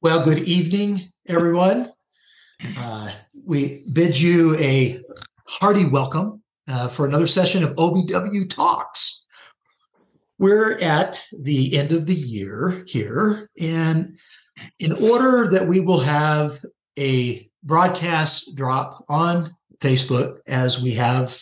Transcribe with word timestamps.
Well, 0.00 0.24
good 0.24 0.44
evening, 0.44 1.10
everyone. 1.26 1.90
Uh, 2.76 3.10
we 3.44 3.84
bid 3.92 4.16
you 4.16 4.56
a 4.58 5.00
hearty 5.44 5.86
welcome 5.86 6.40
uh, 6.68 6.86
for 6.86 7.04
another 7.04 7.26
session 7.26 7.64
of 7.64 7.74
OBW 7.74 8.48
Talks. 8.48 9.24
We're 10.38 10.78
at 10.78 11.20
the 11.36 11.76
end 11.76 11.90
of 11.90 12.06
the 12.06 12.14
year 12.14 12.84
here, 12.86 13.50
and 13.60 14.16
in 14.78 14.92
order 14.92 15.50
that 15.50 15.66
we 15.66 15.80
will 15.80 15.98
have 15.98 16.64
a 16.96 17.50
broadcast 17.64 18.54
drop 18.54 19.04
on 19.08 19.50
Facebook 19.80 20.38
as 20.46 20.80
we 20.80 20.92
have 20.94 21.36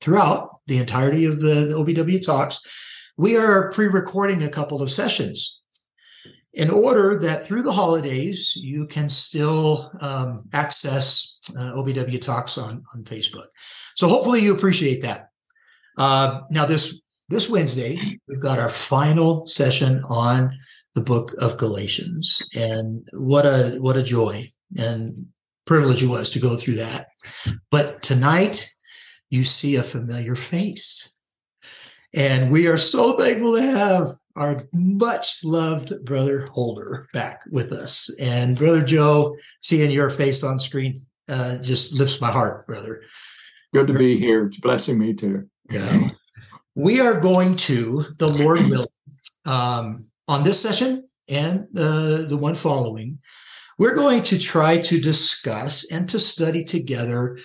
throughout 0.00 0.60
the 0.68 0.78
entirety 0.78 1.24
of 1.24 1.40
the, 1.40 1.66
the 1.66 1.74
OBW 1.74 2.24
Talks, 2.24 2.60
we 3.16 3.36
are 3.36 3.72
pre 3.72 3.86
recording 3.86 4.44
a 4.44 4.48
couple 4.48 4.80
of 4.80 4.92
sessions 4.92 5.60
in 6.54 6.70
order 6.70 7.18
that 7.18 7.44
through 7.44 7.62
the 7.62 7.72
holidays 7.72 8.56
you 8.56 8.86
can 8.86 9.08
still 9.08 9.90
um, 10.00 10.44
access 10.52 11.38
uh, 11.58 11.72
OBW 11.72 12.20
Talks 12.20 12.58
on, 12.58 12.82
on 12.94 13.04
Facebook. 13.04 13.46
So 13.96 14.08
hopefully 14.08 14.40
you 14.40 14.54
appreciate 14.54 15.02
that. 15.02 15.30
Uh, 15.98 16.40
now 16.50 16.64
this 16.64 17.00
this 17.28 17.48
Wednesday 17.48 17.98
we've 18.28 18.40
got 18.42 18.58
our 18.58 18.68
final 18.68 19.46
session 19.46 20.02
on 20.08 20.50
the 20.94 21.00
book 21.00 21.32
of 21.40 21.56
Galatians, 21.56 22.42
and 22.54 23.06
what 23.12 23.44
a 23.46 23.78
what 23.80 23.96
a 23.96 24.02
joy 24.02 24.50
and 24.76 25.26
privilege 25.66 26.02
it 26.02 26.06
was 26.06 26.30
to 26.30 26.38
go 26.38 26.56
through 26.56 26.74
that. 26.74 27.08
But 27.70 28.02
tonight 28.02 28.70
you 29.30 29.44
see 29.44 29.76
a 29.76 29.82
familiar 29.82 30.34
face. 30.34 31.16
And 32.14 32.52
we 32.52 32.68
are 32.68 32.76
so 32.76 33.16
thankful 33.16 33.56
to 33.56 33.62
have 33.62 34.08
our 34.36 34.66
much 34.72 35.44
loved 35.44 35.92
brother 36.04 36.46
Holder 36.46 37.08
back 37.12 37.40
with 37.50 37.72
us. 37.72 38.14
And 38.18 38.58
brother 38.58 38.82
Joe, 38.82 39.36
seeing 39.60 39.90
your 39.90 40.10
face 40.10 40.42
on 40.42 40.58
screen 40.58 41.04
uh, 41.28 41.58
just 41.58 41.94
lifts 41.94 42.20
my 42.20 42.30
heart, 42.30 42.66
brother. 42.66 43.02
Good 43.72 43.86
to 43.88 43.94
be 43.94 44.18
here. 44.18 44.46
It's 44.46 44.58
blessing 44.58 44.98
me 44.98 45.14
too. 45.14 45.48
Yeah. 45.70 46.10
We 46.74 47.00
are 47.00 47.18
going 47.18 47.54
to, 47.56 48.04
the 48.18 48.28
Lord 48.28 48.66
will, 48.68 48.88
um, 49.46 50.10
on 50.28 50.42
this 50.44 50.60
session 50.60 51.08
and 51.28 51.66
uh, 51.76 52.22
the 52.28 52.38
one 52.38 52.54
following, 52.54 53.18
we're 53.78 53.94
going 53.94 54.22
to 54.24 54.38
try 54.38 54.78
to 54.78 55.00
discuss 55.00 55.90
and 55.90 56.08
to 56.08 56.20
study 56.20 56.64
together 56.64 57.38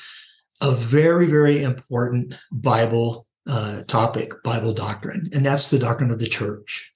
a 0.61 0.72
very, 0.72 1.28
very 1.28 1.63
important 1.63 2.35
Bible 2.52 3.25
uh, 3.50 3.81
topic, 3.88 4.31
Bible 4.44 4.73
doctrine, 4.73 5.30
and 5.33 5.45
that's 5.45 5.69
the 5.69 5.80
doctrine 5.80 6.11
of 6.11 6.19
the 6.19 6.28
church. 6.28 6.92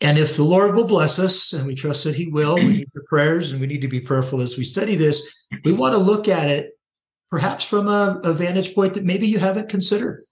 And 0.00 0.18
if 0.18 0.36
the 0.36 0.42
Lord 0.42 0.74
will 0.74 0.86
bless 0.86 1.20
us, 1.20 1.52
and 1.52 1.64
we 1.64 1.76
trust 1.76 2.02
that 2.04 2.16
He 2.16 2.26
will, 2.26 2.56
we 2.56 2.64
need 2.64 2.88
your 2.92 3.04
prayers 3.06 3.52
and 3.52 3.60
we 3.60 3.68
need 3.68 3.82
to 3.82 3.88
be 3.88 4.00
prayerful 4.00 4.40
as 4.40 4.58
we 4.58 4.64
study 4.64 4.96
this. 4.96 5.32
We 5.64 5.72
want 5.72 5.94
to 5.94 5.98
look 5.98 6.26
at 6.26 6.48
it 6.48 6.72
perhaps 7.30 7.64
from 7.64 7.86
a, 7.86 8.20
a 8.24 8.32
vantage 8.32 8.74
point 8.74 8.94
that 8.94 9.04
maybe 9.04 9.26
you 9.26 9.38
haven't 9.38 9.70
considered 9.70 10.24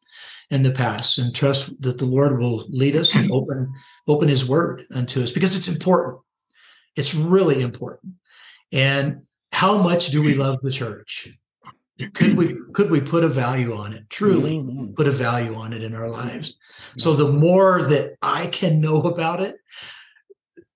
in 0.50 0.64
the 0.64 0.72
past, 0.72 1.18
and 1.18 1.32
trust 1.32 1.80
that 1.80 1.98
the 1.98 2.04
Lord 2.04 2.38
will 2.38 2.66
lead 2.68 2.96
us 2.96 3.14
and 3.14 3.30
open 3.30 3.72
open 4.08 4.28
His 4.28 4.48
Word 4.48 4.84
unto 4.92 5.22
us 5.22 5.30
because 5.30 5.56
it's 5.56 5.68
important. 5.68 6.20
It's 6.96 7.14
really 7.14 7.62
important. 7.62 8.14
And 8.72 9.22
how 9.52 9.78
much 9.78 10.08
do 10.08 10.20
we 10.20 10.34
love 10.34 10.58
the 10.62 10.72
church? 10.72 11.28
Could 12.14 12.36
we 12.36 12.56
could 12.72 12.90
we 12.90 13.00
put 13.00 13.24
a 13.24 13.28
value 13.28 13.74
on 13.74 13.92
it? 13.92 14.08
Truly 14.10 14.58
mm-hmm. 14.58 14.92
put 14.94 15.08
a 15.08 15.12
value 15.12 15.54
on 15.54 15.72
it 15.72 15.82
in 15.82 15.94
our 15.94 16.08
lives. 16.08 16.56
So 16.98 17.14
the 17.14 17.32
more 17.32 17.82
that 17.82 18.16
i 18.22 18.46
can 18.48 18.80
know 18.80 19.00
about 19.02 19.40
it 19.40 19.56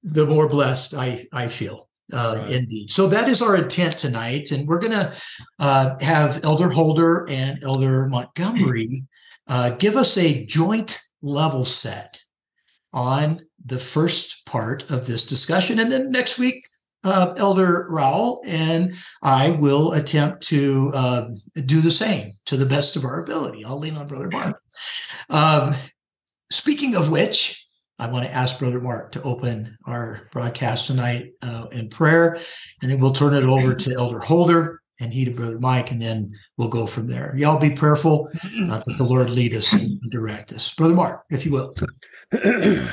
the 0.03 0.27
more 0.27 0.49
blessed 0.49 0.95
i 0.95 1.27
i 1.33 1.49
feel 1.49 1.89
uh, 2.13 2.37
right. 2.39 2.51
indeed. 2.51 2.91
So 2.91 3.07
that 3.09 3.29
is 3.29 3.41
our 3.41 3.57
intent 3.57 3.97
tonight 3.97 4.51
and 4.53 4.69
we're 4.69 4.79
going 4.79 4.93
to 4.93 5.13
uh, 5.59 5.97
have 6.01 6.41
elder 6.45 6.71
holder 6.71 7.27
and 7.31 7.63
elder 7.65 8.07
montgomery 8.07 9.05
uh, 9.49 9.71
give 9.71 9.97
us 9.97 10.17
a 10.17 10.45
joint 10.45 11.01
level 11.23 11.65
set 11.65 12.23
on 12.93 13.41
the 13.65 13.79
first 13.79 14.45
part 14.47 14.91
of 14.91 15.07
this 15.07 15.25
discussion. 15.25 15.79
And 15.79 15.91
then 15.91 16.11
next 16.11 16.39
week 16.39 16.69
uh, 17.05 17.35
Elder 17.37 17.87
Rowell, 17.91 18.43
and 18.47 18.95
I 19.23 19.51
will 19.51 19.93
attempt 19.93 20.47
to 20.49 20.91
uh, 20.95 21.29
do 21.67 21.81
the 21.81 21.91
same 21.91 22.33
to 22.47 22.57
the 22.57 22.67
best 22.67 22.97
of 22.97 23.05
our 23.05 23.23
ability. 23.23 23.65
I'll 23.65 23.79
lean 23.79 23.97
on 23.97 24.09
Brother 24.09 24.31
Mark. 24.31 24.61
Um, 25.31 25.75
speaking 26.51 26.97
of 26.97 27.11
which, 27.11 27.67
I 27.99 28.11
want 28.11 28.27
to 28.27 28.35
ask 28.35 28.59
Brother 28.59 28.81
Mark 28.81 29.13
to 29.13 29.23
open 29.23 29.77
our 29.87 30.29
broadcast 30.33 30.87
tonight 30.87 31.33
uh, 31.43 31.67
in 31.73 31.89
prayer, 31.89 32.39
and 32.83 32.91
then 32.91 33.01
we'll 33.01 33.13
turn 33.13 33.35
it 33.35 33.45
over 33.45 33.75
to 33.75 33.95
Elder 33.95 34.19
Holder 34.19 34.81
and 35.01 35.13
he 35.13 35.25
to 35.25 35.31
Brother 35.31 35.59
Mike, 35.59 35.91
and 35.91 36.01
then 36.01 36.33
we'll 36.57 36.69
go 36.69 36.87
from 36.87 37.09
there. 37.09 37.35
Y'all 37.37 37.59
be 37.59 37.71
prayerful 37.71 38.29
uh, 38.35 38.83
that 38.87 38.95
the 38.97 39.05
Lord 39.05 39.29
lead 39.31 39.55
us 39.55 39.73
and 39.73 40.01
direct 40.11 40.53
us. 40.53 40.73
Brother 40.75 40.95
Mark, 40.95 41.25
if 41.31 41.45
you 41.45 41.53
will. 41.53 41.75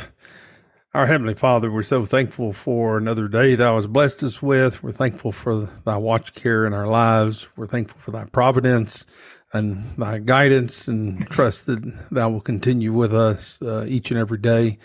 Our 0.93 1.07
Heavenly 1.07 1.35
Father, 1.35 1.71
we're 1.71 1.83
so 1.83 2.05
thankful 2.05 2.51
for 2.51 2.97
another 2.97 3.29
day 3.29 3.55
thou 3.55 3.75
hast 3.75 3.93
blessed 3.93 4.23
us 4.23 4.41
with. 4.41 4.83
We're 4.83 4.91
thankful 4.91 5.31
for 5.31 5.61
thy 5.85 5.95
watch 5.95 6.33
care 6.33 6.65
in 6.65 6.73
our 6.73 6.85
lives. 6.85 7.47
We're 7.55 7.65
thankful 7.65 8.01
for 8.01 8.11
thy 8.11 8.25
providence 8.25 9.05
and 9.53 9.95
thy 9.95 10.19
guidance 10.19 10.89
and 10.89 11.25
trust 11.29 11.67
that 11.67 12.09
thou 12.11 12.29
will 12.31 12.41
continue 12.41 12.91
with 12.91 13.15
us 13.15 13.57
uh, 13.61 13.85
each 13.87 14.11
and 14.11 14.19
every 14.19 14.39
day. 14.39 14.79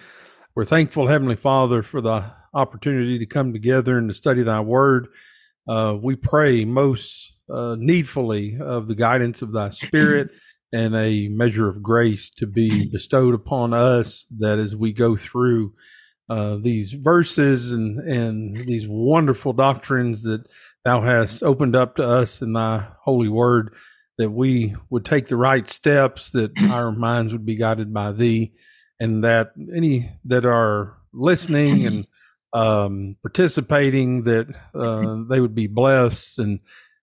We're 0.55 0.65
thankful, 0.65 1.09
Heavenly 1.09 1.35
Father, 1.35 1.83
for 1.83 2.01
the 2.01 2.23
opportunity 2.55 3.19
to 3.19 3.27
come 3.27 3.53
together 3.53 3.99
and 3.99 4.09
to 4.09 4.15
study 4.15 4.45
thy 4.45 4.61
word. 4.61 5.09
Uh, 5.69 5.97
we 6.01 6.15
pray 6.15 6.65
most 6.65 7.35
uh, 7.53 7.75
needfully 7.77 8.59
of 8.61 8.87
the 8.87 8.95
guidance 8.95 9.43
of 9.43 9.53
thy 9.53 9.71
spirit 9.71 10.31
and 10.73 10.95
a 10.95 11.27
measure 11.29 11.69
of 11.69 11.83
grace 11.83 12.31
to 12.31 12.47
be 12.47 12.87
bestowed 12.87 13.35
upon 13.35 13.75
us 13.75 14.27
that 14.39 14.61
as 14.61 14.77
we 14.77 14.93
go 14.93 15.17
through 15.17 15.73
uh, 16.29 16.57
these 16.57 16.93
verses 16.93 17.73
and 17.73 17.99
and 17.99 18.67
these 18.67 18.87
wonderful 18.89 19.53
doctrines 19.53 20.23
that 20.25 20.45
thou 20.85 21.01
hast 21.01 21.43
opened 21.43 21.77
up 21.77 21.97
to 21.97 22.07
us 22.07 22.43
in 22.43 22.53
thy 22.53 22.85
holy 23.03 23.29
word 23.29 23.75
that 24.19 24.31
we 24.31 24.75
would 24.91 25.05
take 25.05 25.27
the 25.27 25.37
right 25.37 25.69
steps 25.69 26.31
that 26.31 26.51
our 26.71 26.91
minds 26.93 27.33
would 27.33 27.47
be 27.47 27.57
guided 27.57 27.93
by 27.93 28.13
thee 28.13 28.53
and 28.99 29.25
that 29.25 29.53
any 29.75 30.11
that 30.25 30.45
are 30.45 30.97
listening 31.13 31.87
and 31.87 32.07
um, 32.53 33.17
participating 33.23 34.25
that 34.25 34.49
uh, 34.75 35.17
they 35.29 35.41
would 35.41 35.55
be 35.55 35.67
blessed 35.67 36.39
and 36.39 36.61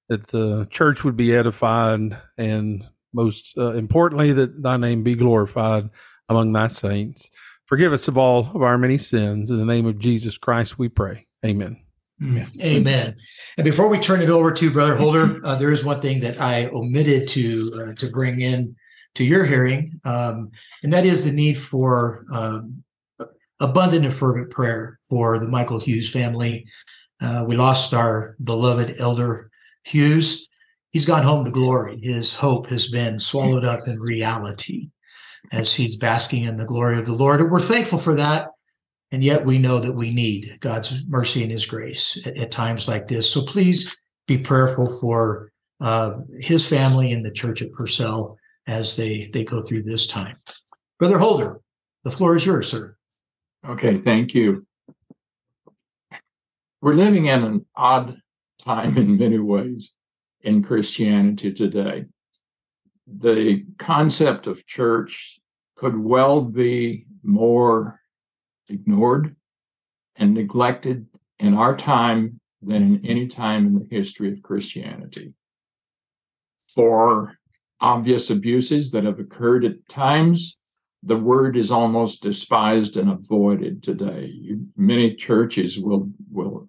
that 0.09 0.27
the 0.27 0.65
church 0.65 1.03
would 1.03 1.15
be 1.15 1.33
edified 1.33 2.17
and 2.37 2.83
most 3.13 3.57
uh, 3.57 3.71
importantly 3.71 4.33
that 4.33 4.61
thy 4.61 4.75
name 4.75 5.03
be 5.03 5.15
glorified 5.15 5.89
among 6.27 6.51
thy 6.51 6.67
saints 6.67 7.29
Forgive 7.65 7.93
us 7.93 8.07
of 8.07 8.17
all 8.17 8.51
of 8.53 8.61
our 8.61 8.77
many 8.77 8.97
sins. 8.97 9.49
In 9.49 9.57
the 9.57 9.65
name 9.65 9.85
of 9.85 9.99
Jesus 9.99 10.37
Christ, 10.37 10.77
we 10.77 10.89
pray. 10.89 11.27
Amen. 11.45 11.77
Amen. 12.61 13.15
And 13.57 13.65
before 13.65 13.89
we 13.89 13.99
turn 13.99 14.21
it 14.21 14.29
over 14.29 14.51
to 14.51 14.71
Brother 14.71 14.95
Holder, 14.95 15.39
uh, 15.43 15.55
there 15.55 15.71
is 15.71 15.83
one 15.83 16.01
thing 16.01 16.19
that 16.21 16.39
I 16.39 16.67
omitted 16.67 17.27
to 17.29 17.71
uh, 17.75 17.93
to 17.95 18.09
bring 18.11 18.41
in 18.41 18.75
to 19.15 19.23
your 19.23 19.45
hearing, 19.45 19.99
um, 20.05 20.49
and 20.83 20.91
that 20.93 21.05
is 21.05 21.25
the 21.25 21.31
need 21.31 21.57
for 21.57 22.25
um, 22.31 22.83
abundant 23.59 24.05
and 24.05 24.15
fervent 24.15 24.51
prayer 24.51 24.99
for 25.09 25.39
the 25.39 25.47
Michael 25.47 25.79
Hughes 25.79 26.11
family. 26.11 26.65
Uh, 27.21 27.45
we 27.47 27.55
lost 27.55 27.93
our 27.93 28.35
beloved 28.43 28.95
Elder 28.99 29.49
Hughes. 29.83 30.49
He's 30.91 31.05
gone 31.05 31.23
home 31.23 31.45
to 31.45 31.51
glory. 31.51 31.99
His 32.01 32.33
hope 32.33 32.67
has 32.69 32.89
been 32.89 33.19
swallowed 33.19 33.65
up 33.65 33.81
in 33.87 33.99
reality 33.99 34.89
as 35.51 35.73
he's 35.73 35.95
basking 35.95 36.45
in 36.45 36.57
the 36.57 36.65
glory 36.65 36.97
of 36.97 37.05
the 37.05 37.13
Lord. 37.13 37.41
And 37.41 37.51
we're 37.51 37.59
thankful 37.59 37.99
for 37.99 38.15
that. 38.15 38.49
And 39.11 39.23
yet 39.23 39.45
we 39.45 39.59
know 39.59 39.79
that 39.79 39.93
we 39.93 40.13
need 40.13 40.57
God's 40.59 41.03
mercy 41.07 41.43
and 41.43 41.51
his 41.51 41.65
grace 41.65 42.19
at, 42.25 42.35
at 42.37 42.51
times 42.51 42.87
like 42.87 43.07
this. 43.07 43.29
So 43.29 43.45
please 43.45 43.95
be 44.27 44.39
prayerful 44.39 44.97
for 44.99 45.51
uh, 45.81 46.19
his 46.39 46.67
family 46.67 47.11
and 47.11 47.23
the 47.23 47.31
church 47.31 47.61
at 47.61 47.71
Purcell 47.73 48.37
as 48.67 48.95
they, 48.95 49.29
they 49.33 49.43
go 49.43 49.61
through 49.61 49.83
this 49.83 50.07
time. 50.07 50.37
Brother 50.97 51.19
Holder, 51.19 51.59
the 52.03 52.11
floor 52.11 52.35
is 52.35 52.45
yours, 52.45 52.69
sir. 52.69 52.95
Okay, 53.67 53.97
thank 53.97 54.33
you. 54.33 54.65
We're 56.81 56.95
living 56.95 57.27
in 57.27 57.43
an 57.43 57.65
odd 57.75 58.17
time 58.59 58.97
in 58.97 59.17
many 59.17 59.37
ways 59.37 59.91
in 60.41 60.63
Christianity 60.63 61.53
today 61.53 62.05
the 63.07 63.65
concept 63.77 64.47
of 64.47 64.65
church 64.65 65.39
could 65.75 65.97
well 65.97 66.41
be 66.41 67.05
more 67.23 67.99
ignored 68.69 69.35
and 70.15 70.33
neglected 70.33 71.05
in 71.39 71.53
our 71.53 71.75
time 71.75 72.39
than 72.61 72.83
in 72.83 73.05
any 73.05 73.27
time 73.27 73.67
in 73.67 73.75
the 73.75 73.87
history 73.89 74.31
of 74.31 74.41
Christianity. 74.41 75.33
For 76.73 77.37
obvious 77.81 78.29
abuses 78.29 78.91
that 78.91 79.03
have 79.03 79.19
occurred 79.19 79.65
at 79.65 79.87
times 79.89 80.57
the 81.03 81.17
word 81.17 81.57
is 81.57 81.69
almost 81.69 82.23
despised 82.23 82.95
and 82.95 83.09
avoided 83.11 83.83
today. 83.83 84.31
You, 84.33 84.65
many 84.77 85.15
churches 85.15 85.77
will 85.77 86.09
will 86.31 86.65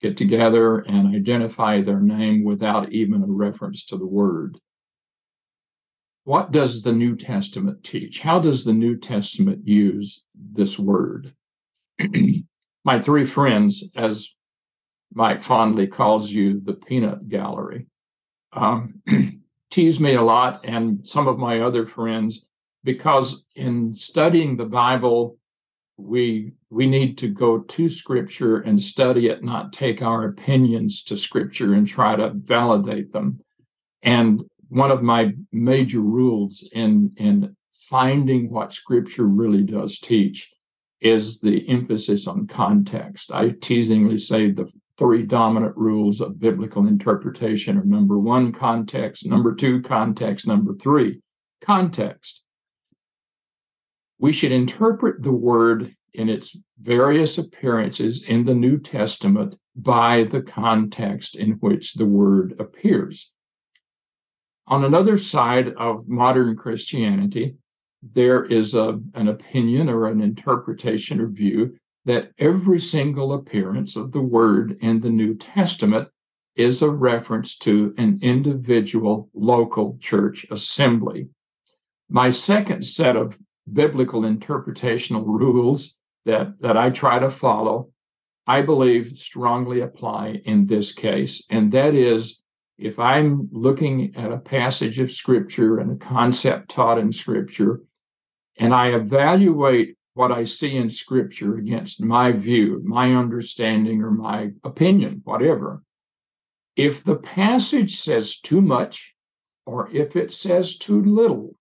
get 0.00 0.16
together 0.16 0.78
and 0.80 1.14
identify 1.14 1.80
their 1.80 2.00
name 2.00 2.44
without 2.44 2.92
even 2.92 3.22
a 3.22 3.26
reference 3.26 3.84
to 3.86 3.96
the 3.96 4.06
word. 4.06 4.56
What 6.24 6.52
does 6.52 6.82
the 6.82 6.92
New 6.92 7.16
Testament 7.16 7.82
teach? 7.82 8.20
How 8.20 8.38
does 8.38 8.64
the 8.64 8.72
New 8.72 8.96
Testament 8.96 9.66
use 9.66 10.22
this 10.34 10.78
word? 10.78 11.34
My 12.84 13.00
three 13.00 13.26
friends, 13.26 13.82
as 13.96 14.28
Mike 15.14 15.42
fondly 15.42 15.86
calls 15.86 16.30
you, 16.30 16.60
the 16.60 16.74
peanut 16.74 17.28
gallery, 17.28 17.86
um, 18.52 19.02
tease 19.70 19.98
me 19.98 20.14
a 20.14 20.22
lot, 20.22 20.60
and 20.64 21.06
some 21.06 21.28
of 21.28 21.38
my 21.38 21.60
other 21.60 21.86
friends 21.86 22.44
because 22.84 23.44
in 23.54 23.94
studying 23.94 24.56
the 24.56 24.64
Bible, 24.64 25.38
we 25.96 26.52
we 26.70 26.86
need 26.86 27.18
to 27.18 27.28
go 27.28 27.60
to 27.60 27.88
Scripture 27.88 28.58
and 28.58 28.80
study 28.80 29.28
it, 29.28 29.44
not 29.44 29.72
take 29.72 30.02
our 30.02 30.24
opinions 30.24 31.02
to 31.04 31.16
Scripture 31.16 31.74
and 31.74 31.86
try 31.86 32.16
to 32.16 32.32
validate 32.34 33.12
them. 33.12 33.40
And 34.02 34.42
one 34.72 34.90
of 34.90 35.02
my 35.02 35.32
major 35.52 36.00
rules 36.00 36.66
in 36.72 37.12
in 37.16 37.56
finding 37.72 38.50
what 38.50 38.72
Scripture 38.72 39.26
really 39.26 39.62
does 39.62 39.98
teach 39.98 40.50
is 41.00 41.40
the 41.40 41.68
emphasis 41.68 42.26
on 42.26 42.46
context. 42.46 43.30
I 43.32 43.50
teasingly 43.60 44.18
say 44.18 44.50
the 44.50 44.70
three 44.98 45.24
dominant 45.24 45.76
rules 45.76 46.20
of 46.20 46.38
biblical 46.38 46.86
interpretation 46.86 47.76
are 47.76 47.84
number 47.84 48.18
one, 48.18 48.52
context, 48.52 49.26
number 49.26 49.54
two, 49.54 49.82
context, 49.82 50.46
number 50.46 50.74
three, 50.74 51.20
context 51.60 52.42
we 54.22 54.30
should 54.30 54.52
interpret 54.52 55.20
the 55.20 55.32
word 55.32 55.96
in 56.14 56.28
its 56.28 56.56
various 56.80 57.38
appearances 57.38 58.22
in 58.22 58.44
the 58.44 58.54
New 58.54 58.78
Testament 58.78 59.56
by 59.74 60.22
the 60.22 60.40
context 60.40 61.34
in 61.34 61.54
which 61.54 61.94
the 61.94 62.06
word 62.06 62.54
appears. 62.60 63.31
On 64.66 64.84
another 64.84 65.18
side 65.18 65.68
of 65.74 66.08
modern 66.08 66.56
Christianity, 66.56 67.56
there 68.02 68.44
is 68.44 68.74
a, 68.74 69.00
an 69.14 69.28
opinion 69.28 69.88
or 69.88 70.06
an 70.06 70.20
interpretation 70.20 71.20
or 71.20 71.26
view 71.26 71.76
that 72.04 72.32
every 72.38 72.80
single 72.80 73.32
appearance 73.32 73.96
of 73.96 74.12
the 74.12 74.20
word 74.20 74.78
in 74.80 75.00
the 75.00 75.10
New 75.10 75.34
Testament 75.34 76.08
is 76.56 76.82
a 76.82 76.90
reference 76.90 77.56
to 77.58 77.94
an 77.96 78.18
individual 78.22 79.30
local 79.34 79.96
church 80.00 80.44
assembly. 80.50 81.28
My 82.08 82.30
second 82.30 82.84
set 82.84 83.16
of 83.16 83.38
biblical 83.72 84.22
interpretational 84.22 85.24
rules 85.24 85.94
that, 86.24 86.60
that 86.60 86.76
I 86.76 86.90
try 86.90 87.18
to 87.18 87.30
follow, 87.30 87.90
I 88.46 88.62
believe 88.62 89.16
strongly 89.16 89.80
apply 89.80 90.42
in 90.44 90.66
this 90.66 90.92
case. 90.92 91.44
And 91.48 91.72
that 91.72 91.94
is 91.94 92.41
if 92.82 92.98
I'm 92.98 93.48
looking 93.52 94.14
at 94.16 94.32
a 94.32 94.38
passage 94.38 94.98
of 94.98 95.12
scripture 95.12 95.78
and 95.78 95.92
a 95.92 96.04
concept 96.04 96.70
taught 96.70 96.98
in 96.98 97.12
scripture, 97.12 97.80
and 98.58 98.74
I 98.74 98.88
evaluate 98.88 99.96
what 100.14 100.32
I 100.32 100.44
see 100.44 100.76
in 100.76 100.90
scripture 100.90 101.56
against 101.56 102.02
my 102.02 102.32
view, 102.32 102.82
my 102.84 103.14
understanding, 103.14 104.02
or 104.02 104.10
my 104.10 104.50
opinion, 104.64 105.22
whatever, 105.24 105.82
if 106.76 107.04
the 107.04 107.16
passage 107.16 107.96
says 107.96 108.38
too 108.40 108.60
much 108.60 109.14
or 109.64 109.88
if 109.90 110.16
it 110.16 110.32
says 110.32 110.76
too 110.76 111.02
little, 111.02 111.54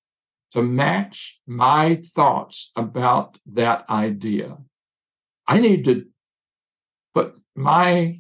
to 0.51 0.62
match 0.62 1.39
my 1.47 2.01
thoughts 2.13 2.71
about 2.75 3.38
that 3.53 3.89
idea. 3.89 4.57
I 5.47 5.59
need 5.59 5.85
to 5.85 6.06
put 7.13 7.39
my 7.56 8.19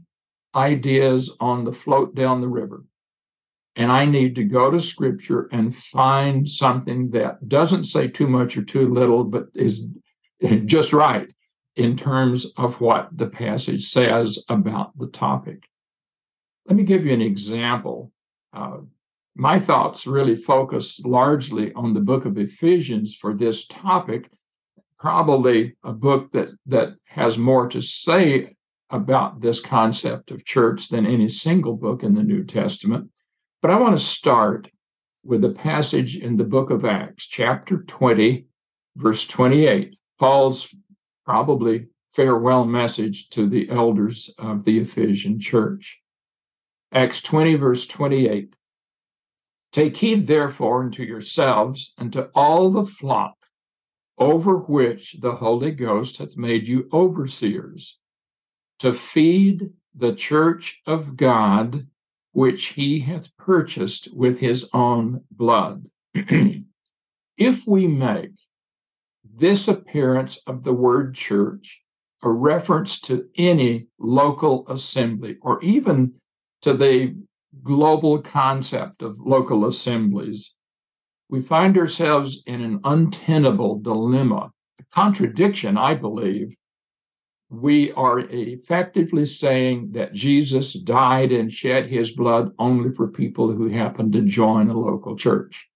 ideas 0.55 1.35
on 1.39 1.65
the 1.65 1.73
float 1.73 2.15
down 2.15 2.41
the 2.41 2.47
river. 2.47 2.85
And 3.75 3.91
I 3.91 4.05
need 4.05 4.35
to 4.35 4.43
go 4.43 4.69
to 4.69 4.81
scripture 4.81 5.47
and 5.51 5.75
find 5.75 6.49
something 6.49 7.09
that 7.11 7.47
doesn't 7.47 7.85
say 7.85 8.07
too 8.07 8.27
much 8.27 8.57
or 8.57 8.63
too 8.63 8.93
little, 8.93 9.23
but 9.23 9.47
is 9.55 9.85
just 10.65 10.91
right 10.91 11.31
in 11.75 11.95
terms 11.95 12.51
of 12.57 12.81
what 12.81 13.09
the 13.17 13.27
passage 13.27 13.89
says 13.89 14.43
about 14.49 14.97
the 14.97 15.07
topic. 15.07 15.67
Let 16.67 16.75
me 16.75 16.83
give 16.83 17.05
you 17.05 17.13
an 17.13 17.21
example. 17.21 18.11
Uh, 18.53 18.79
my 19.35 19.59
thoughts 19.59 20.05
really 20.05 20.35
focus 20.35 20.99
largely 21.05 21.71
on 21.73 21.93
the 21.93 22.01
book 22.01 22.25
of 22.25 22.37
Ephesians 22.37 23.15
for 23.15 23.33
this 23.33 23.65
topic, 23.67 24.29
probably 24.99 25.75
a 25.83 25.93
book 25.93 26.31
that, 26.33 26.49
that 26.65 26.95
has 27.05 27.37
more 27.37 27.67
to 27.69 27.81
say 27.81 28.55
about 28.89 29.39
this 29.39 29.61
concept 29.61 30.31
of 30.31 30.43
church 30.43 30.89
than 30.89 31.05
any 31.05 31.29
single 31.29 31.77
book 31.77 32.03
in 32.03 32.13
the 32.13 32.23
New 32.23 32.43
Testament. 32.43 33.09
But 33.61 33.69
I 33.69 33.79
want 33.79 33.95
to 33.95 34.03
start 34.03 34.71
with 35.23 35.45
a 35.45 35.51
passage 35.51 36.17
in 36.17 36.35
the 36.35 36.43
book 36.43 36.71
of 36.71 36.83
Acts, 36.83 37.27
chapter 37.27 37.83
20, 37.83 38.47
verse 38.95 39.27
28. 39.27 39.99
Paul's 40.17 40.73
probably 41.25 41.87
farewell 42.09 42.65
message 42.65 43.29
to 43.29 43.45
the 43.45 43.69
elders 43.69 44.33
of 44.39 44.65
the 44.65 44.79
Ephesian 44.79 45.39
church. 45.39 46.01
Acts 46.91 47.21
20, 47.21 47.53
verse 47.53 47.85
28. 47.85 48.55
Take 49.71 49.95
heed, 49.95 50.25
therefore, 50.25 50.83
unto 50.83 51.03
yourselves 51.03 51.93
and 51.99 52.11
to 52.13 52.31
all 52.33 52.71
the 52.71 52.85
flock 52.85 53.35
over 54.17 54.57
which 54.57 55.17
the 55.19 55.35
Holy 55.35 55.71
Ghost 55.71 56.17
hath 56.17 56.35
made 56.35 56.67
you 56.67 56.89
overseers, 56.91 57.99
to 58.79 58.91
feed 58.91 59.69
the 59.93 60.15
church 60.15 60.81
of 60.87 61.15
God, 61.15 61.87
which 62.33 62.67
he 62.67 62.99
hath 62.99 63.35
purchased 63.37 64.13
with 64.13 64.39
his 64.39 64.69
own 64.73 65.23
blood. 65.31 65.85
if 67.37 67.67
we 67.67 67.87
make 67.87 68.31
this 69.23 69.67
appearance 69.67 70.37
of 70.47 70.63
the 70.63 70.73
word 70.73 71.13
church 71.13 71.81
a 72.23 72.29
reference 72.29 72.99
to 73.01 73.27
any 73.37 73.87
local 73.97 74.67
assembly 74.69 75.37
or 75.41 75.61
even 75.63 76.13
to 76.61 76.73
the 76.73 77.15
global 77.63 78.21
concept 78.21 79.01
of 79.01 79.19
local 79.19 79.65
assemblies, 79.65 80.53
we 81.29 81.41
find 81.41 81.77
ourselves 81.77 82.43
in 82.45 82.61
an 82.61 82.79
untenable 82.83 83.79
dilemma, 83.79 84.51
a 84.79 84.83
contradiction, 84.93 85.77
I 85.77 85.95
believe. 85.95 86.55
We 87.53 87.91
are 87.93 88.19
effectively 88.19 89.25
saying 89.25 89.91
that 89.91 90.13
Jesus 90.13 90.71
died 90.71 91.33
and 91.33 91.51
shed 91.51 91.87
his 91.87 92.11
blood 92.11 92.53
only 92.57 92.93
for 92.95 93.09
people 93.09 93.51
who 93.51 93.67
happen 93.67 94.09
to 94.13 94.21
join 94.21 94.69
a 94.69 94.79
local 94.79 95.17
church. 95.17 95.67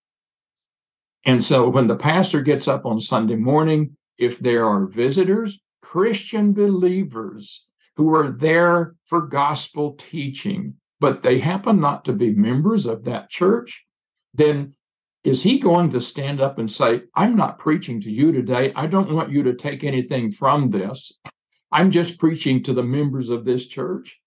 And 1.26 1.44
so 1.44 1.68
when 1.68 1.88
the 1.88 1.98
pastor 1.98 2.42
gets 2.42 2.70
up 2.70 2.86
on 2.86 3.02
Sunday 3.02 3.36
morning, 3.36 3.98
if 4.18 4.40
there 4.40 4.66
are 4.66 4.86
visitors, 4.86 5.60
Christian 5.82 6.54
believers 6.54 7.66
who 7.98 8.16
are 8.16 8.30
there 8.30 8.96
for 9.08 9.28
gospel 9.28 9.96
teaching, 9.98 10.76
but 11.02 11.24
they 11.24 11.40
happen 11.40 11.82
not 11.82 12.06
to 12.06 12.14
be 12.14 12.34
members 12.34 12.86
of 12.86 13.04
that 13.04 13.30
church, 13.30 13.86
then 14.34 14.74
is 15.26 15.44
he 15.44 15.60
going 15.60 15.90
to 15.90 16.00
stand 16.00 16.40
up 16.40 16.58
and 16.58 16.72
say, 16.72 17.02
I'm 17.16 17.36
not 17.36 17.60
preaching 17.60 18.00
to 18.02 18.10
you 18.10 18.32
today. 18.32 18.72
I 18.78 18.88
don't 18.88 19.12
want 19.12 19.30
you 19.30 19.44
to 19.44 19.56
take 19.56 19.84
anything 19.84 20.32
from 20.32 20.70
this. 20.70 21.12
I'm 21.72 21.92
just 21.92 22.20
preaching 22.20 22.64
to 22.64 22.74
the 22.74 22.84
members 22.84 23.30
of 23.30 23.46
this 23.46 23.66
church? 23.68 24.20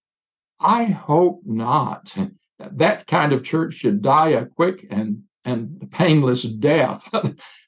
I 0.59 0.85
hope 0.85 1.41
not. 1.45 2.15
That 2.59 3.07
kind 3.07 3.31
of 3.31 3.43
church 3.43 3.75
should 3.75 4.01
die 4.01 4.29
a 4.29 4.45
quick 4.45 4.87
and, 4.91 5.23
and 5.45 5.89
painless 5.91 6.43
death. 6.43 7.09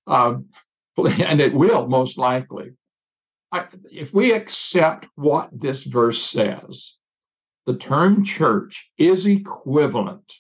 uh, 0.08 0.36
and 0.98 1.42
it 1.42 1.54
will 1.54 1.88
most 1.88 2.18
likely. 2.18 2.72
I, 3.52 3.66
if 3.92 4.14
we 4.14 4.34
accept 4.34 5.08
what 5.16 5.50
this 5.52 5.84
verse 5.84 6.22
says, 6.22 6.96
the 7.66 7.78
term 7.78 8.24
church 8.24 8.90
is 8.98 9.26
equivalent 9.26 10.34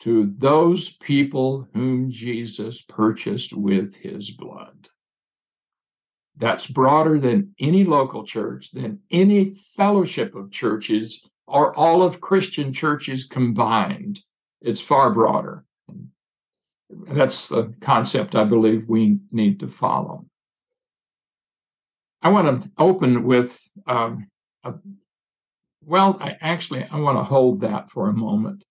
to 0.00 0.32
those 0.38 0.96
people 0.98 1.68
whom 1.72 2.10
Jesus 2.10 2.82
purchased 2.82 3.52
with 3.52 3.94
his 3.94 4.30
blood. 4.30 4.88
That's 6.36 6.66
broader 6.66 7.18
than 7.18 7.54
any 7.60 7.84
local 7.84 8.24
church, 8.24 8.72
than 8.72 9.00
any 9.10 9.54
fellowship 9.76 10.34
of 10.34 10.50
churches, 10.50 11.28
or 11.46 11.76
all 11.76 12.02
of 12.02 12.20
Christian 12.20 12.72
churches 12.72 13.24
combined. 13.24 14.20
It's 14.60 14.80
far 14.80 15.12
broader. 15.12 15.64
That's 16.90 17.48
the 17.48 17.74
concept 17.80 18.34
I 18.34 18.44
believe 18.44 18.88
we 18.88 19.18
need 19.30 19.60
to 19.60 19.68
follow. 19.68 20.26
I 22.22 22.30
want 22.30 22.62
to 22.62 22.70
open 22.78 23.24
with 23.24 23.60
um, 23.86 24.28
a 24.64 24.74
well, 25.86 26.16
I 26.20 26.36
actually 26.40 26.84
I 26.84 26.98
want 26.98 27.18
to 27.18 27.24
hold 27.24 27.60
that 27.60 27.90
for 27.90 28.08
a 28.08 28.14
moment. 28.14 28.64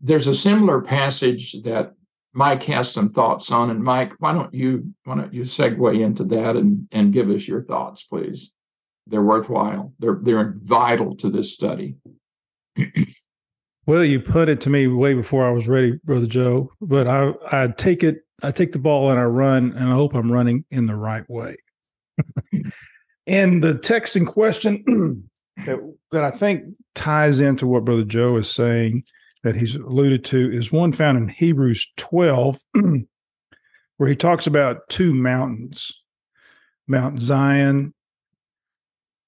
There's 0.00 0.28
a 0.28 0.34
similar 0.34 0.80
passage 0.80 1.60
that 1.64 1.95
Mike 2.36 2.62
has 2.64 2.92
some 2.92 3.08
thoughts 3.08 3.50
on. 3.50 3.70
And 3.70 3.82
Mike, 3.82 4.12
why 4.18 4.34
don't 4.34 4.52
you 4.52 4.92
why 5.04 5.16
don't 5.16 5.32
you 5.32 5.42
segue 5.42 6.04
into 6.04 6.22
that 6.24 6.54
and 6.54 6.86
and 6.92 7.12
give 7.12 7.30
us 7.30 7.48
your 7.48 7.62
thoughts, 7.62 8.02
please? 8.02 8.52
They're 9.06 9.22
worthwhile. 9.22 9.94
They're 9.98 10.18
they're 10.22 10.52
vital 10.58 11.16
to 11.16 11.30
this 11.30 11.54
study. 11.54 11.96
well, 13.86 14.04
you 14.04 14.20
put 14.20 14.50
it 14.50 14.60
to 14.60 14.70
me 14.70 14.86
way 14.86 15.14
before 15.14 15.48
I 15.48 15.50
was 15.50 15.66
ready, 15.66 15.98
brother 16.04 16.26
Joe. 16.26 16.70
But 16.82 17.08
I 17.08 17.32
I 17.50 17.68
take 17.68 18.04
it 18.04 18.18
I 18.42 18.50
take 18.50 18.72
the 18.72 18.78
ball 18.78 19.10
and 19.10 19.18
I 19.18 19.24
run, 19.24 19.72
and 19.72 19.88
I 19.88 19.92
hope 19.92 20.14
I'm 20.14 20.30
running 20.30 20.66
in 20.70 20.84
the 20.86 20.96
right 20.96 21.28
way. 21.30 21.56
and 23.26 23.64
the 23.64 23.78
text 23.78 24.14
in 24.14 24.26
question 24.26 25.24
that, 25.64 25.94
that 26.12 26.22
I 26.22 26.32
think 26.32 26.64
ties 26.94 27.40
into 27.40 27.66
what 27.66 27.86
Brother 27.86 28.04
Joe 28.04 28.36
is 28.36 28.50
saying 28.50 29.04
that 29.46 29.54
he's 29.54 29.76
alluded 29.76 30.24
to 30.24 30.50
is 30.52 30.72
one 30.72 30.92
found 30.92 31.16
in 31.16 31.28
Hebrews 31.28 31.92
12, 31.98 32.58
where 33.96 34.08
he 34.08 34.16
talks 34.16 34.48
about 34.48 34.88
two 34.88 35.14
mountains 35.14 36.02
Mount 36.88 37.20
Zion. 37.22 37.94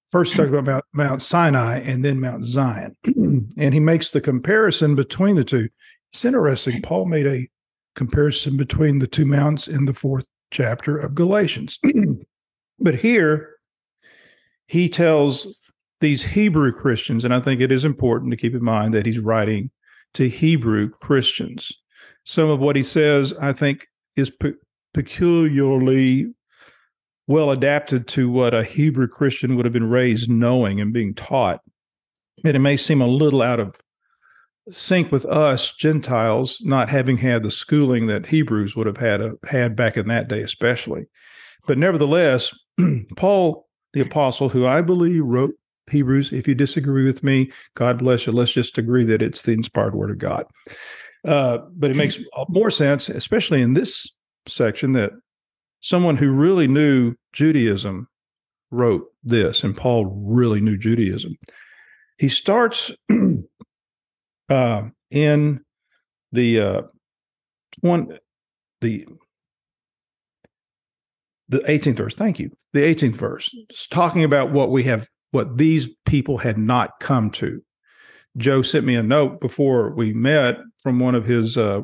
First, 0.08 0.34
talk 0.36 0.48
about 0.48 0.64
Mount, 0.64 0.84
Mount 0.92 1.22
Sinai 1.22 1.80
and 1.80 2.04
then 2.04 2.18
Mount 2.18 2.44
Zion. 2.44 2.96
and 3.04 3.74
he 3.74 3.78
makes 3.78 4.10
the 4.10 4.20
comparison 4.20 4.96
between 4.96 5.36
the 5.36 5.44
two. 5.44 5.68
It's 6.12 6.24
interesting. 6.24 6.82
Paul 6.82 7.06
made 7.06 7.26
a 7.26 7.48
comparison 7.94 8.56
between 8.56 8.98
the 8.98 9.06
two 9.06 9.26
mountains 9.26 9.68
in 9.68 9.84
the 9.84 9.92
fourth 9.92 10.26
chapter 10.50 10.98
of 10.98 11.14
Galatians. 11.14 11.78
but 12.80 12.96
here, 12.96 13.56
he 14.66 14.88
tells 14.88 15.70
these 16.00 16.24
Hebrew 16.24 16.72
Christians, 16.72 17.24
and 17.24 17.34
I 17.34 17.40
think 17.40 17.60
it 17.60 17.70
is 17.70 17.84
important 17.84 18.32
to 18.32 18.36
keep 18.36 18.54
in 18.54 18.64
mind 18.64 18.94
that 18.94 19.06
he's 19.06 19.20
writing 19.20 19.70
to 20.18 20.28
Hebrew 20.28 20.90
Christians. 20.90 21.70
Some 22.24 22.50
of 22.50 22.58
what 22.58 22.74
he 22.74 22.82
says, 22.82 23.32
I 23.40 23.52
think, 23.52 23.86
is 24.16 24.30
pe- 24.30 24.54
peculiarly 24.92 26.26
well 27.28 27.52
adapted 27.52 28.08
to 28.08 28.28
what 28.28 28.52
a 28.52 28.64
Hebrew 28.64 29.06
Christian 29.06 29.54
would 29.54 29.64
have 29.64 29.72
been 29.72 29.88
raised 29.88 30.28
knowing 30.28 30.80
and 30.80 30.92
being 30.92 31.14
taught. 31.14 31.60
And 32.44 32.56
it 32.56 32.58
may 32.58 32.76
seem 32.76 33.00
a 33.00 33.06
little 33.06 33.40
out 33.40 33.60
of 33.60 33.76
sync 34.70 35.12
with 35.12 35.24
us 35.26 35.72
Gentiles, 35.72 36.60
not 36.64 36.88
having 36.88 37.18
had 37.18 37.44
the 37.44 37.50
schooling 37.52 38.08
that 38.08 38.26
Hebrews 38.26 38.74
would 38.74 38.88
have 38.88 38.96
had 38.96 39.20
a, 39.20 39.26
uh, 39.26 39.32
had 39.44 39.76
back 39.76 39.96
in 39.96 40.08
that 40.08 40.26
day, 40.26 40.42
especially. 40.42 41.06
But 41.68 41.78
nevertheless, 41.78 42.52
Paul 43.16 43.68
the 43.92 44.00
apostle, 44.00 44.48
who 44.48 44.66
I 44.66 44.80
believe 44.82 45.22
wrote 45.24 45.54
Hebrews. 45.90 46.32
If 46.32 46.48
you 46.48 46.54
disagree 46.54 47.04
with 47.04 47.22
me, 47.22 47.50
God 47.74 47.98
bless 47.98 48.26
you. 48.26 48.32
Let's 48.32 48.52
just 48.52 48.78
agree 48.78 49.04
that 49.04 49.22
it's 49.22 49.42
the 49.42 49.52
inspired 49.52 49.94
word 49.94 50.10
of 50.10 50.18
God. 50.18 50.44
Uh, 51.26 51.58
but 51.76 51.90
it 51.90 51.96
makes 51.96 52.18
more 52.48 52.70
sense, 52.70 53.08
especially 53.08 53.62
in 53.62 53.74
this 53.74 54.14
section, 54.46 54.92
that 54.94 55.12
someone 55.80 56.16
who 56.16 56.30
really 56.30 56.68
knew 56.68 57.14
Judaism 57.32 58.08
wrote 58.70 59.06
this, 59.22 59.64
and 59.64 59.76
Paul 59.76 60.06
really 60.06 60.60
knew 60.60 60.76
Judaism. 60.76 61.36
He 62.18 62.28
starts 62.28 62.92
uh, 64.48 64.82
in 65.10 65.60
the 66.32 66.60
uh, 66.60 66.82
one 67.80 68.18
the 68.80 69.06
the 71.48 71.60
18th 71.60 71.96
verse. 71.96 72.14
Thank 72.14 72.38
you. 72.38 72.50
The 72.72 72.80
18th 72.80 73.14
verse. 73.14 73.50
It's 73.70 73.86
talking 73.86 74.22
about 74.22 74.52
what 74.52 74.70
we 74.70 74.84
have 74.84 75.08
what 75.30 75.58
these 75.58 75.88
people 76.06 76.38
had 76.38 76.58
not 76.58 77.00
come 77.00 77.30
to. 77.30 77.62
Joe 78.36 78.62
sent 78.62 78.86
me 78.86 78.94
a 78.94 79.02
note 79.02 79.40
before 79.40 79.90
we 79.90 80.12
met 80.12 80.58
from 80.78 81.00
one 81.00 81.14
of 81.14 81.24
his 81.24 81.58
uh, 81.58 81.82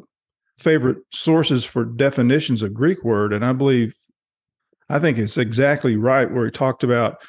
favorite 0.59 0.99
sources 1.13 1.65
for 1.65 1.85
definitions 1.85 2.63
of 2.63 2.75
Greek 2.75 3.05
word, 3.05 3.33
and 3.33 3.45
I 3.45 3.53
believe, 3.53 3.95
I 4.89 4.99
think 4.99 5.19
it's 5.19 5.37
exactly 5.37 5.97
right 5.97 6.31
where 6.31 6.45
he 6.45 6.51
talked 6.51 6.85
about 6.85 7.21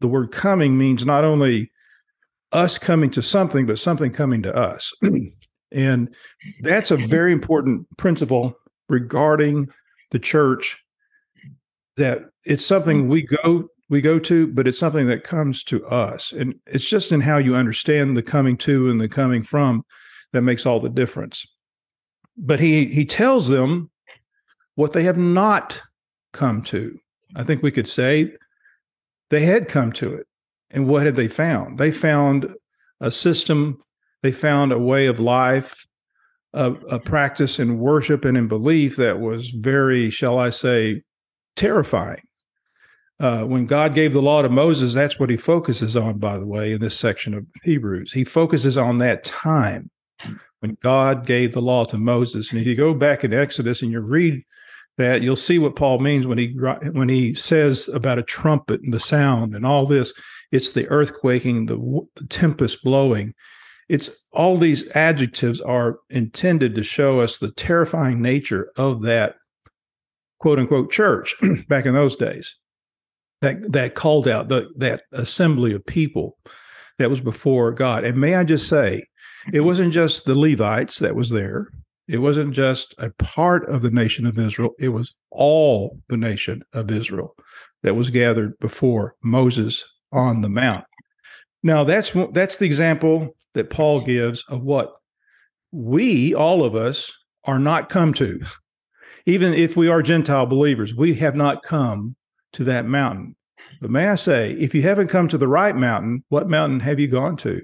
the 0.00 0.08
word 0.08 0.30
coming 0.30 0.76
means 0.76 1.06
not 1.06 1.24
only 1.24 1.70
us 2.52 2.78
coming 2.78 3.10
to 3.10 3.22
something, 3.22 3.66
but 3.66 3.78
something 3.78 4.12
coming 4.12 4.42
to 4.42 4.54
us. 4.54 4.92
and 5.72 6.14
that's 6.60 6.90
a 6.90 6.96
very 6.96 7.32
important 7.32 7.86
principle 7.96 8.54
regarding 8.88 9.68
the 10.10 10.18
church 10.18 10.82
that 11.96 12.20
it's 12.44 12.64
something 12.64 13.08
we 13.08 13.22
go 13.22 13.68
we 13.88 14.00
go 14.00 14.18
to, 14.18 14.46
but 14.48 14.66
it's 14.66 14.78
something 14.78 15.06
that 15.06 15.24
comes 15.24 15.62
to 15.64 15.86
us. 15.86 16.32
And 16.32 16.54
it's 16.66 16.88
just 16.88 17.12
in 17.12 17.20
how 17.20 17.38
you 17.38 17.54
understand 17.54 18.16
the 18.16 18.22
coming 18.22 18.56
to 18.58 18.90
and 18.90 19.00
the 19.00 19.08
coming 19.08 19.42
from 19.42 19.84
that 20.32 20.42
makes 20.42 20.66
all 20.66 20.80
the 20.80 20.88
difference. 20.88 21.46
But 22.36 22.60
he 22.60 22.86
he 22.86 23.04
tells 23.04 23.48
them 23.48 23.90
what 24.74 24.92
they 24.92 25.04
have 25.04 25.16
not 25.16 25.80
come 26.32 26.62
to. 26.62 26.98
I 27.34 27.44
think 27.44 27.62
we 27.62 27.70
could 27.70 27.88
say 27.88 28.32
they 29.30 29.44
had 29.44 29.68
come 29.68 29.92
to 29.92 30.14
it. 30.14 30.26
And 30.70 30.88
what 30.88 31.06
had 31.06 31.16
they 31.16 31.28
found? 31.28 31.78
They 31.78 31.90
found 31.90 32.48
a 33.00 33.10
system, 33.10 33.78
they 34.22 34.32
found 34.32 34.72
a 34.72 34.78
way 34.78 35.06
of 35.06 35.20
life, 35.20 35.86
a, 36.52 36.72
a 36.72 36.98
practice 36.98 37.58
in 37.58 37.78
worship 37.78 38.24
and 38.24 38.36
in 38.36 38.48
belief 38.48 38.96
that 38.96 39.20
was 39.20 39.50
very, 39.50 40.10
shall 40.10 40.38
I 40.38 40.50
say, 40.50 41.02
terrifying 41.54 42.22
uh, 43.18 43.42
when 43.42 43.66
God 43.66 43.94
gave 43.94 44.12
the 44.12 44.20
law 44.20 44.42
to 44.42 44.48
Moses, 44.48 44.92
that's 44.92 45.18
what 45.18 45.30
he 45.30 45.36
focuses 45.36 45.96
on, 45.96 46.18
by 46.18 46.38
the 46.38 46.46
way, 46.46 46.72
in 46.72 46.80
this 46.80 46.98
section 46.98 47.32
of 47.32 47.46
Hebrews. 47.62 48.12
He 48.12 48.24
focuses 48.24 48.76
on 48.76 48.98
that 48.98 49.24
time 49.24 49.90
when 50.60 50.76
God 50.82 51.24
gave 51.24 51.52
the 51.52 51.62
law 51.62 51.84
to 51.86 51.96
Moses. 51.96 52.50
And 52.50 52.60
if 52.60 52.66
you 52.66 52.74
go 52.74 52.92
back 52.92 53.24
in 53.24 53.32
Exodus 53.32 53.80
and 53.82 53.90
you 53.90 54.00
read 54.00 54.42
that, 54.98 55.22
you'll 55.22 55.34
see 55.34 55.58
what 55.58 55.76
Paul 55.76 55.98
means 56.00 56.26
when 56.26 56.36
he 56.36 56.48
when 56.92 57.08
he 57.08 57.32
says 57.32 57.88
about 57.88 58.18
a 58.18 58.22
trumpet 58.22 58.82
and 58.82 58.92
the 58.92 59.00
sound 59.00 59.54
and 59.54 59.64
all 59.64 59.86
this. 59.86 60.12
It's 60.52 60.72
the 60.72 60.84
earthquaking, 60.84 61.66
the, 61.68 62.06
the 62.20 62.26
tempest 62.28 62.84
blowing. 62.84 63.34
It's 63.88 64.10
all 64.32 64.56
these 64.56 64.88
adjectives 64.90 65.60
are 65.60 65.98
intended 66.10 66.74
to 66.74 66.82
show 66.82 67.20
us 67.20 67.38
the 67.38 67.50
terrifying 67.50 68.20
nature 68.20 68.70
of 68.76 69.02
that 69.02 69.36
quote 70.38 70.58
unquote 70.58 70.92
church 70.92 71.34
back 71.68 71.86
in 71.86 71.94
those 71.94 72.16
days 72.16 72.56
that 73.40 73.72
that 73.72 73.94
called 73.94 74.28
out 74.28 74.48
the, 74.48 74.68
that 74.76 75.02
assembly 75.12 75.72
of 75.72 75.84
people 75.86 76.38
that 76.98 77.10
was 77.10 77.20
before 77.20 77.72
God. 77.72 78.04
And 78.04 78.18
may 78.18 78.34
I 78.34 78.44
just 78.44 78.68
say, 78.68 79.04
it 79.52 79.60
wasn't 79.60 79.92
just 79.92 80.24
the 80.24 80.38
Levites 80.38 80.98
that 80.98 81.14
was 81.14 81.30
there. 81.30 81.68
It 82.08 82.18
wasn't 82.18 82.54
just 82.54 82.94
a 82.98 83.10
part 83.18 83.68
of 83.68 83.82
the 83.82 83.90
nation 83.90 84.26
of 84.26 84.38
Israel. 84.38 84.70
It 84.78 84.90
was 84.90 85.14
all 85.30 85.98
the 86.08 86.16
nation 86.16 86.62
of 86.72 86.90
Israel 86.90 87.34
that 87.82 87.94
was 87.94 88.10
gathered 88.10 88.58
before 88.58 89.14
Moses 89.22 89.84
on 90.12 90.40
the 90.40 90.48
mount. 90.48 90.84
Now 91.62 91.84
that's 91.84 92.12
that's 92.32 92.58
the 92.58 92.66
example 92.66 93.34
that 93.54 93.70
Paul 93.70 94.02
gives 94.02 94.44
of 94.48 94.62
what 94.62 94.92
we, 95.72 96.34
all 96.34 96.64
of 96.64 96.74
us, 96.74 97.12
are 97.44 97.58
not 97.58 97.88
come 97.88 98.14
to. 98.14 98.40
Even 99.26 99.52
if 99.52 99.76
we 99.76 99.88
are 99.88 100.02
Gentile 100.02 100.46
believers, 100.46 100.94
we 100.94 101.14
have 101.14 101.34
not 101.34 101.62
come 101.62 102.14
to 102.56 102.64
that 102.64 102.86
mountain. 102.86 103.36
But 103.80 103.90
may 103.90 104.08
I 104.08 104.14
say, 104.14 104.52
if 104.52 104.74
you 104.74 104.82
haven't 104.82 105.08
come 105.08 105.28
to 105.28 105.38
the 105.38 105.48
right 105.48 105.76
mountain, 105.76 106.24
what 106.28 106.48
mountain 106.48 106.80
have 106.80 106.98
you 106.98 107.08
gone 107.08 107.36
to? 107.38 107.60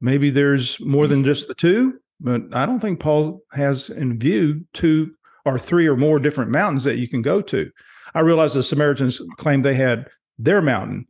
Maybe 0.00 0.30
there's 0.30 0.78
more 0.80 1.06
than 1.06 1.24
just 1.24 1.48
the 1.48 1.54
two, 1.54 1.98
but 2.20 2.42
I 2.52 2.66
don't 2.66 2.80
think 2.80 3.00
Paul 3.00 3.40
has 3.52 3.88
in 3.88 4.18
view 4.18 4.64
two 4.74 5.12
or 5.44 5.58
three 5.58 5.86
or 5.86 5.96
more 5.96 6.18
different 6.18 6.50
mountains 6.50 6.84
that 6.84 6.98
you 6.98 7.08
can 7.08 7.22
go 7.22 7.40
to. 7.40 7.70
I 8.14 8.20
realize 8.20 8.54
the 8.54 8.62
Samaritans 8.62 9.20
claimed 9.36 9.64
they 9.64 9.74
had 9.74 10.06
their 10.38 10.60
mountain. 10.60 11.06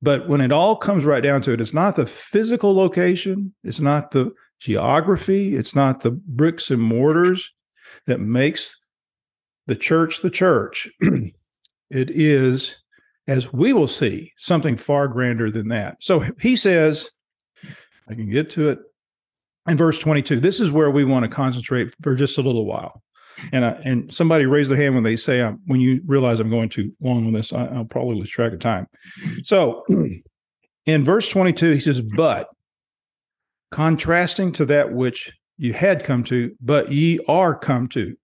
But 0.00 0.28
when 0.28 0.40
it 0.40 0.52
all 0.52 0.76
comes 0.76 1.04
right 1.04 1.22
down 1.22 1.42
to 1.42 1.52
it, 1.52 1.60
it's 1.60 1.74
not 1.74 1.96
the 1.96 2.06
physical 2.06 2.74
location, 2.74 3.54
it's 3.64 3.80
not 3.80 4.10
the 4.10 4.32
geography, 4.60 5.56
it's 5.56 5.74
not 5.74 6.02
the 6.02 6.10
bricks 6.10 6.70
and 6.70 6.82
mortars 6.82 7.52
that 8.06 8.20
makes 8.20 8.76
the 9.66 9.74
church 9.76 10.20
the 10.20 10.30
church. 10.30 10.88
It 11.94 12.10
is, 12.10 12.76
as 13.28 13.52
we 13.52 13.72
will 13.72 13.86
see, 13.86 14.32
something 14.36 14.76
far 14.76 15.06
grander 15.06 15.50
than 15.50 15.68
that. 15.68 15.96
So 16.00 16.24
he 16.40 16.56
says, 16.56 17.08
I 18.08 18.14
can 18.14 18.28
get 18.28 18.50
to 18.50 18.70
it 18.70 18.80
in 19.68 19.76
verse 19.76 19.98
22. 20.00 20.40
This 20.40 20.60
is 20.60 20.72
where 20.72 20.90
we 20.90 21.04
want 21.04 21.24
to 21.24 21.28
concentrate 21.34 21.94
for 22.02 22.16
just 22.16 22.36
a 22.36 22.42
little 22.42 22.66
while. 22.66 23.00
And 23.52 23.64
I, 23.64 23.70
and 23.84 24.12
somebody 24.12 24.44
raise 24.46 24.68
their 24.68 24.78
hand 24.78 24.94
when 24.94 25.04
they 25.04 25.16
say, 25.16 25.40
I'm, 25.40 25.60
when 25.66 25.80
you 25.80 26.00
realize 26.04 26.40
I'm 26.40 26.50
going 26.50 26.68
too 26.68 26.92
long 27.00 27.26
on 27.26 27.32
this, 27.32 27.52
I, 27.52 27.66
I'll 27.66 27.84
probably 27.84 28.16
lose 28.16 28.30
track 28.30 28.52
of 28.52 28.58
time. 28.58 28.86
So 29.44 29.84
in 30.86 31.04
verse 31.04 31.28
22, 31.28 31.72
he 31.72 31.80
says, 31.80 32.00
But 32.00 32.48
contrasting 33.70 34.52
to 34.52 34.64
that 34.66 34.92
which 34.92 35.32
you 35.58 35.72
had 35.72 36.02
come 36.02 36.24
to, 36.24 36.54
but 36.60 36.90
ye 36.90 37.20
are 37.28 37.56
come 37.56 37.88
to. 37.88 38.16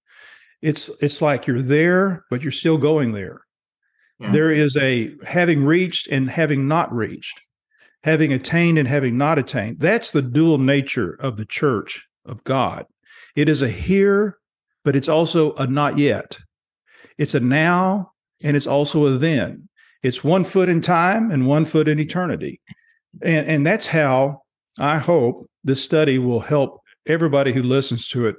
It's 0.60 0.90
it's 1.00 1.22
like 1.22 1.46
you're 1.46 1.62
there, 1.62 2.24
but 2.30 2.42
you're 2.42 2.52
still 2.52 2.76
going 2.76 3.12
there. 3.12 3.40
There 4.20 4.52
is 4.52 4.76
a 4.76 5.14
having 5.24 5.64
reached 5.64 6.06
and 6.08 6.28
having 6.28 6.68
not 6.68 6.92
reached, 6.92 7.40
having 8.04 8.32
attained 8.32 8.78
and 8.78 8.86
having 8.86 9.16
not 9.16 9.38
attained. 9.38 9.80
That's 9.80 10.10
the 10.10 10.22
dual 10.22 10.58
nature 10.58 11.14
of 11.14 11.38
the 11.38 11.46
church 11.46 12.06
of 12.26 12.44
God. 12.44 12.84
It 13.34 13.48
is 13.48 13.62
a 13.62 13.70
here, 13.70 14.38
but 14.84 14.94
it's 14.94 15.08
also 15.08 15.54
a 15.54 15.66
not 15.66 15.96
yet. 15.96 16.38
It's 17.16 17.34
a 17.34 17.40
now 17.40 18.12
and 18.42 18.56
it's 18.56 18.66
also 18.66 19.06
a 19.06 19.10
then. 19.12 19.68
It's 20.02 20.22
one 20.22 20.44
foot 20.44 20.68
in 20.68 20.80
time 20.80 21.30
and 21.30 21.46
one 21.46 21.64
foot 21.64 21.88
in 21.88 21.98
eternity. 21.98 22.60
And, 23.22 23.46
and 23.48 23.66
that's 23.66 23.86
how 23.86 24.42
I 24.78 24.98
hope 24.98 25.46
this 25.64 25.82
study 25.82 26.18
will 26.18 26.40
help 26.40 26.80
everybody 27.06 27.52
who 27.52 27.62
listens 27.62 28.08
to 28.08 28.26
it 28.26 28.36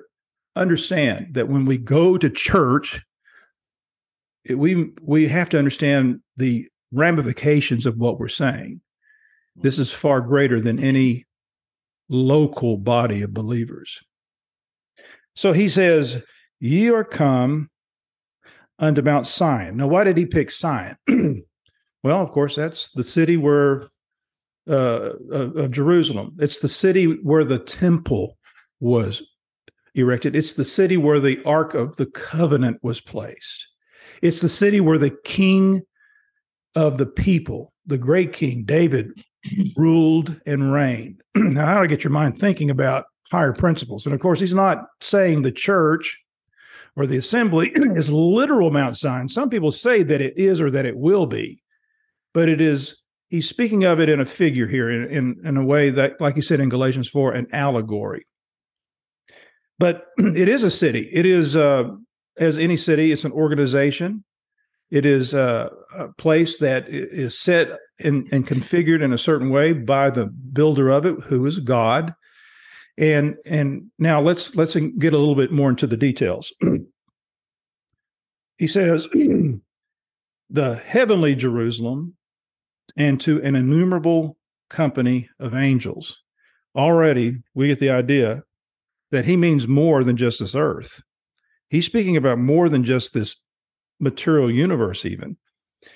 understand 0.55 1.33
that 1.33 1.47
when 1.47 1.65
we 1.65 1.77
go 1.77 2.17
to 2.17 2.29
church, 2.29 3.03
we 4.49 4.91
we 5.01 5.27
have 5.27 5.49
to 5.49 5.59
understand 5.59 6.21
the 6.37 6.67
ramifications 6.91 7.85
of 7.85 7.97
what 7.97 8.19
we're 8.19 8.27
saying. 8.27 8.81
This 9.55 9.79
is 9.79 9.93
far 9.93 10.21
greater 10.21 10.59
than 10.59 10.79
any 10.79 11.25
local 12.09 12.77
body 12.77 13.21
of 13.21 13.33
believers. 13.33 14.01
So 15.35 15.53
he 15.53 15.69
says, 15.69 16.23
Ye 16.59 16.89
are 16.89 17.03
come 17.03 17.69
unto 18.79 19.01
Mount 19.01 19.27
Sion. 19.27 19.77
Now, 19.77 19.87
why 19.87 20.03
did 20.03 20.17
he 20.17 20.25
pick 20.25 20.51
Sion? 20.51 20.97
well, 22.03 22.21
of 22.21 22.31
course, 22.31 22.55
that's 22.55 22.89
the 22.89 23.03
city 23.03 23.37
where 23.37 23.89
uh, 24.69 25.13
of 25.31 25.71
Jerusalem. 25.71 26.35
It's 26.39 26.59
the 26.59 26.67
city 26.67 27.05
where 27.05 27.43
the 27.43 27.59
temple 27.59 28.37
was 28.79 29.23
erected. 29.95 30.35
It's 30.35 30.53
the 30.53 30.63
city 30.63 30.97
where 30.97 31.19
the 31.19 31.43
Ark 31.45 31.73
of 31.73 31.95
the 31.95 32.05
Covenant 32.05 32.77
was 32.83 33.01
placed. 33.01 33.70
It's 34.21 34.41
the 34.41 34.49
city 34.49 34.79
where 34.79 34.97
the 34.97 35.15
king 35.23 35.81
of 36.75 36.97
the 36.97 37.05
people, 37.05 37.73
the 37.85 37.97
great 37.97 38.33
king 38.33 38.63
David, 38.63 39.11
ruled 39.75 40.39
and 40.45 40.71
reigned. 40.71 41.21
now, 41.35 41.65
how 41.65 41.81
to 41.81 41.87
get 41.87 42.03
your 42.03 42.11
mind 42.11 42.37
thinking 42.37 42.69
about 42.69 43.05
higher 43.31 43.53
principles. 43.53 44.05
And 44.05 44.13
of 44.13 44.21
course, 44.21 44.39
he's 44.39 44.53
not 44.53 44.85
saying 44.99 45.41
the 45.41 45.51
church 45.51 46.19
or 46.95 47.07
the 47.07 47.17
assembly 47.17 47.71
is 47.75 48.11
literal 48.11 48.71
Mount 48.71 48.95
Zion. 48.95 49.27
Some 49.27 49.49
people 49.49 49.71
say 49.71 50.03
that 50.03 50.21
it 50.21 50.37
is 50.37 50.61
or 50.61 50.69
that 50.71 50.85
it 50.85 50.97
will 50.97 51.25
be, 51.25 51.61
but 52.33 52.49
it 52.49 52.61
is. 52.61 52.97
He's 53.29 53.47
speaking 53.47 53.85
of 53.85 54.01
it 54.01 54.09
in 54.09 54.19
a 54.19 54.25
figure 54.25 54.67
here, 54.67 54.89
in, 54.89 55.09
in, 55.09 55.41
in 55.45 55.55
a 55.55 55.63
way 55.63 55.89
that, 55.89 56.19
like 56.19 56.35
he 56.35 56.41
said 56.41 56.59
in 56.59 56.67
Galatians 56.67 57.07
4, 57.07 57.31
an 57.31 57.47
allegory. 57.53 58.27
But 59.79 60.07
it 60.17 60.49
is 60.49 60.65
a 60.65 60.69
city. 60.69 61.09
It 61.13 61.25
is, 61.25 61.55
uh, 61.55 61.85
as 62.41 62.57
any 62.57 62.75
city, 62.75 63.11
it's 63.11 63.23
an 63.23 63.31
organization. 63.31 64.23
It 64.89 65.05
is 65.05 65.33
a, 65.33 65.69
a 65.95 66.09
place 66.17 66.57
that 66.57 66.85
is 66.89 67.39
set 67.39 67.69
and, 67.99 68.27
and 68.31 68.45
configured 68.45 69.01
in 69.01 69.13
a 69.13 69.17
certain 69.17 69.51
way 69.51 69.71
by 69.71 70.09
the 70.09 70.25
builder 70.25 70.89
of 70.89 71.05
it, 71.05 71.15
who 71.25 71.45
is 71.45 71.59
God. 71.59 72.13
And 72.97 73.35
and 73.45 73.89
now 73.97 74.19
let's 74.19 74.53
let's 74.55 74.75
get 74.75 75.13
a 75.13 75.17
little 75.17 75.35
bit 75.35 75.51
more 75.51 75.69
into 75.69 75.87
the 75.87 75.95
details. 75.95 76.53
he 78.57 78.67
says, 78.67 79.07
"The 80.49 80.75
heavenly 80.75 81.35
Jerusalem, 81.35 82.15
and 82.97 83.21
to 83.21 83.41
an 83.43 83.55
innumerable 83.55 84.37
company 84.69 85.29
of 85.39 85.55
angels." 85.55 86.21
Already, 86.75 87.37
we 87.53 87.67
get 87.67 87.79
the 87.79 87.89
idea 87.89 88.43
that 89.11 89.25
he 89.25 89.37
means 89.37 89.67
more 89.67 90.03
than 90.03 90.17
just 90.17 90.39
this 90.39 90.55
earth. 90.55 91.01
He's 91.71 91.85
speaking 91.85 92.17
about 92.17 92.37
more 92.37 92.67
than 92.67 92.83
just 92.83 93.13
this 93.13 93.37
material 93.97 94.51
universe, 94.51 95.05
even. 95.05 95.37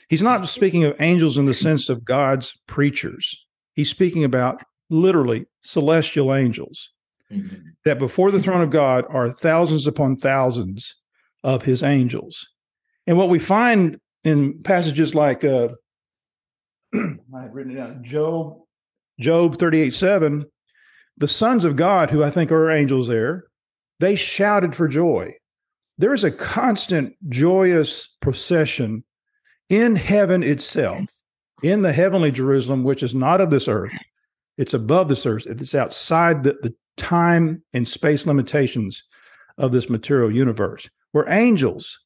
He's 0.07 0.23
not 0.23 0.47
speaking 0.47 0.85
of 0.85 0.95
angels 1.01 1.37
in 1.37 1.43
the 1.43 1.53
sense 1.67 1.89
of 1.89 2.05
God's 2.05 2.57
preachers. 2.65 3.45
He's 3.73 3.89
speaking 3.89 4.23
about 4.23 4.63
literally 4.89 5.47
celestial 5.63 6.33
angels 6.33 6.93
mm-hmm. 7.29 7.57
that 7.83 7.99
before 7.99 8.31
the 8.31 8.39
throne 8.39 8.61
of 8.61 8.69
God 8.69 9.03
are 9.09 9.29
thousands 9.29 9.85
upon 9.85 10.15
thousands 10.15 10.95
of 11.43 11.63
his 11.63 11.83
angels. 11.83 12.47
And 13.05 13.17
what 13.17 13.27
we 13.27 13.37
find 13.37 13.99
in 14.23 14.61
passages 14.61 15.13
like 15.13 15.43
uh, 15.43 15.67
I 16.95 17.41
had 17.41 17.53
written 17.53 17.73
it 17.73 17.75
down, 17.75 18.01
Job, 18.01 18.59
Job 19.19 19.57
38 19.57 19.93
7, 19.93 20.45
the 21.17 21.27
sons 21.27 21.65
of 21.65 21.75
God, 21.75 22.11
who 22.11 22.23
I 22.23 22.29
think 22.29 22.49
are 22.53 22.71
angels 22.71 23.09
there, 23.09 23.43
they 23.99 24.15
shouted 24.15 24.73
for 24.73 24.87
joy. 24.87 25.33
There 25.97 26.13
is 26.13 26.23
a 26.23 26.31
constant 26.31 27.15
joyous 27.29 28.07
procession 28.21 29.03
in 29.69 29.95
heaven 29.95 30.43
itself, 30.43 31.05
in 31.63 31.81
the 31.81 31.93
heavenly 31.93 32.31
Jerusalem, 32.31 32.83
which 32.83 33.01
is 33.01 33.15
not 33.15 33.41
of 33.41 33.49
this 33.49 33.67
earth. 33.67 33.93
It's 34.57 34.73
above 34.73 35.09
this 35.09 35.25
earth. 35.25 35.47
It's 35.47 35.75
outside 35.75 36.43
the, 36.43 36.55
the 36.61 36.73
time 36.97 37.63
and 37.73 37.87
space 37.87 38.25
limitations 38.25 39.03
of 39.57 39.71
this 39.71 39.89
material 39.89 40.33
universe, 40.33 40.89
where 41.11 41.29
angels 41.29 41.99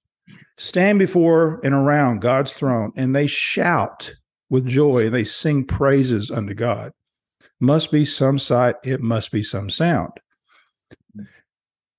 stand 0.57 0.99
before 0.99 1.59
and 1.63 1.73
around 1.73 2.21
God's 2.21 2.53
throne 2.53 2.91
and 2.95 3.15
they 3.15 3.27
shout 3.27 4.13
with 4.49 4.67
joy 4.67 5.05
and 5.05 5.15
they 5.15 5.23
sing 5.23 5.65
praises 5.65 6.31
unto 6.31 6.53
God. 6.53 6.91
Must 7.59 7.91
be 7.91 8.05
some 8.05 8.37
sight, 8.37 8.75
it 8.83 9.01
must 9.01 9.31
be 9.31 9.43
some 9.43 9.69
sound. 9.69 10.11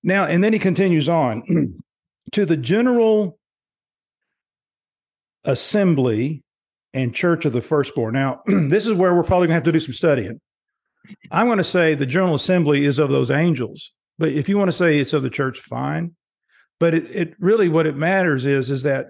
Now, 0.02 0.26
and 0.26 0.42
then 0.42 0.52
he 0.52 0.58
continues 0.58 1.08
on 1.08 1.74
to 2.32 2.46
the 2.46 2.56
general 2.56 3.38
assembly 5.44 6.42
and 6.92 7.14
church 7.14 7.44
of 7.44 7.52
the 7.52 7.60
firstborn. 7.60 8.14
Now, 8.14 8.42
this 8.46 8.86
is 8.86 8.94
where 8.94 9.14
we're 9.14 9.22
probably 9.22 9.48
going 9.48 9.54
to 9.54 9.54
have 9.54 9.62
to 9.64 9.72
do 9.72 9.80
some 9.80 9.92
studying. 9.92 10.40
I'm 11.30 11.46
going 11.46 11.58
to 11.58 11.64
say 11.64 11.94
the 11.94 12.06
General 12.06 12.34
Assembly 12.34 12.84
is 12.84 12.98
of 12.98 13.10
those 13.10 13.30
angels, 13.30 13.92
but 14.18 14.30
if 14.30 14.48
you 14.48 14.58
want 14.58 14.68
to 14.68 14.76
say 14.76 14.98
it's 14.98 15.12
of 15.14 15.22
the 15.22 15.30
church, 15.30 15.58
fine. 15.58 16.14
But 16.78 16.94
it, 16.94 17.10
it 17.10 17.34
really 17.38 17.68
what 17.68 17.86
it 17.86 17.96
matters 17.96 18.46
is 18.46 18.70
is 18.70 18.82
that 18.84 19.08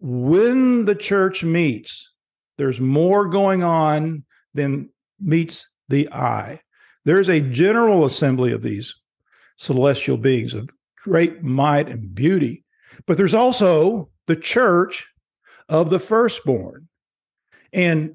when 0.00 0.84
the 0.84 0.94
church 0.94 1.44
meets, 1.44 2.12
there's 2.58 2.80
more 2.80 3.26
going 3.26 3.62
on 3.62 4.24
than 4.54 4.90
meets 5.20 5.68
the 5.88 6.12
eye. 6.12 6.60
There's 7.04 7.28
a 7.28 7.40
general 7.40 8.04
assembly 8.04 8.52
of 8.52 8.62
these 8.62 8.94
celestial 9.56 10.16
beings 10.16 10.54
of 10.54 10.70
great 10.96 11.42
might 11.42 11.88
and 11.88 12.14
beauty, 12.14 12.64
but 13.06 13.16
there's 13.16 13.34
also 13.34 14.08
the 14.26 14.36
church 14.36 15.08
of 15.68 15.90
the 15.90 15.98
firstborn. 15.98 16.88
And 17.72 18.14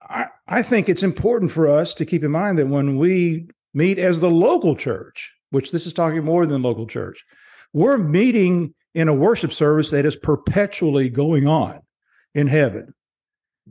I, 0.00 0.26
I 0.46 0.62
think 0.62 0.88
it's 0.88 1.02
important 1.02 1.50
for 1.50 1.68
us 1.68 1.94
to 1.94 2.04
keep 2.04 2.24
in 2.24 2.30
mind 2.30 2.58
that 2.58 2.68
when 2.68 2.96
we 2.96 3.48
meet 3.74 3.98
as 3.98 4.20
the 4.20 4.30
local 4.30 4.76
church, 4.76 5.32
which 5.50 5.72
this 5.72 5.86
is 5.86 5.92
talking 5.92 6.24
more 6.24 6.46
than 6.46 6.62
local 6.62 6.86
church, 6.86 7.24
we're 7.72 7.98
meeting 7.98 8.74
in 8.94 9.08
a 9.08 9.14
worship 9.14 9.52
service 9.52 9.90
that 9.90 10.04
is 10.04 10.16
perpetually 10.16 11.08
going 11.08 11.46
on 11.46 11.80
in 12.34 12.46
heaven. 12.46 12.94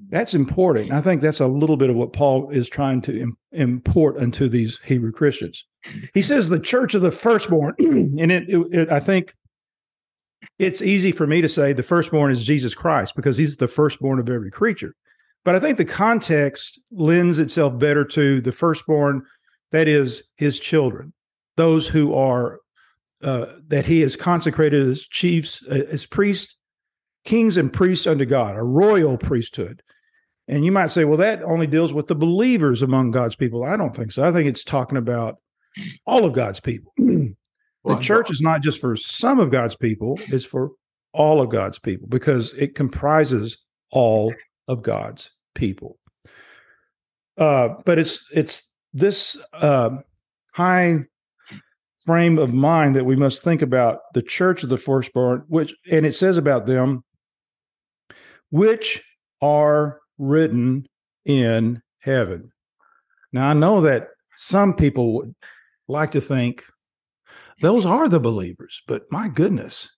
That's 0.10 0.34
important. 0.34 0.92
I 0.92 1.02
think 1.02 1.22
that's 1.22 1.40
a 1.40 1.48
little 1.48 1.78
bit 1.78 1.90
of 1.90 1.96
what 1.96 2.14
Paul 2.14 2.50
is 2.50 2.70
trying 2.70 3.02
to 3.04 3.22
Im- 3.22 3.38
import 3.52 4.18
into 4.18 4.48
these 4.48 4.80
Hebrew 4.86 5.12
Christians. 5.12 5.66
He 6.14 6.22
says 6.22 6.48
the 6.48 6.60
church 6.60 6.96
of 6.96 7.02
the 7.02 7.12
firstborn, 7.12 7.76
and 7.80 8.32
it, 8.32 8.50
it, 8.50 8.68
it, 8.72 8.90
I 8.92 9.00
think 9.00 9.34
it's 10.60 10.82
easy 10.82 11.12
for 11.12 11.28
me 11.28 11.42
to 11.42 11.50
say 11.50 11.74
the 11.74 11.84
firstborn 11.84 12.32
is 12.32 12.44
Jesus 12.44 12.74
Christ 12.74 13.16
because 13.16 13.38
he's 13.38 13.58
the 13.58 13.68
firstborn 13.68 14.20
of 14.20 14.30
every 14.30 14.52
creature. 14.52 14.96
But 15.44 15.56
I 15.56 15.60
think 15.60 15.78
the 15.78 15.86
context 15.86 16.80
lends 16.92 17.40
itself 17.40 17.78
better 17.78 18.06
to 18.06 18.42
the 18.42 18.52
firstborn, 18.52 19.24
that 19.72 19.88
is, 19.88 20.30
his 20.38 20.60
children, 20.60 21.14
those 21.58 21.88
who 21.88 22.14
are 22.14 22.60
uh, 23.24 23.46
that 23.68 23.86
he 23.86 24.02
has 24.02 24.16
consecrated 24.16 24.88
as 24.88 25.06
chiefs, 25.06 25.64
uh, 25.70 25.84
as 25.90 26.06
priests, 26.08 26.58
kings 27.26 27.58
and 27.58 27.72
priests 27.72 28.08
unto 28.08 28.26
God, 28.26 28.56
a 28.56 28.64
royal 28.64 29.18
priesthood. 29.18 29.82
And 30.48 30.66
you 30.66 30.72
might 30.72 30.92
say, 30.92 31.06
well, 31.06 31.18
that 31.18 31.44
only 31.44 31.68
deals 31.68 31.94
with 31.94 32.08
the 32.08 32.16
believers 32.16 32.82
among 32.82 33.12
God's 33.12 33.36
people. 33.36 33.64
I 33.64 33.78
don't 33.78 33.96
think 33.96 34.12
so. 34.12 34.24
I 34.24 34.32
think 34.32 34.50
it's 34.50 34.64
talking 34.64 34.98
about 34.98 35.36
all 36.06 36.26
of 36.26 36.34
God's 36.34 36.60
people. 36.60 36.92
the 36.98 37.36
well, 37.84 38.00
church 38.00 38.30
is 38.30 38.42
not 38.42 38.62
just 38.62 38.82
for 38.82 38.96
some 38.96 39.40
of 39.40 39.52
God's 39.52 39.76
people, 39.76 40.20
it's 40.28 40.46
for 40.46 40.72
all 41.14 41.42
of 41.42 41.50
God's 41.50 41.80
people 41.80 42.08
because 42.08 42.54
it 42.54 42.76
comprises 42.76 43.64
all 43.92 44.34
of 44.68 44.82
God's 44.82 45.32
people. 45.56 45.98
Uh, 47.38 47.70
but 47.86 47.98
it's 47.98 48.26
it's 48.34 48.72
this 48.94 49.42
uh, 49.54 49.90
high 50.54 51.00
frame 52.06 52.38
of 52.38 52.54
mind 52.54 52.96
that 52.96 53.06
we 53.06 53.16
must 53.16 53.42
think 53.42 53.62
about 53.62 54.00
the 54.14 54.22
church 54.22 54.64
of 54.64 54.70
the 54.70 54.78
firstborn, 54.78 55.44
which 55.48 55.74
and 55.90 56.06
it 56.06 56.14
says 56.14 56.38
about 56.38 56.66
them, 56.66 57.04
which 58.52 59.04
are 59.42 60.00
written 60.18 60.86
in 61.26 61.82
heaven. 62.00 62.52
Now 63.34 63.50
I 63.50 63.54
know 63.54 63.82
that 63.82 64.10
some 64.36 64.76
people 64.76 65.14
would 65.16 65.36
like 65.88 66.12
to 66.12 66.22
think 66.22 66.64
those 67.62 67.86
are 67.86 68.08
the 68.08 68.20
believers, 68.20 68.82
but 68.88 69.04
my 69.12 69.28
goodness, 69.28 69.96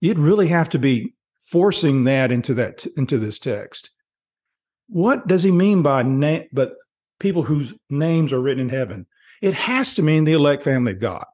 you'd 0.00 0.18
really 0.18 0.48
have 0.48 0.70
to 0.70 0.78
be 0.78 1.14
forcing 1.38 2.04
that 2.04 2.32
into 2.32 2.54
that 2.54 2.86
into 2.96 3.18
this 3.18 3.38
text 3.38 3.90
what 4.88 5.26
does 5.26 5.42
he 5.42 5.52
mean 5.52 5.82
by 5.82 6.02
name, 6.02 6.44
but 6.52 6.72
people 7.20 7.42
whose 7.42 7.74
names 7.90 8.32
are 8.32 8.40
written 8.40 8.62
in 8.62 8.68
heaven? 8.68 9.06
It 9.40 9.54
has 9.54 9.94
to 9.94 10.02
mean 10.02 10.24
the 10.24 10.32
elect 10.32 10.62
family 10.62 10.92
of 10.92 11.00
God. 11.00 11.24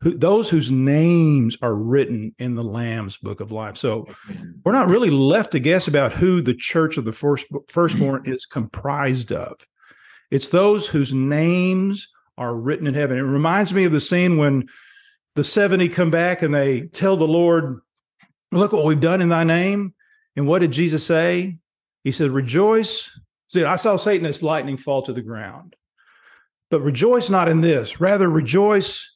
Who, 0.00 0.16
those 0.16 0.48
whose 0.48 0.70
names 0.70 1.56
are 1.62 1.74
written 1.74 2.34
in 2.38 2.54
the 2.54 2.64
Lamb's 2.64 3.18
book 3.18 3.40
of 3.40 3.52
life. 3.52 3.76
So 3.76 4.04
mm-hmm. 4.04 4.50
we're 4.64 4.72
not 4.72 4.88
really 4.88 5.10
left 5.10 5.52
to 5.52 5.60
guess 5.60 5.88
about 5.88 6.12
who 6.12 6.40
the 6.40 6.54
church 6.54 6.96
of 6.96 7.04
the 7.04 7.12
first, 7.12 7.46
firstborn 7.68 8.22
mm-hmm. 8.22 8.32
is 8.32 8.46
comprised 8.46 9.32
of. 9.32 9.54
It's 10.30 10.48
those 10.48 10.86
whose 10.86 11.12
names 11.12 12.08
are 12.38 12.54
written 12.54 12.86
in 12.86 12.94
heaven. 12.94 13.18
It 13.18 13.22
reminds 13.22 13.74
me 13.74 13.84
of 13.84 13.92
the 13.92 14.00
scene 14.00 14.38
when 14.38 14.68
the 15.36 15.44
70 15.44 15.88
come 15.90 16.10
back 16.10 16.42
and 16.42 16.54
they 16.54 16.82
tell 16.82 17.16
the 17.16 17.28
Lord, 17.28 17.80
Look 18.52 18.72
what 18.72 18.84
we've 18.84 19.00
done 19.00 19.22
in 19.22 19.28
thy 19.28 19.44
name. 19.44 19.94
And 20.34 20.44
what 20.44 20.58
did 20.58 20.72
Jesus 20.72 21.06
say? 21.06 21.56
He 22.02 22.10
said, 22.10 22.30
Rejoice. 22.30 23.16
See, 23.48 23.64
I 23.64 23.76
saw 23.76 23.96
Satan 23.96 24.26
as 24.26 24.42
lightning 24.42 24.76
fall 24.76 25.02
to 25.02 25.12
the 25.12 25.22
ground. 25.22 25.76
But 26.70 26.80
rejoice 26.80 27.30
not 27.30 27.48
in 27.48 27.60
this, 27.60 28.00
rather 28.00 28.28
rejoice 28.28 29.09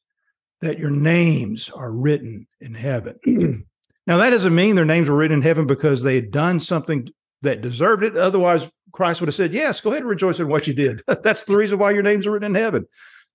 that 0.64 0.78
your 0.78 0.90
names 0.90 1.70
are 1.70 1.90
written 1.90 2.46
in 2.60 2.74
heaven. 2.74 3.18
now, 4.06 4.18
that 4.18 4.30
doesn't 4.30 4.54
mean 4.54 4.76
their 4.76 4.84
names 4.84 5.08
were 5.08 5.16
written 5.16 5.38
in 5.38 5.42
heaven 5.42 5.66
because 5.66 6.02
they 6.02 6.16
had 6.16 6.30
done 6.30 6.60
something 6.60 7.08
that 7.42 7.62
deserved 7.62 8.02
it. 8.02 8.16
Otherwise, 8.16 8.70
Christ 8.92 9.20
would 9.20 9.28
have 9.28 9.34
said, 9.34 9.54
Yes, 9.54 9.80
go 9.80 9.90
ahead 9.90 10.02
and 10.02 10.08
rejoice 10.08 10.40
in 10.40 10.48
what 10.48 10.66
you 10.66 10.74
did. 10.74 11.02
That's 11.22 11.44
the 11.44 11.56
reason 11.56 11.78
why 11.78 11.92
your 11.92 12.02
names 12.02 12.26
are 12.26 12.32
written 12.32 12.56
in 12.56 12.60
heaven. 12.60 12.86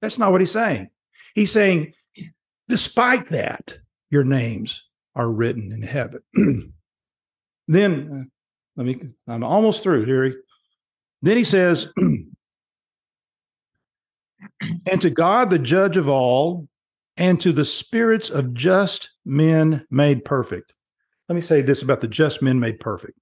That's 0.02 0.18
not 0.18 0.32
what 0.32 0.42
he's 0.42 0.52
saying. 0.52 0.90
He's 1.36 1.52
saying, 1.52 1.94
despite 2.68 3.28
that, 3.28 3.78
your 4.10 4.24
names 4.24 4.84
are 5.16 5.30
written 5.30 5.72
in 5.72 5.82
heaven. 5.82 6.22
then, 7.68 8.10
uh, 8.12 8.24
let 8.78 8.86
me, 8.86 9.00
I'm 9.28 9.44
almost 9.44 9.84
through 9.84 10.06
here. 10.06 10.42
Then 11.22 11.38
he 11.38 11.44
says, 11.44 11.92
and 11.98 12.32
to 15.02 15.10
God, 15.10 15.50
the 15.50 15.60
judge 15.60 15.98
of 15.98 16.08
all, 16.08 16.70
and 17.20 17.40
to 17.42 17.52
the 17.52 17.66
spirits 17.66 18.30
of 18.30 18.54
just 18.54 19.12
men 19.26 19.86
made 19.92 20.26
perfect. 20.26 20.74
Let 21.28 21.36
me 21.36 21.42
say 21.42 21.62
this 21.62 21.84
about 21.84 22.02
the 22.02 22.08
just 22.08 22.42
men 22.42 22.60
made 22.60 22.80
perfect 22.80 23.20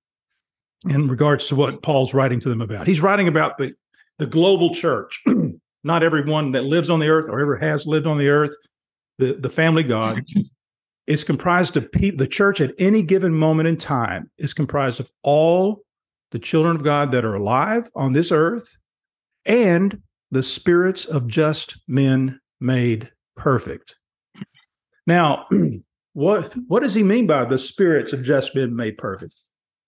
in 0.88 1.08
regards 1.08 1.48
to 1.48 1.56
what 1.56 1.82
Paul's 1.82 2.14
writing 2.14 2.40
to 2.42 2.50
them 2.50 2.62
about. 2.62 2.88
He's 2.88 3.02
writing 3.02 3.28
about 3.28 3.58
the, 3.58 3.74
the 4.20 4.28
global 4.28 4.74
church, 4.74 5.22
not 5.84 6.04
everyone 6.04 6.52
that 6.54 6.64
lives 6.64 6.90
on 6.90 7.00
the 7.00 7.10
earth 7.10 7.26
or 7.28 7.42
ever 7.42 7.58
has 7.58 7.86
lived 7.86 8.08
on 8.08 8.18
the 8.18 8.30
earth, 8.30 8.56
the, 9.18 9.34
the 9.34 9.50
family 9.50 9.84
God. 9.84 10.24
is 11.08 11.24
comprised 11.24 11.78
of 11.78 11.90
people, 11.94 12.18
the 12.18 12.28
church 12.28 12.60
at 12.60 12.76
any 12.78 13.02
given 13.02 13.34
moment 13.34 13.68
in 13.68 13.78
time 13.78 14.30
is 14.38 14.54
comprised 14.54 15.00
of 15.00 15.10
all 15.24 15.82
the 16.32 16.40
children 16.40 16.76
of 16.76 16.84
God 16.84 17.12
that 17.14 17.24
are 17.24 17.36
alive 17.36 17.90
on 17.96 18.12
this 18.12 18.30
earth 18.32 18.78
and 19.46 20.02
the 20.32 20.44
spirits 20.44 21.06
of 21.06 21.28
just 21.28 21.82
men 21.88 22.38
made 22.60 23.10
perfect. 23.38 23.96
Now, 25.06 25.48
what 26.14 26.54
what 26.68 26.84
does 26.84 26.96
he 26.96 27.04
mean 27.04 27.28
by 27.28 27.46
the 27.46 27.58
spirits 27.58 28.14
of 28.14 28.24
just 28.24 28.56
men 28.56 28.76
made 28.76 28.98
perfect? 28.98 29.36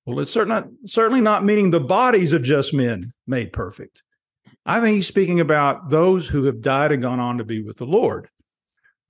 Well, 0.06 0.20
it's 0.20 0.32
certainly 0.32 0.62
not, 0.62 0.70
certainly 0.86 1.22
not 1.22 1.46
meaning 1.46 1.70
the 1.70 1.80
bodies 1.80 2.34
of 2.34 2.42
just 2.42 2.74
men 2.74 3.04
made 3.28 3.54
perfect. 3.54 4.04
I 4.66 4.82
think 4.82 4.96
he's 4.96 5.08
speaking 5.08 5.40
about 5.40 5.90
those 5.90 6.28
who 6.28 6.46
have 6.46 6.62
died 6.62 6.92
and 6.92 7.02
gone 7.02 7.20
on 7.20 7.38
to 7.38 7.44
be 7.44 7.62
with 7.62 7.78
the 7.78 7.86
Lord, 7.86 8.28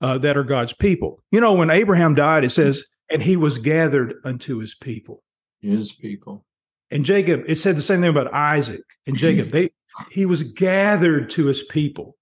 uh, 0.00 0.18
that 0.18 0.36
are 0.36 0.44
God's 0.44 0.72
people. 0.72 1.22
You 1.30 1.40
know, 1.40 1.54
when 1.54 1.70
Abraham 1.70 2.14
died, 2.14 2.44
it 2.44 2.50
says, 2.50 2.84
and 3.10 3.22
he 3.22 3.36
was 3.36 3.58
gathered 3.58 4.14
unto 4.24 4.58
his 4.58 4.74
people. 4.74 5.22
His 5.60 5.92
people. 5.92 6.44
And 6.90 7.04
Jacob, 7.04 7.44
it 7.46 7.56
said 7.56 7.76
the 7.76 7.82
same 7.82 8.00
thing 8.00 8.10
about 8.10 8.32
Isaac 8.34 8.82
and 9.06 9.16
Jacob. 9.16 9.50
They 9.52 9.70
he 10.10 10.24
was 10.24 10.42
gathered 10.42 11.28
to 11.30 11.46
his 11.46 11.62
people. 11.64 12.16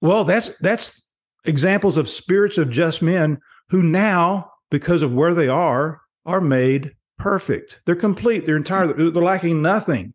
Well, 0.00 0.24
that's 0.24 0.56
that's 0.58 1.10
examples 1.44 1.96
of 1.96 2.08
spirits 2.08 2.58
of 2.58 2.70
just 2.70 3.02
men 3.02 3.38
who 3.68 3.82
now, 3.82 4.50
because 4.70 5.02
of 5.02 5.12
where 5.12 5.34
they 5.34 5.48
are, 5.48 6.00
are 6.24 6.40
made 6.40 6.94
perfect. 7.18 7.80
They're 7.84 7.94
complete. 7.94 8.46
They're 8.46 8.56
entire. 8.56 8.86
They're 8.86 9.22
lacking 9.22 9.62
nothing. 9.62 10.14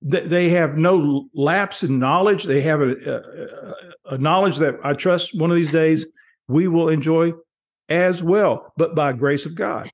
They 0.00 0.50
have 0.50 0.76
no 0.76 1.28
lapse 1.34 1.82
in 1.82 1.98
knowledge. 1.98 2.44
They 2.44 2.60
have 2.62 2.80
a, 2.80 2.92
a, 4.08 4.14
a 4.14 4.18
knowledge 4.18 4.58
that 4.58 4.76
I 4.84 4.92
trust 4.92 5.38
one 5.38 5.50
of 5.50 5.56
these 5.56 5.70
days 5.70 6.06
we 6.46 6.68
will 6.68 6.88
enjoy 6.88 7.32
as 7.88 8.22
well, 8.22 8.72
but 8.76 8.94
by 8.94 9.12
grace 9.12 9.46
of 9.46 9.54
God. 9.54 9.90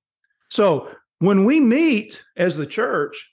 So 0.50 0.88
when 1.20 1.44
we 1.44 1.60
meet 1.60 2.22
as 2.36 2.56
the 2.56 2.66
church, 2.66 3.30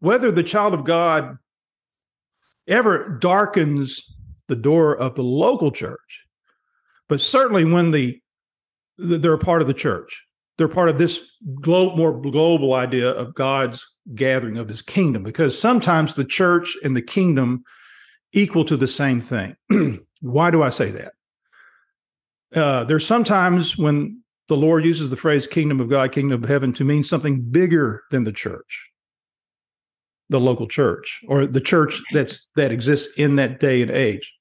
whether 0.00 0.30
the 0.30 0.42
child 0.42 0.74
of 0.74 0.84
God 0.84 1.38
ever 2.68 3.18
darkens 3.20 4.04
the 4.48 4.56
door 4.56 4.96
of 4.96 5.14
the 5.14 5.22
local 5.22 5.70
church, 5.70 6.23
but 7.14 7.20
certainly 7.20 7.64
when 7.64 7.92
the, 7.92 8.20
the 8.98 9.18
they're 9.18 9.34
a 9.34 9.38
part 9.38 9.60
of 9.60 9.68
the 9.68 9.72
church, 9.72 10.26
they're 10.58 10.66
part 10.66 10.88
of 10.88 10.98
this 10.98 11.20
glo- 11.60 11.94
more 11.94 12.20
global 12.20 12.74
idea 12.74 13.08
of 13.08 13.36
God's 13.36 13.86
gathering 14.16 14.58
of 14.58 14.66
His 14.66 14.82
kingdom. 14.82 15.22
Because 15.22 15.56
sometimes 15.56 16.16
the 16.16 16.24
church 16.24 16.76
and 16.82 16.96
the 16.96 17.02
kingdom 17.02 17.62
equal 18.32 18.64
to 18.64 18.76
the 18.76 18.88
same 18.88 19.20
thing. 19.20 19.54
Why 20.22 20.50
do 20.50 20.64
I 20.64 20.70
say 20.70 20.90
that? 20.90 21.12
Uh, 22.52 22.82
there's 22.82 23.06
sometimes 23.06 23.78
when 23.78 24.20
the 24.48 24.56
Lord 24.56 24.84
uses 24.84 25.08
the 25.08 25.16
phrase 25.16 25.46
"kingdom 25.46 25.78
of 25.78 25.88
God," 25.88 26.10
"kingdom 26.10 26.42
of 26.42 26.50
heaven" 26.50 26.72
to 26.72 26.84
mean 26.84 27.04
something 27.04 27.42
bigger 27.42 28.02
than 28.10 28.24
the 28.24 28.32
church 28.32 28.90
the 30.30 30.40
local 30.40 30.66
church 30.66 31.20
or 31.28 31.46
the 31.46 31.60
church 31.60 32.02
that's 32.12 32.50
that 32.56 32.72
exists 32.72 33.08
in 33.16 33.36
that 33.36 33.60
day 33.60 33.82
and 33.82 33.92
age. 33.92 34.34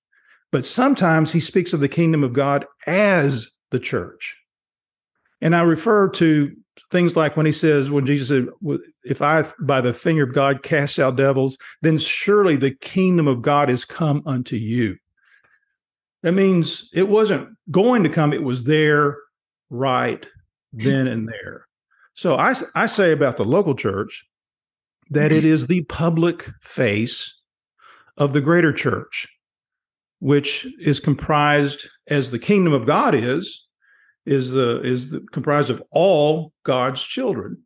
But 0.54 0.68
sometimes 0.68 1.34
he 1.34 1.40
speaks 1.40 1.74
of 1.74 1.80
the 1.80 1.90
kingdom 1.90 2.24
of 2.24 2.32
God 2.32 2.66
as 2.86 3.50
the 3.72 3.80
church. 3.80 4.38
And 5.42 5.56
I 5.56 5.62
refer 5.62 6.10
to 6.12 6.56
things 6.92 7.16
like 7.16 7.36
when 7.36 7.48
he 7.48 7.52
says, 7.52 7.90
when 7.90 8.06
Jesus 8.06 8.28
said, 8.28 8.48
If 9.04 9.24
I 9.24 9.46
by 9.60 9.82
the 9.82 9.94
finger 9.94 10.24
of 10.24 10.34
God 10.34 10.62
cast 10.62 11.00
out 11.00 11.16
devils, 11.16 11.58
then 11.82 11.98
surely 11.98 12.56
the 12.56 12.70
kingdom 12.70 13.28
of 13.28 13.42
God 13.42 13.72
is 13.72 13.84
come 13.84 14.22
unto 14.28 14.56
you. 14.56 14.96
That 16.22 16.34
means 16.34 16.88
it 16.94 17.10
wasn't 17.10 17.50
going 17.72 18.04
to 18.04 18.10
come, 18.10 18.32
it 18.32 18.44
was 18.44 18.64
there 18.64 19.18
right 19.72 20.26
then 20.72 21.08
and 21.08 21.28
there. 21.28 21.66
So 22.14 22.38
I, 22.38 22.54
I 22.76 22.86
say 22.86 23.12
about 23.12 23.38
the 23.38 23.44
local 23.44 23.74
church, 23.74 24.24
that 25.10 25.32
it 25.32 25.44
mm-hmm. 25.44 25.54
is 25.54 25.66
the 25.66 25.82
public 25.86 26.48
face 26.62 27.42
of 28.18 28.34
the 28.34 28.42
greater 28.42 28.72
church, 28.72 29.28
which 30.24 30.66
is 30.80 31.02
comprised 31.02 31.86
as 32.08 32.32
the 32.32 32.40
kingdom 32.40 32.72
of 32.72 32.86
God 32.86 33.14
is, 33.14 33.68
is 34.26 34.52
the 34.52 34.82
is 34.82 35.12
the, 35.12 35.20
comprised 35.34 35.70
of 35.70 35.84
all 35.92 36.54
God's 36.64 37.04
children 37.04 37.58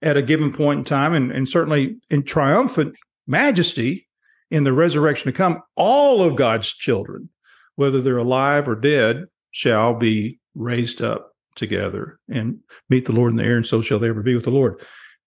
at 0.00 0.16
a 0.16 0.22
given 0.22 0.52
point 0.52 0.78
in 0.78 0.84
time, 0.84 1.12
and, 1.12 1.32
and 1.32 1.48
certainly 1.48 1.96
in 2.10 2.22
triumphant 2.22 2.94
majesty 3.26 4.06
in 4.52 4.62
the 4.62 4.72
resurrection 4.72 5.26
to 5.26 5.36
come, 5.36 5.60
all 5.74 6.22
of 6.22 6.36
God's 6.36 6.72
children, 6.72 7.30
whether 7.74 8.00
they're 8.00 8.16
alive 8.16 8.68
or 8.68 8.76
dead, 8.76 9.24
shall 9.50 9.92
be 9.92 10.38
raised 10.54 11.02
up 11.02 11.32
together 11.56 12.20
and 12.28 12.60
meet 12.90 13.06
the 13.06 13.12
Lord 13.12 13.32
in 13.32 13.38
the 13.38 13.44
air, 13.44 13.56
and 13.56 13.66
so 13.66 13.82
shall 13.82 13.98
they 13.98 14.08
ever 14.08 14.22
be 14.22 14.36
with 14.36 14.44
the 14.44 14.50
Lord. 14.50 14.80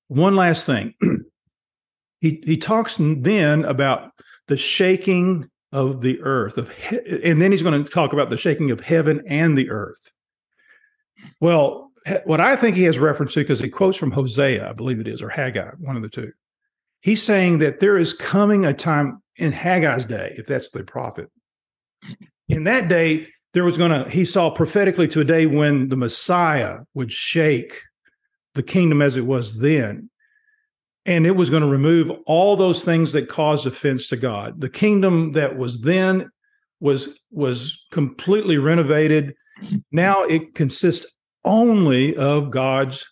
One 0.07 0.37
last 0.37 0.65
thing. 0.65 0.93
he 2.21 2.41
he 2.45 2.55
talks 2.55 2.95
then 2.97 3.65
about 3.65 4.11
the 4.47 4.55
shaking 4.55 5.49
of 5.71 6.01
the 6.01 6.21
earth 6.21 6.57
of 6.57 6.69
he- 6.69 7.21
and 7.23 7.41
then 7.41 7.51
he's 7.51 7.63
going 7.63 7.83
to 7.83 7.89
talk 7.89 8.13
about 8.13 8.29
the 8.29 8.37
shaking 8.37 8.71
of 8.71 8.81
heaven 8.81 9.21
and 9.27 9.57
the 9.57 9.69
earth. 9.69 10.13
Well 11.41 11.87
what 12.25 12.39
i 12.39 12.55
think 12.55 12.75
he 12.75 12.83
has 12.83 12.97
reference 12.99 13.33
to 13.33 13.41
because 13.41 13.59
he 13.59 13.69
quotes 13.69 13.97
from 13.97 14.11
hosea 14.11 14.69
i 14.69 14.73
believe 14.73 14.99
it 14.99 15.07
is 15.07 15.21
or 15.21 15.29
haggai 15.29 15.71
one 15.79 15.95
of 15.95 16.01
the 16.01 16.09
two. 16.09 16.31
He's 17.01 17.21
saying 17.21 17.59
that 17.59 17.79
there 17.79 17.97
is 17.97 18.13
coming 18.13 18.65
a 18.65 18.73
time 18.73 19.21
in 19.35 19.51
haggai's 19.51 20.05
day 20.05 20.33
if 20.37 20.47
that's 20.47 20.71
the 20.71 20.83
prophet. 20.83 21.29
In 22.49 22.63
that 22.63 22.87
day 22.87 23.27
there 23.53 23.63
was 23.63 23.77
going 23.77 23.91
to 23.91 24.09
he 24.09 24.25
saw 24.25 24.49
prophetically 24.49 25.07
to 25.09 25.21
a 25.21 25.25
day 25.25 25.45
when 25.45 25.89
the 25.89 25.97
messiah 25.97 26.79
would 26.93 27.11
shake 27.11 27.81
the 28.55 28.63
kingdom 28.63 29.01
as 29.01 29.17
it 29.17 29.25
was 29.25 29.59
then 29.59 30.09
and 31.07 31.25
it 31.25 31.37
was 31.37 31.49
going 31.49 31.63
to 31.63 31.69
remove 31.69 32.11
all 32.25 32.57
those 32.57 32.83
things 32.83 33.13
that 33.13 33.29
caused 33.29 33.65
offense 33.65 34.09
to 34.09 34.17
God. 34.17 34.59
The 34.59 34.69
kingdom 34.69 35.31
that 35.31 35.57
was 35.57 35.81
then 35.81 36.29
was 36.79 37.07
was 37.31 37.85
completely 37.91 38.57
renovated. 38.57 39.33
Now 39.91 40.23
it 40.23 40.53
consists 40.53 41.07
only 41.43 42.15
of 42.15 42.51
God's 42.51 43.09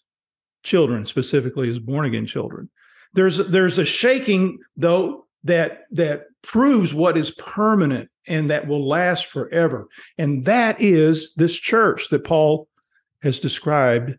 children, 0.63 1.05
specifically 1.05 1.67
his 1.67 1.79
born 1.79 2.05
again 2.05 2.25
children. 2.25 2.69
There's 3.13 3.37
there's 3.37 3.77
a 3.77 3.85
shaking 3.85 4.59
though 4.75 5.25
that 5.45 5.83
that 5.91 6.25
proves 6.43 6.93
what 6.93 7.17
is 7.17 7.31
permanent 7.31 8.09
and 8.27 8.49
that 8.49 8.67
will 8.67 8.87
last 8.87 9.27
forever. 9.27 9.87
And 10.17 10.45
that 10.45 10.81
is 10.81 11.33
this 11.35 11.55
church 11.55 12.09
that 12.09 12.25
Paul 12.25 12.67
has 13.23 13.39
described 13.39 14.17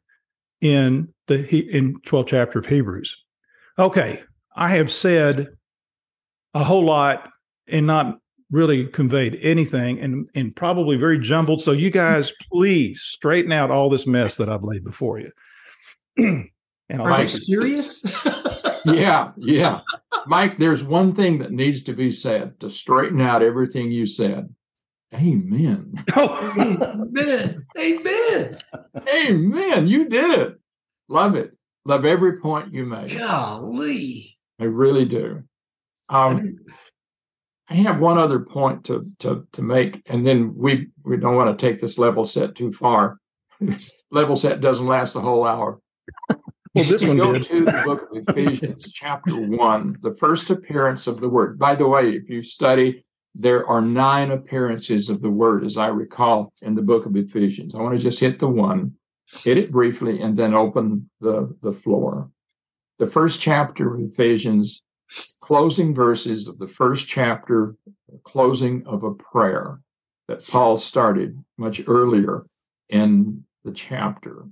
in 0.62 1.12
the 1.26 1.46
in 1.70 2.00
12th 2.00 2.28
chapter 2.28 2.58
of 2.58 2.66
Hebrews. 2.66 3.25
Okay, 3.78 4.22
I 4.54 4.70
have 4.70 4.90
said 4.90 5.48
a 6.54 6.64
whole 6.64 6.84
lot 6.84 7.30
and 7.68 7.86
not 7.86 8.18
really 8.50 8.86
conveyed 8.86 9.38
anything 9.42 10.00
and 10.00 10.28
and 10.34 10.54
probably 10.54 10.96
very 10.96 11.18
jumbled. 11.18 11.60
So 11.60 11.72
you 11.72 11.90
guys 11.90 12.32
please 12.50 13.02
straighten 13.02 13.52
out 13.52 13.70
all 13.70 13.90
this 13.90 14.06
mess 14.06 14.36
that 14.36 14.48
I've 14.48 14.62
laid 14.62 14.84
before 14.84 15.18
you. 15.18 15.30
and 16.16 17.00
Are 17.00 17.10
Mike, 17.10 17.34
you 17.34 17.40
serious? 17.40 18.24
yeah, 18.86 19.32
yeah. 19.36 19.80
Mike, 20.26 20.58
there's 20.58 20.82
one 20.82 21.14
thing 21.14 21.38
that 21.38 21.52
needs 21.52 21.82
to 21.84 21.92
be 21.92 22.10
said 22.10 22.58
to 22.60 22.70
straighten 22.70 23.20
out 23.20 23.42
everything 23.42 23.90
you 23.90 24.06
said. 24.06 24.48
Amen. 25.14 25.92
Oh, 26.16 26.54
amen. 26.58 27.66
Amen. 27.78 28.58
Amen. 29.08 29.86
You 29.86 30.08
did 30.08 30.30
it. 30.38 30.60
Love 31.08 31.34
it. 31.34 31.55
Love 31.86 32.04
every 32.04 32.40
point 32.40 32.74
you 32.74 32.84
made. 32.84 33.16
Golly. 33.16 34.36
I 34.58 34.64
really 34.64 35.04
do. 35.04 35.44
Um, 36.08 36.58
I 37.68 37.74
have 37.74 38.00
one 38.00 38.18
other 38.18 38.40
point 38.40 38.84
to 38.86 39.06
to 39.20 39.46
to 39.52 39.62
make, 39.62 40.02
and 40.06 40.26
then 40.26 40.52
we 40.56 40.88
we 41.04 41.16
don't 41.16 41.36
want 41.36 41.56
to 41.56 41.66
take 41.66 41.80
this 41.80 41.96
level 41.96 42.24
set 42.24 42.56
too 42.56 42.72
far. 42.72 43.18
level 44.10 44.34
set 44.34 44.60
doesn't 44.60 44.86
last 44.86 45.12
the 45.12 45.20
whole 45.20 45.46
hour. 45.46 45.80
Well, 46.74 46.84
this 46.84 47.06
one 47.06 47.18
go 47.18 47.34
did. 47.34 47.44
to 47.44 47.64
the 47.64 47.82
book 47.84 48.08
of 48.10 48.24
Ephesians, 48.28 48.90
chapter 48.94 49.36
one, 49.36 49.96
the 50.02 50.12
first 50.12 50.50
appearance 50.50 51.06
of 51.06 51.20
the 51.20 51.28
word. 51.28 51.56
By 51.56 51.76
the 51.76 51.86
way, 51.86 52.10
if 52.10 52.28
you 52.28 52.42
study, 52.42 53.04
there 53.36 53.64
are 53.66 53.80
nine 53.80 54.32
appearances 54.32 55.08
of 55.08 55.20
the 55.20 55.30
word, 55.30 55.64
as 55.64 55.76
I 55.76 55.86
recall, 55.86 56.52
in 56.62 56.74
the 56.74 56.82
book 56.82 57.06
of 57.06 57.16
Ephesians. 57.16 57.76
I 57.76 57.80
want 57.80 57.96
to 57.96 58.02
just 58.02 58.18
hit 58.18 58.40
the 58.40 58.48
one, 58.48 58.92
hit 59.26 59.58
it 59.58 59.72
briefly, 59.72 60.20
and 60.20 60.36
then 60.36 60.54
open 60.54 61.10
the 61.20 61.56
the 61.62 61.72
floor. 61.72 62.30
The 62.98 63.06
first 63.06 63.40
chapter 63.40 63.94
of 63.94 64.00
Ephesians 64.00 64.82
closing 65.40 65.94
verses 65.94 66.48
of 66.48 66.58
the 66.58 66.66
first 66.66 67.06
chapter, 67.06 67.76
closing 68.24 68.86
of 68.86 69.04
a 69.04 69.14
prayer 69.14 69.80
that 70.28 70.44
Paul 70.46 70.76
started 70.76 71.38
much 71.56 71.80
earlier 71.86 72.46
in 72.88 73.44
the 73.64 73.72
chapter. 73.72 74.46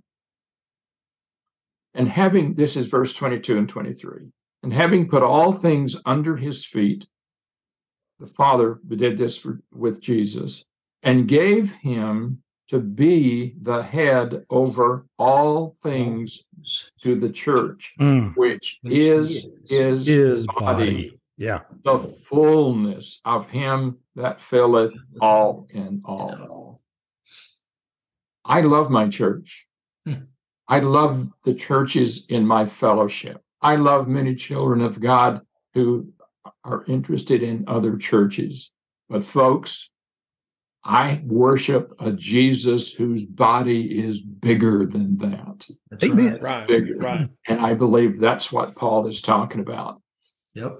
And 1.94 2.08
having, 2.08 2.54
this 2.54 2.76
is 2.76 2.86
verse 2.86 3.14
22 3.14 3.58
and 3.58 3.68
23, 3.68 4.30
and 4.62 4.72
having 4.72 5.08
put 5.08 5.22
all 5.22 5.52
things 5.52 5.96
under 6.06 6.36
his 6.36 6.64
feet, 6.64 7.06
the 8.20 8.26
Father 8.26 8.80
did 8.88 9.18
this 9.18 9.36
for, 9.36 9.60
with 9.72 10.00
Jesus 10.00 10.64
and 11.02 11.28
gave 11.28 11.72
him 11.72 12.42
to 12.68 12.78
be 12.78 13.54
the 13.62 13.82
head 13.82 14.44
over 14.50 15.04
all 15.18 15.76
things 15.82 16.44
to 17.00 17.18
the 17.18 17.30
church, 17.30 17.94
mm. 18.00 18.34
which 18.36 18.78
is 18.84 19.46
his, 19.68 20.06
his 20.06 20.46
body. 20.46 20.60
body. 20.60 21.20
Yeah. 21.36 21.60
The 21.84 21.98
fullness 21.98 23.20
of 23.24 23.50
him 23.50 23.98
that 24.16 24.40
filleth 24.40 24.94
all 25.20 25.66
in 25.70 26.02
all. 26.04 26.80
I 28.44 28.60
love 28.60 28.90
my 28.90 29.08
church. 29.08 29.66
I 30.68 30.80
love 30.80 31.28
the 31.44 31.54
churches 31.54 32.26
in 32.28 32.46
my 32.46 32.66
fellowship. 32.66 33.42
I 33.60 33.76
love 33.76 34.08
many 34.08 34.34
children 34.34 34.80
of 34.80 35.00
God 35.00 35.42
who 35.74 36.12
are 36.64 36.84
interested 36.86 37.42
in 37.42 37.64
other 37.66 37.96
churches. 37.96 38.70
But, 39.08 39.24
folks, 39.24 39.90
I 40.84 41.22
worship 41.24 41.94
a 41.98 42.12
Jesus 42.12 42.92
whose 42.92 43.24
body 43.24 44.04
is 44.04 44.20
bigger 44.20 44.84
than 44.84 45.16
that. 45.18 45.66
That's 45.90 46.04
Amen. 46.04 46.38
Right. 46.40 46.68
Bigger. 46.68 46.96
Right. 46.96 47.28
And 47.48 47.60
I 47.60 47.72
believe 47.72 48.18
that's 48.18 48.52
what 48.52 48.76
Paul 48.76 49.06
is 49.06 49.22
talking 49.22 49.60
about. 49.60 50.02
Yep. 50.54 50.78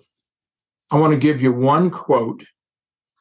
I 0.91 0.99
want 0.99 1.13
to 1.13 1.19
give 1.19 1.41
you 1.41 1.53
one 1.53 1.91
quote 1.91 2.45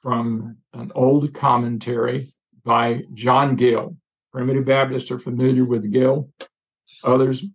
from 0.01 0.57
an 0.73 0.91
old 0.93 1.33
commentary 1.33 2.33
by 2.65 3.03
John 3.13 3.55
Gill. 3.55 3.95
Primitive 4.33 4.65
Baptists 4.65 5.09
are 5.11 5.19
familiar 5.19 5.63
with 5.63 5.89
Gill. 5.91 6.29
Others 7.05 7.45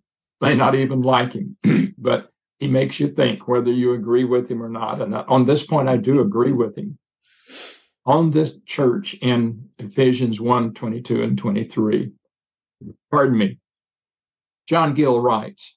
may 0.41 0.55
not 0.55 0.75
even 0.75 1.03
like 1.03 1.35
him, 1.35 1.57
but 1.99 2.31
he 2.61 2.67
makes 2.67 2.99
you 2.99 3.09
think 3.09 3.47
whether 3.47 3.71
you 3.71 3.93
agree 3.93 4.25
with 4.25 4.49
him 4.51 4.63
or 4.63 4.71
not. 4.71 5.03
And 5.03 5.15
on 5.15 5.45
this 5.45 5.67
point, 5.67 5.89
I 5.89 5.99
do 5.99 6.21
agree 6.21 6.53
with 6.53 6.77
him 6.77 6.99
on 8.09 8.31
this 8.31 8.55
church 8.65 9.13
in 9.21 9.69
Ephesians 9.79 10.41
1 10.41 10.73
22 10.73 11.23
and 11.23 11.37
23. 11.37 12.11
Pardon 13.11 13.37
me. 13.37 13.59
John 14.67 14.95
Gill 14.95 15.21
writes, 15.21 15.77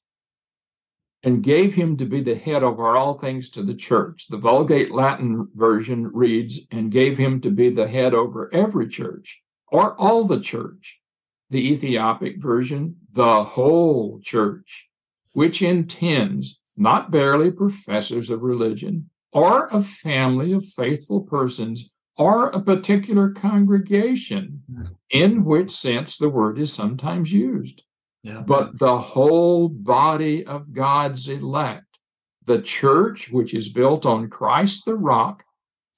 and 1.24 1.44
gave 1.44 1.74
him 1.74 1.98
to 1.98 2.06
be 2.06 2.22
the 2.22 2.36
head 2.36 2.64
over 2.64 2.96
all 2.96 3.20
things 3.20 3.50
to 3.50 3.64
the 3.64 3.76
church. 3.76 4.30
The 4.30 4.38
Vulgate 4.38 4.92
Latin 4.92 5.50
version 5.56 6.08
reads, 6.08 6.62
and 6.72 6.90
gave 6.90 7.18
him 7.18 7.42
to 7.42 7.52
be 7.52 7.70
the 7.70 7.86
head 7.86 8.14
over 8.14 8.50
every 8.54 8.88
church 8.88 9.42
or 9.68 10.00
all 10.00 10.24
the 10.24 10.40
church. 10.40 11.02
The 11.50 11.74
Ethiopic 11.74 12.42
version, 12.42 12.96
the 13.12 13.44
whole 13.44 14.22
church, 14.24 14.88
which 15.34 15.62
intends 15.62 16.62
not 16.78 17.12
barely 17.12 17.52
professors 17.52 18.30
of 18.30 18.42
religion 18.42 19.10
or 19.34 19.68
a 19.68 19.84
family 19.84 20.54
of 20.54 20.66
faithful 20.66 21.24
persons 21.24 21.92
or 22.22 22.50
a 22.50 22.62
particular 22.62 23.32
congregation, 23.32 24.62
in 25.10 25.44
which 25.44 25.72
sense 25.72 26.20
the 26.20 26.30
word 26.30 26.60
is 26.60 26.72
sometimes 26.72 27.34
used. 27.34 27.82
Yeah. 28.22 28.42
But 28.42 28.78
the 28.78 29.00
whole 29.00 29.70
body 29.70 30.46
of 30.46 30.72
God's 30.72 31.30
elect, 31.30 31.98
the 32.46 32.62
church 32.62 33.32
which 33.32 33.56
is 33.56 33.70
built 33.70 34.06
on 34.06 34.30
Christ 34.30 34.86
the 34.86 34.94
rock, 34.96 35.44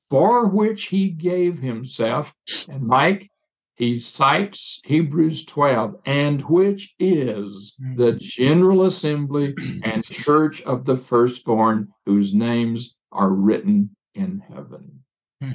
for 0.09 0.47
which 0.47 0.85
he 0.85 1.09
gave 1.09 1.59
himself. 1.59 2.33
And 2.69 2.83
Mike, 2.83 3.27
he 3.75 3.99
cites 3.99 4.79
Hebrews 4.85 5.43
12, 5.43 5.95
and 6.05 6.41
which 6.43 6.95
is 6.99 7.75
hmm. 7.77 7.97
the 7.97 8.13
general 8.13 8.85
assembly 8.85 9.55
and 9.83 10.05
church 10.05 10.61
of 10.61 10.85
the 10.85 10.95
firstborn, 10.95 11.89
whose 12.05 12.33
names 12.33 12.95
are 13.11 13.31
written 13.31 13.93
in 14.15 14.39
heaven. 14.39 15.02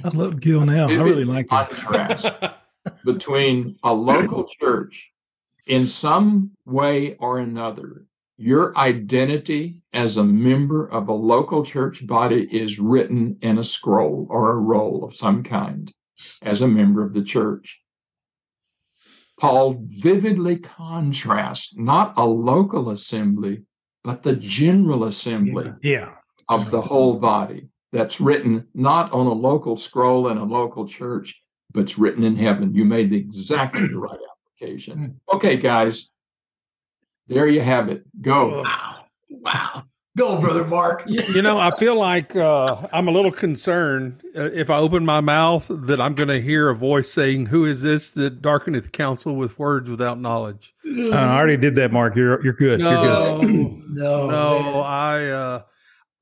I 0.03 0.09
love 0.09 0.39
Gill 0.39 0.65
now. 0.65 0.87
I 0.87 0.93
really 0.93 1.25
like 1.25 1.47
that. 1.49 1.69
Contrast 1.69 2.29
between 3.05 3.75
a 3.83 3.93
local 3.93 4.47
church 4.59 5.11
in 5.67 5.87
some 5.87 6.51
way 6.65 7.15
or 7.19 7.39
another, 7.39 8.05
your 8.37 8.75
identity 8.77 9.81
as 9.93 10.17
a 10.17 10.23
member 10.23 10.89
of 10.89 11.09
a 11.09 11.13
local 11.13 11.63
church 11.63 12.05
body 12.07 12.47
is 12.51 12.79
written 12.79 13.37
in 13.41 13.57
a 13.57 13.63
scroll 13.63 14.27
or 14.29 14.51
a 14.51 14.55
roll 14.55 15.03
of 15.03 15.15
some 15.15 15.43
kind 15.43 15.91
as 16.43 16.61
a 16.61 16.67
member 16.67 17.03
of 17.03 17.13
the 17.13 17.23
church. 17.23 17.81
Paul 19.39 19.77
vividly 19.87 20.57
contrasts 20.57 21.75
not 21.77 22.13
a 22.17 22.25
local 22.25 22.89
assembly, 22.89 23.63
but 24.03 24.23
the 24.23 24.35
general 24.35 25.05
assembly 25.05 25.71
yeah. 25.81 26.13
of 26.49 26.71
the 26.71 26.81
whole 26.81 27.19
body 27.19 27.69
that's 27.91 28.21
written 28.21 28.67
not 28.73 29.11
on 29.11 29.27
a 29.27 29.33
local 29.33 29.77
scroll 29.77 30.29
in 30.29 30.37
a 30.37 30.43
local 30.43 30.87
church, 30.87 31.41
but 31.71 31.81
it's 31.81 31.97
written 31.97 32.23
in 32.23 32.35
heaven. 32.35 32.73
You 32.73 32.85
made 32.85 33.09
the 33.09 33.17
exactly 33.17 33.85
the 33.85 33.99
right 33.99 34.19
application. 34.59 34.97
Hmm. 35.29 35.35
Okay, 35.35 35.57
guys, 35.57 36.09
there 37.27 37.47
you 37.47 37.61
have 37.61 37.89
it. 37.89 38.03
Go. 38.21 38.63
Wow. 38.63 39.05
Wow. 39.29 39.83
Go, 40.17 40.41
brother 40.41 40.65
Mark. 40.65 41.03
you, 41.07 41.21
you 41.33 41.41
know, 41.43 41.57
I 41.57 41.71
feel 41.71 41.95
like 41.95 42.35
uh, 42.35 42.87
I'm 42.91 43.07
a 43.07 43.11
little 43.11 43.31
concerned 43.31 44.21
uh, 44.35 44.49
if 44.51 44.69
I 44.69 44.77
open 44.77 45.05
my 45.05 45.21
mouth 45.21 45.67
that 45.69 46.01
I'm 46.01 46.13
going 46.15 46.29
to 46.29 46.41
hear 46.41 46.69
a 46.69 46.75
voice 46.75 47.11
saying, 47.11 47.47
"Who 47.47 47.65
is 47.65 47.83
this 47.83 48.11
that 48.11 48.41
darkeneth 48.41 48.91
counsel 48.91 49.35
with 49.35 49.57
words 49.57 49.89
without 49.89 50.19
knowledge?" 50.19 50.73
Uh, 50.89 51.15
I 51.15 51.37
already 51.37 51.57
did 51.57 51.75
that, 51.75 51.93
Mark. 51.93 52.15
You're 52.15 52.43
you're 52.43 52.53
good. 52.53 52.79
No, 52.79 52.89
you're 52.91 53.39
good. 53.39 53.83
no, 53.89 54.27
no. 54.29 54.81
I 54.81 55.25
uh, 55.27 55.61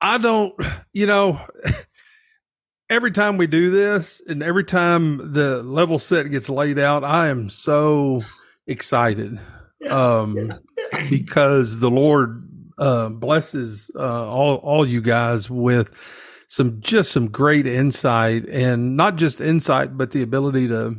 I 0.00 0.18
don't, 0.18 0.54
you 0.92 1.06
know, 1.06 1.40
every 2.90 3.10
time 3.10 3.36
we 3.36 3.46
do 3.46 3.70
this 3.70 4.20
and 4.26 4.42
every 4.42 4.64
time 4.64 5.32
the 5.32 5.62
level 5.62 5.98
set 5.98 6.30
gets 6.30 6.48
laid 6.48 6.78
out, 6.78 7.04
I 7.04 7.28
am 7.28 7.48
so 7.48 8.22
excited 8.66 9.38
um, 9.88 10.52
because 11.10 11.80
the 11.80 11.90
Lord 11.90 12.48
uh, 12.78 13.08
blesses 13.08 13.90
uh, 13.96 14.28
all 14.28 14.56
all 14.56 14.88
you 14.88 15.00
guys 15.00 15.50
with 15.50 15.94
some 16.48 16.80
just 16.80 17.12
some 17.12 17.28
great 17.28 17.66
insight 17.66 18.48
and 18.48 18.96
not 18.96 19.16
just 19.16 19.40
insight, 19.40 19.96
but 19.96 20.12
the 20.12 20.22
ability 20.22 20.68
to 20.68 20.96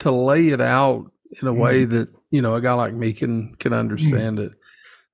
to 0.00 0.10
lay 0.10 0.48
it 0.48 0.60
out 0.60 1.10
in 1.42 1.48
a 1.48 1.52
mm. 1.52 1.60
way 1.60 1.84
that 1.84 2.08
you 2.30 2.42
know 2.42 2.54
a 2.54 2.60
guy 2.60 2.72
like 2.72 2.94
me 2.94 3.12
can 3.12 3.54
can 3.56 3.72
understand 3.72 4.38
mm. 4.38 4.46
it. 4.46 4.54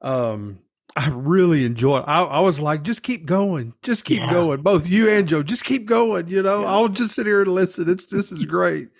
Um, 0.02 0.58
I 0.94 1.08
really 1.08 1.64
enjoy. 1.64 1.98
I, 1.98 2.22
I, 2.22 2.40
was 2.40 2.60
like, 2.60 2.82
just 2.82 3.02
keep 3.02 3.24
going, 3.24 3.74
just 3.82 4.04
keep 4.04 4.20
yeah. 4.20 4.30
going. 4.30 4.60
Both 4.62 4.88
you 4.88 5.08
and 5.08 5.26
Joe, 5.26 5.42
just 5.42 5.64
keep 5.64 5.86
going. 5.86 6.28
You 6.28 6.42
know, 6.42 6.60
yeah. 6.60 6.66
I'll 6.66 6.88
just 6.88 7.14
sit 7.14 7.24
here 7.26 7.42
and 7.42 7.50
listen. 7.52 7.88
It's 7.88 8.06
this 8.06 8.30
is 8.30 8.44
great. 8.44 8.90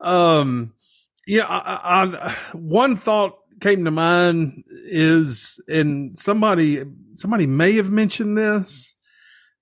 Um, 0.00 0.72
yeah, 1.26 1.44
I, 1.46 2.04
I, 2.04 2.36
one 2.52 2.96
thought 2.96 3.38
came 3.60 3.84
to 3.84 3.90
mind 3.90 4.64
is, 4.90 5.60
and 5.68 6.18
somebody 6.18 6.82
somebody 7.14 7.46
may 7.46 7.74
have 7.74 7.90
mentioned 7.90 8.36
this 8.36 8.90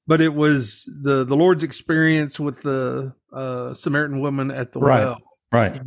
but 0.09 0.23
it 0.23 0.35
was 0.35 0.89
the 1.03 1.23
the 1.25 1.37
Lord's 1.37 1.63
experience 1.63 2.41
with 2.41 2.63
the 2.63 3.15
uh, 3.33 3.75
Samaritan 3.75 4.21
woman 4.21 4.51
at 4.51 4.73
the 4.73 4.81
Right. 4.81 5.05
well. 5.05 5.21
Right. 5.53 5.81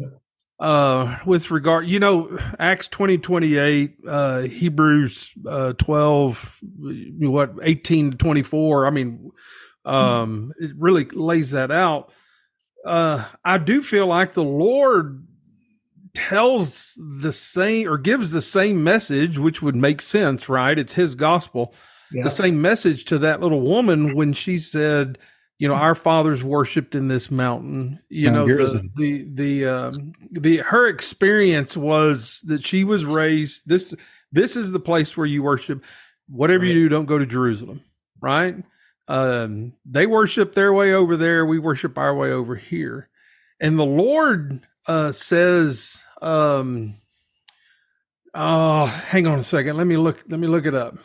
Uh, 0.61 1.17
with 1.25 1.49
regard, 1.49 1.87
you 1.87 1.99
know, 1.99 2.37
Acts 2.59 2.87
twenty 2.87 3.17
twenty 3.17 3.57
eight, 3.57 3.95
uh, 4.07 4.41
Hebrews 4.41 5.33
uh, 5.47 5.73
twelve, 5.73 6.59
what 7.17 7.53
eighteen 7.63 8.11
to 8.11 8.17
twenty 8.17 8.43
four. 8.43 8.85
I 8.85 8.91
mean, 8.91 9.31
um, 9.85 10.53
it 10.59 10.71
really 10.77 11.05
lays 11.05 11.49
that 11.51 11.71
out. 11.71 12.13
Uh, 12.85 13.25
I 13.43 13.57
do 13.57 13.81
feel 13.81 14.05
like 14.05 14.33
the 14.33 14.43
Lord 14.43 15.25
tells 16.13 16.93
the 17.21 17.33
same 17.33 17.87
or 17.89 17.97
gives 17.97 18.31
the 18.31 18.41
same 18.41 18.83
message, 18.83 19.39
which 19.39 19.63
would 19.63 19.75
make 19.75 19.99
sense, 20.01 20.47
right? 20.47 20.77
It's 20.77 20.93
His 20.93 21.15
gospel 21.15 21.73
Yeah. 22.11 22.23
the 22.23 22.29
same 22.29 22.61
message 22.61 23.05
to 23.05 23.17
that 23.19 23.39
little 23.41 23.61
woman 23.61 24.13
when 24.15 24.33
she 24.33 24.59
said, 24.59 25.17
you 25.61 25.67
know, 25.67 25.75
our 25.75 25.93
fathers 25.93 26.43
worshipped 26.43 26.95
in 26.95 27.07
this 27.07 27.29
mountain. 27.29 27.99
You 28.09 28.31
know, 28.31 28.47
the 28.47 28.89
the 28.95 29.27
the 29.31 29.65
um, 29.67 30.13
the 30.31 30.57
her 30.57 30.87
experience 30.87 31.77
was 31.77 32.41
that 32.45 32.65
she 32.65 32.83
was 32.83 33.05
raised 33.05 33.67
this 33.67 33.93
this 34.31 34.55
is 34.55 34.71
the 34.71 34.79
place 34.79 35.15
where 35.15 35.27
you 35.27 35.43
worship. 35.43 35.85
Whatever 36.27 36.65
you 36.65 36.73
do, 36.73 36.89
don't 36.89 37.05
go 37.05 37.19
to 37.19 37.27
Jerusalem, 37.27 37.81
right? 38.19 38.55
Um, 39.07 39.73
they 39.85 40.07
worship 40.07 40.53
their 40.53 40.73
way 40.73 40.93
over 40.93 41.15
there. 41.15 41.45
We 41.45 41.59
worship 41.59 41.95
our 41.95 42.15
way 42.15 42.31
over 42.31 42.55
here. 42.55 43.07
And 43.59 43.77
the 43.77 43.85
Lord 43.85 44.61
uh, 44.87 45.11
says, 45.11 46.01
um, 46.23 46.95
"Oh, 48.33 48.87
hang 48.87 49.27
on 49.27 49.37
a 49.37 49.43
second. 49.43 49.77
Let 49.77 49.85
me 49.85 49.97
look. 49.97 50.23
Let 50.27 50.39
me 50.39 50.47
look 50.47 50.65
it 50.65 50.73
up." 50.73 50.95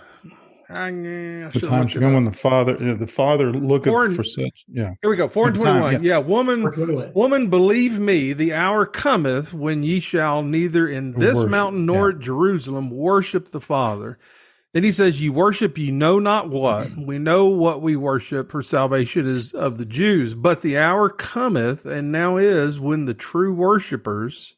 I, 0.68 0.88
I 0.88 0.90
The 0.90 1.50
should've 1.52 1.68
time 1.68 1.79
looked 1.81 1.92
should 1.92 2.02
come 2.02 2.14
when 2.14 2.24
the 2.24 2.33
father, 2.33 2.76
yeah, 2.81 2.94
the 2.94 3.07
father 3.07 3.52
looketh 3.52 3.92
Foreign- 3.92 4.14
for 4.14 4.24
such. 4.24 4.64
Yeah. 4.68 4.94
Here 5.00 5.11
we 5.11 5.16
go. 5.16 5.29
Four 5.29 5.48
and 5.48 5.57
The 5.57 5.62
time, 5.64 5.81
twenty-one. 5.81 6.05
Yeah, 6.05 6.18
woman, 6.18 6.62
Work 6.62 6.76
with 6.76 6.90
it. 6.90 7.14
woman, 7.14 7.48
believe 7.48 7.98
me, 8.00 8.33
the 8.33 8.52
hour 8.52 8.85
cometh 8.87 9.55
when 9.55 9.83
ye 9.83 10.00
shall 10.00 10.42
neither 10.42 10.88
in 10.88 11.12
this 11.12 11.37
Worship, 11.37 11.50
mountain 11.50 11.87
nor 11.87 12.11
at 12.11 12.18
Jerusalem 12.18 12.90
worship 12.90 13.50
the 13.50 13.61
Father. 13.61 14.18
Then 14.72 14.83
he 14.85 14.92
says, 14.92 15.22
"You 15.22 15.33
worship, 15.33 15.79
you 15.79 15.90
know 15.92 16.18
not 16.18 16.50
what. 16.50 16.88
Mm-hmm. 16.88 17.07
We 17.07 17.18
know 17.18 17.46
what 17.46 17.81
we 17.81 17.96
worship, 17.96 18.50
for 18.50 18.61
salvation 18.61 19.24
is 19.24 19.55
of 19.55 19.79
the 19.79 19.87
Jews. 19.87 20.35
But 20.35 20.61
the 20.62 20.76
hour 20.76 21.09
cometh, 21.09 21.87
and 21.87 22.12
now 22.12 22.37
is, 22.37 22.79
when 22.81 23.07
the 23.07 23.14
true 23.14 23.55
worshipers 23.55 24.55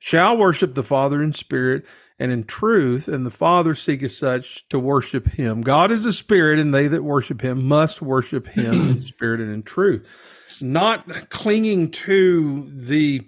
shall 0.00 0.36
worship 0.36 0.74
the 0.74 0.82
Father 0.82 1.22
in 1.22 1.32
spirit 1.32 1.84
and 2.22 2.30
in 2.30 2.44
truth, 2.44 3.08
and 3.08 3.26
the 3.26 3.32
Father 3.32 3.74
seeketh 3.74 4.12
such 4.12 4.68
to 4.68 4.78
worship 4.78 5.26
him. 5.26 5.62
God 5.62 5.90
is 5.90 6.06
a 6.06 6.12
spirit, 6.12 6.60
and 6.60 6.72
they 6.72 6.86
that 6.86 7.02
worship 7.02 7.42
him 7.42 7.66
must 7.66 8.00
worship 8.00 8.46
him 8.46 8.72
in 8.74 9.00
spirit 9.00 9.40
and 9.40 9.52
in 9.52 9.64
truth. 9.64 10.06
Not 10.60 11.30
clinging 11.30 11.90
to 11.90 12.70
the 12.70 13.26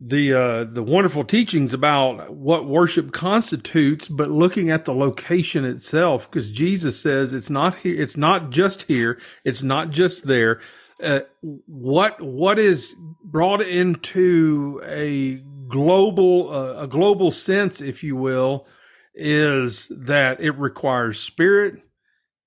the 0.00 0.34
uh, 0.34 0.64
the 0.64 0.82
wonderful 0.82 1.22
teachings 1.22 1.72
about 1.72 2.34
what 2.34 2.66
worship 2.66 3.12
constitutes, 3.12 4.08
but 4.08 4.28
looking 4.28 4.70
at 4.70 4.86
the 4.86 4.94
location 4.94 5.64
itself, 5.64 6.28
because 6.28 6.50
Jesus 6.50 7.00
says 7.00 7.32
it's 7.32 7.48
not 7.48 7.76
here, 7.76 8.02
it's 8.02 8.16
not 8.16 8.50
just 8.50 8.82
here, 8.82 9.20
it's 9.44 9.62
not 9.62 9.90
just 9.90 10.26
there. 10.26 10.60
Uh, 11.00 11.20
what 11.42 12.20
what 12.20 12.58
is 12.58 12.96
brought 13.22 13.60
into 13.60 14.80
a 14.84 15.40
global 15.68 16.50
uh, 16.50 16.82
a 16.82 16.86
global 16.86 17.30
sense, 17.30 17.80
if 17.80 18.02
you 18.04 18.16
will, 18.16 18.66
is 19.14 19.90
that 19.96 20.40
it 20.40 20.52
requires 20.58 21.18
spirit 21.20 21.82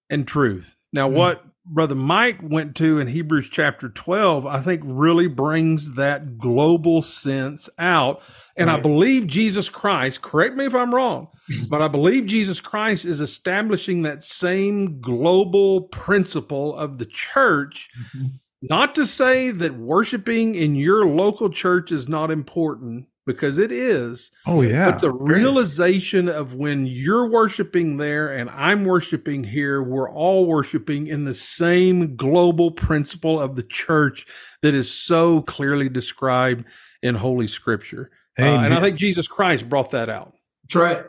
and 0.10 0.28
truth. 0.28 0.76
Now, 0.94 1.10
Mm. 1.10 1.14
what 1.16 1.44
Brother 1.72 1.94
Mike 1.96 2.40
went 2.42 2.76
to 2.78 3.00
in 3.00 3.08
Hebrews 3.08 3.48
chapter 3.50 3.90
12, 3.90 4.46
I 4.46 4.60
think 4.60 4.82
really 4.84 5.28
brings 5.28 5.94
that 5.96 6.38
global 6.40 7.04
sense 7.04 7.70
out. 7.78 8.24
And 8.58 8.72
I 8.72 8.80
believe 8.80 9.28
Jesus 9.28 9.70
Christ, 9.70 10.22
correct 10.24 10.56
me 10.58 10.66
if 10.66 10.74
I'm 10.74 10.94
wrong, 10.96 11.28
but 11.70 11.82
I 11.82 11.88
believe 11.88 12.26
Jesus 12.26 12.60
Christ 12.60 13.06
is 13.06 13.22
establishing 13.22 14.02
that 14.02 14.24
same 14.24 15.00
global 15.00 15.82
principle 15.84 16.76
of 16.76 16.98
the 16.98 17.06
church. 17.06 17.90
Mhm. 18.16 18.40
Not 18.62 18.96
to 18.96 19.06
say 19.06 19.52
that 19.52 19.76
worshiping 19.76 20.56
in 20.56 20.76
your 20.76 21.06
local 21.06 21.50
church 21.50 21.92
is 21.92 22.10
not 22.10 22.32
important, 22.32 23.08
because 23.26 23.60
it 23.60 23.72
is. 23.72 24.32
Oh 24.48 24.62
yeah. 24.62 24.90
But 24.90 25.02
the 25.02 25.14
realization 25.14 26.28
of 26.28 26.56
when 26.56 26.88
you're 26.88 27.30
worshiping 27.30 27.98
there 27.98 28.28
and 28.28 28.50
I'm 28.50 28.86
worshiping 28.86 29.44
here, 29.44 29.84
we're 29.84 30.10
all 30.10 30.48
worshiping 30.48 31.06
in 31.06 31.26
the 31.26 31.36
same 31.36 32.16
global 32.16 32.72
principle 32.72 33.40
of 33.40 33.56
the 33.56 33.62
church 33.62 34.26
that 34.64 34.74
is 34.74 34.92
so 34.92 35.44
clearly 35.44 35.90
described 35.90 36.66
in 37.04 37.16
Holy 37.16 37.48
Scripture. 37.48 38.10
Uh, 38.38 38.44
and 38.44 38.74
I 38.74 38.82
think 38.82 38.98
Jesus 38.98 39.28
Christ 39.28 39.70
brought 39.70 39.92
that 39.92 40.10
out. 40.10 40.34
That's 40.64 40.76
right. 40.76 41.06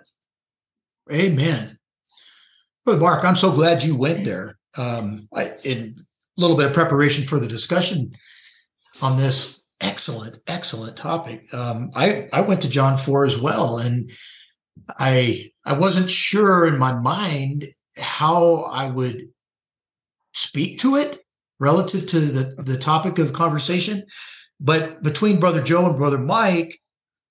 Amen. 1.11 1.79
But 2.85 2.99
Mark, 2.99 3.25
I'm 3.25 3.37
so 3.37 3.51
glad 3.51 3.83
you 3.83 3.97
went 3.97 4.25
there. 4.27 4.59
Um, 4.77 5.27
I, 5.35 5.53
in 5.65 5.95
a 5.97 6.10
little 6.41 6.57
bit 6.57 6.67
of 6.67 6.73
preparation 6.75 7.27
for 7.27 7.39
the 7.41 7.49
discussion 7.49 8.11
on 9.03 9.17
this 9.17 9.63
excellent, 9.81 10.39
excellent 10.47 10.97
topic, 10.97 11.53
um, 11.55 11.91
I 11.95 12.29
I 12.33 12.41
went 12.43 12.63
to 12.63 12.69
John 12.69 12.99
four 12.99 13.25
as 13.25 13.39
well, 13.39 13.79
and 13.79 14.11
I 14.99 15.51
I 15.65 15.73
wasn't 15.75 16.11
sure 16.11 16.67
in 16.67 16.79
my 16.79 16.93
mind 16.93 17.69
how 17.97 18.63
I 18.65 18.89
would 18.91 19.29
speak 20.33 20.79
to 20.81 20.97
it 20.97 21.19
relative 21.59 22.07
to 22.09 22.21
the 22.21 22.63
the 22.63 22.79
topic 22.79 23.19
of 23.19 23.33
conversation, 23.33 24.05
but 24.61 25.03
between 25.03 25.41
Brother 25.41 25.63
Joe 25.63 25.87
and 25.87 25.97
Brother 25.99 26.19
Mike 26.19 26.79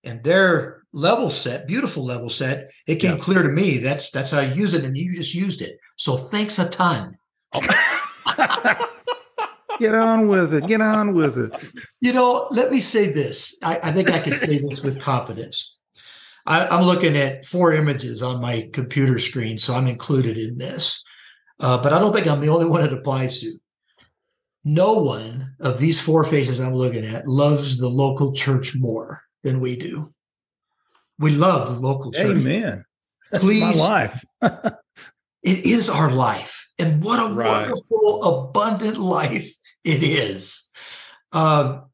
and 0.04 0.24
their 0.24 0.84
level 0.92 1.30
set, 1.30 1.68
beautiful 1.68 2.04
level 2.04 2.30
set, 2.30 2.66
it 2.88 2.96
came 2.96 3.16
Yeah. 3.18 3.24
clear 3.24 3.44
to 3.44 3.50
me 3.50 3.78
that's 3.78 4.10
that's 4.12 4.32
how 4.32 4.40
I 4.40 4.54
use 4.54 4.74
it, 4.74 4.86
and 4.86 4.98
you 4.98 5.14
just 5.14 5.36
used 5.36 5.62
it. 5.62 5.78
So 5.98 6.18
thanks 6.18 6.58
a 6.60 6.68
ton. 6.70 7.16
Get 9.80 9.96
on 9.96 10.28
with 10.28 10.54
it. 10.54 10.68
Get 10.68 10.82
on 10.82 11.14
with 11.14 11.38
it. 11.38 11.52
You 12.02 12.14
know, 12.14 12.48
let 12.52 12.70
me 12.72 12.80
say 12.80 13.12
this. 13.12 13.58
I, 13.64 13.80
I 13.82 13.92
think 13.92 14.12
I 14.12 14.20
can 14.20 14.34
say 14.34 14.60
this 14.60 14.82
with 14.82 15.02
confidence. 15.02 15.78
I, 16.46 16.68
I'm 16.68 16.84
looking 16.84 17.16
at 17.16 17.46
four 17.46 17.74
images 17.74 18.22
on 18.22 18.42
my 18.42 18.70
computer 18.74 19.20
screen, 19.20 19.58
so 19.58 19.74
I'm 19.74 19.88
included 19.88 20.38
in 20.38 20.58
this. 20.58 21.04
Uh, 21.60 21.82
but 21.82 21.94
I 21.94 22.00
don't 22.00 22.14
think 22.14 22.28
I'm 22.28 22.42
the 22.42 22.50
only 22.50 22.66
one 22.66 22.84
it 22.84 22.94
applies 22.94 23.40
to. 23.40 23.58
No 24.66 24.94
one 25.02 25.56
of 25.62 25.80
these 25.80 26.02
four 26.02 26.24
faces 26.24 26.60
I'm 26.60 26.74
looking 26.74 27.06
at 27.06 27.28
loves 27.28 27.78
the 27.78 27.88
local 27.88 28.34
church 28.34 28.76
more 28.76 29.22
than 29.44 29.60
we 29.60 29.78
do. 29.78 30.06
We 31.20 31.32
love 31.32 31.68
the 31.74 31.80
local 31.80 32.12
church. 32.12 32.38
Amen. 32.38 32.84
Please. 33.36 33.62
my 33.62 33.74
life. 33.74 34.24
It 35.42 35.66
is 35.66 35.90
our 35.90 36.12
life. 36.12 36.68
And 36.80 37.04
what 37.04 37.20
a 37.20 37.34
Right. 37.34 37.62
wonderful, 37.62 38.24
abundant 38.50 38.98
life 38.98 39.50
it 39.84 40.04
is. 40.04 40.70
Um, 41.32 41.86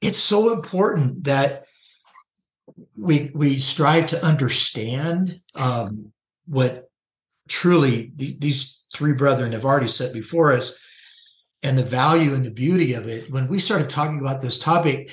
it's 0.00 0.18
so 0.18 0.52
important 0.52 1.24
that 1.24 1.64
we 2.96 3.30
we 3.34 3.58
strive 3.58 4.06
to 4.08 4.24
understand 4.24 5.40
um, 5.56 6.12
what 6.46 6.90
truly 7.48 8.12
the, 8.16 8.36
these 8.38 8.82
three 8.94 9.12
brethren 9.12 9.52
have 9.52 9.64
already 9.64 9.88
set 9.88 10.12
before 10.12 10.52
us 10.52 10.78
and 11.62 11.78
the 11.78 11.84
value 11.84 12.34
and 12.34 12.44
the 12.44 12.50
beauty 12.50 12.94
of 12.94 13.06
it. 13.08 13.30
When 13.30 13.48
we 13.48 13.58
started 13.58 13.88
talking 13.88 14.20
about 14.20 14.40
this 14.40 14.58
topic, 14.58 15.08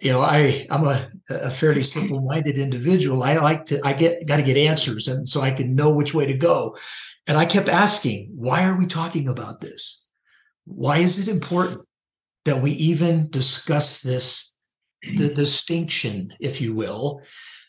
you 0.00 0.12
know, 0.12 0.20
I 0.20 0.66
I'm 0.70 0.86
a, 0.86 1.10
a 1.30 1.50
fairly 1.50 1.82
simple-minded 1.82 2.58
individual. 2.58 3.22
I 3.22 3.36
like 3.36 3.64
to 3.66 3.80
I 3.84 3.92
get 3.94 4.26
got 4.26 4.36
to 4.36 4.42
get 4.42 4.56
answers, 4.56 5.08
and 5.08 5.28
so 5.28 5.40
I 5.40 5.50
can 5.50 5.74
know 5.74 5.92
which 5.92 6.14
way 6.14 6.26
to 6.26 6.34
go. 6.34 6.76
And 7.26 7.36
I 7.36 7.44
kept 7.44 7.68
asking, 7.68 8.30
why 8.34 8.64
are 8.64 8.78
we 8.78 8.86
talking 8.86 9.28
about 9.28 9.60
this? 9.60 9.97
Why 10.68 10.98
is 10.98 11.18
it 11.18 11.28
important 11.28 11.80
that 12.44 12.62
we 12.62 12.72
even 12.72 13.28
discuss 13.30 14.00
this, 14.00 14.54
the 15.16 15.28
distinction, 15.34 16.34
if 16.40 16.60
you 16.60 16.74
will, 16.74 17.20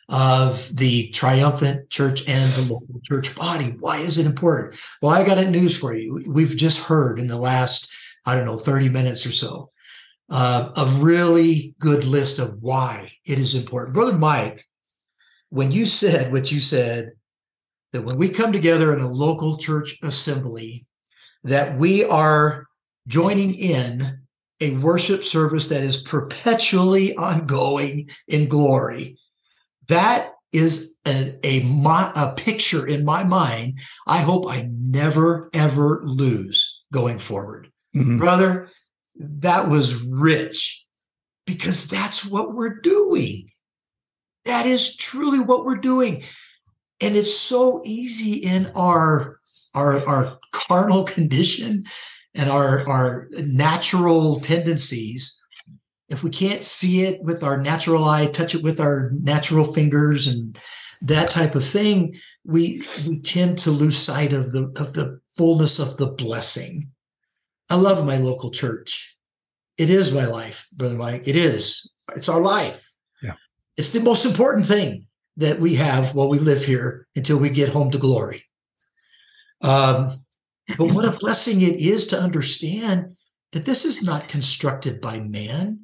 of 0.10 0.70
the 0.76 1.10
triumphant 1.12 1.90
church 1.90 2.28
and 2.28 2.52
the 2.54 2.74
local 2.74 3.00
church 3.04 3.34
body? 3.36 3.76
Why 3.80 4.00
is 4.00 4.18
it 4.18 4.26
important? 4.26 4.80
Well, 5.02 5.12
I 5.12 5.24
got 5.24 5.38
a 5.38 5.50
news 5.50 5.78
for 5.78 5.94
you. 5.94 6.24
We've 6.28 6.56
just 6.56 6.80
heard 6.80 7.20
in 7.20 7.28
the 7.28 7.38
last, 7.38 7.90
I 8.26 8.36
don't 8.36 8.46
know, 8.46 8.58
30 8.58 8.90
minutes 8.90 9.26
or 9.26 9.32
so, 9.32 9.72
uh, 10.30 10.72
a 10.76 11.02
really 11.02 11.74
good 11.80 12.04
list 12.04 12.38
of 12.40 12.58
why 12.60 13.12
it 13.26 13.40
is 13.40 13.56
important. 13.56 13.96
Brother 13.96 14.18
Mike, 14.18 14.64
when 15.50 15.72
you 15.72 15.86
said 15.86 16.32
what 16.32 16.52
you 16.52 16.60
said, 16.60 17.14
that 17.94 18.04
when 18.04 18.18
we 18.18 18.30
come 18.30 18.52
together 18.52 18.94
in 18.94 19.00
a 19.00 19.08
local 19.08 19.58
church 19.58 19.98
assembly, 20.04 20.86
that 21.44 21.78
we 21.80 22.04
are 22.04 22.69
joining 23.10 23.54
in 23.56 24.20
a 24.62 24.76
worship 24.78 25.24
service 25.24 25.68
that 25.70 25.84
is 25.84 26.04
perpetually 26.04 27.16
ongoing 27.16 28.10
in 28.28 28.48
glory. 28.48 29.18
That 29.88 30.34
is 30.54 30.96
a, 31.08 31.36
a, 31.44 31.62
a 32.16 32.34
picture 32.38 32.86
in 32.86 33.04
my 33.06 33.24
mind. 33.24 33.80
I 34.08 34.20
hope 34.20 34.46
I 34.48 34.70
never, 34.72 35.50
ever 35.54 36.02
lose 36.04 36.82
going 36.94 37.20
forward. 37.20 37.72
Mhm. 37.96 38.18
Brother, 38.18 38.70
that 39.16 39.70
was 39.70 39.96
rich 39.96 40.86
because 41.46 41.88
that's 41.88 42.26
what 42.26 42.54
we're 42.54 42.80
doing. 42.82 43.50
That 44.46 44.66
is 44.66 44.96
truly 44.96 45.40
what 45.40 45.66
we're 45.66 45.78
doing. 45.78 46.24
And 47.02 47.16
it's 47.16 47.36
so 47.36 47.82
easy 47.86 48.34
in 48.34 48.72
our 48.76 49.40
our 49.74 50.06
our 50.08 50.40
carnal 50.52 51.04
condition 51.16 51.86
and 52.36 52.50
our 52.50 52.88
our 52.88 53.28
natural 53.44 54.40
tendencies 54.40 55.36
if 56.10 56.24
we 56.24 56.30
can't 56.30 56.64
see 56.64 57.04
it 57.04 57.22
with 57.24 57.44
our 57.44 57.58
natural 57.58 58.06
eye 58.06 58.28
touch 58.28 58.56
it 58.56 58.64
with 58.64 58.80
our 58.80 59.10
natural 59.14 59.74
fingers 59.74 60.28
and 60.28 60.60
that 61.02 61.32
type 61.32 61.56
of 61.56 61.66
thing 61.66 62.14
we 62.46 62.84
we 63.08 63.22
tend 63.22 63.58
to 63.60 63.72
lose 63.72 63.98
sight 63.98 64.34
of 64.34 64.52
the 64.52 64.64
of 64.78 64.94
the 64.94 65.20
fullness 65.38 65.80
of 65.80 65.98
the 65.98 66.08
blessing. 66.08 66.90
I 67.70 67.76
love 67.76 68.06
my 68.06 68.18
local 68.18 68.52
church. 68.52 69.16
It 69.78 69.90
is 69.90 70.12
my 70.12 70.26
life 70.26 70.66
brother 70.78 70.98
mike. 70.98 71.28
It 71.28 71.36
is. 71.36 71.90
It's 72.16 72.30
our 72.30 72.42
life. 72.42 72.82
Yeah. 73.22 73.34
it's 73.78 73.92
the 73.92 74.02
most 74.02 74.26
important 74.26 74.66
thing 74.66 75.06
that 75.38 75.60
we 75.60 75.76
have 75.76 76.14
while 76.16 76.28
we 76.28 76.40
live 76.40 76.66
here 76.66 77.08
until 77.16 77.38
we 77.38 77.50
get 77.50 77.70
home 77.70 77.92
to 77.92 77.98
glory. 77.98 78.44
Um, 79.62 80.12
but 80.78 80.94
what 80.94 81.06
a 81.06 81.18
blessing 81.18 81.62
it 81.62 81.80
is 81.80 82.08
to 82.08 82.20
understand 82.20 83.16
that 83.52 83.66
this 83.66 83.86
is 83.86 84.04
not 84.04 84.28
constructed 84.28 85.02
by 85.02 85.20
man. 85.20 85.80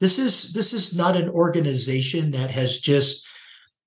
This 0.00 0.18
is 0.18 0.52
this 0.54 0.72
is 0.72 0.96
not 0.96 1.16
an 1.16 1.28
organization 1.28 2.30
that 2.32 2.50
has 2.50 2.78
just 2.78 3.24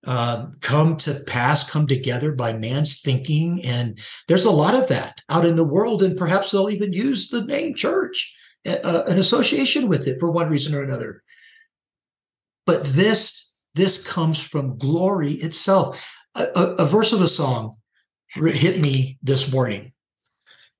um, 0.05 0.55
come 0.61 0.95
to 0.97 1.21
pass, 1.27 1.69
come 1.69 1.87
together 1.87 2.31
by 2.33 2.53
man's 2.53 3.01
thinking. 3.01 3.61
And 3.63 3.97
there's 4.27 4.45
a 4.45 4.51
lot 4.51 4.75
of 4.75 4.87
that 4.89 5.21
out 5.29 5.45
in 5.45 5.55
the 5.55 5.63
world, 5.63 6.03
and 6.03 6.17
perhaps 6.17 6.51
they'll 6.51 6.69
even 6.69 6.93
use 6.93 7.29
the 7.29 7.43
name 7.45 7.73
church, 7.73 8.31
uh, 8.67 9.03
an 9.07 9.17
association 9.17 9.87
with 9.87 10.07
it 10.07 10.19
for 10.19 10.29
one 10.29 10.49
reason 10.49 10.75
or 10.75 10.83
another. 10.83 11.23
But 12.65 12.83
this 12.85 13.55
this 13.75 14.05
comes 14.05 14.39
from 14.39 14.77
glory 14.77 15.33
itself. 15.33 15.99
A, 16.35 16.45
a, 16.55 16.63
a 16.75 16.85
verse 16.85 17.11
of 17.11 17.21
a 17.21 17.27
song 17.27 17.75
hit 18.35 18.81
me 18.81 19.17
this 19.21 19.51
morning 19.51 19.93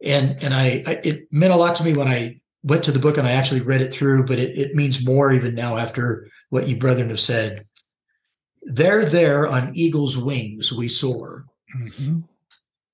and 0.04 0.42
and 0.44 0.54
I, 0.54 0.84
I, 0.86 1.00
it 1.04 1.28
meant 1.32 1.54
a 1.54 1.58
lot 1.58 1.76
to 1.78 1.84
me 1.84 1.94
when 1.94 2.08
I 2.08 2.40
went 2.64 2.84
to 2.84 2.92
the 2.92 3.00
book 3.00 3.18
and 3.18 3.28
I 3.28 3.32
actually 3.32 3.62
read 3.62 3.82
it 3.82 3.94
through, 3.94 4.26
but 4.26 4.40
it, 4.40 4.58
it 4.58 4.76
means 4.76 5.06
more 5.06 5.34
even 5.34 5.56
now 5.56 5.78
after 5.78 6.28
what 6.50 6.68
you 6.68 6.78
brethren 6.78 7.10
have 7.10 7.20
said. 7.20 7.66
There, 8.62 9.06
there 9.10 9.48
on 9.48 9.74
eagle's 9.76 10.18
wings 10.18 10.72
we 10.72 10.88
soar, 10.88 11.46
Mhm. 11.78 12.24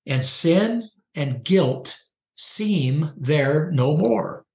and 0.07 0.25
sin 0.25 0.89
and 1.15 1.43
guilt 1.43 1.97
seem 2.35 3.11
there 3.17 3.69
no 3.71 3.95
more. 3.95 4.45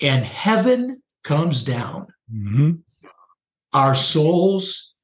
And 0.00 0.24
heaven 0.24 1.02
comes 1.24 1.64
down, 1.64 2.06
Mhm. 2.32 2.82
our 3.72 3.94
souls 3.94 4.94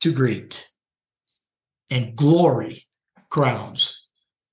to 0.00 0.12
greet, 0.12 0.68
and 1.90 2.14
glory 2.16 2.87
crowns 3.38 4.08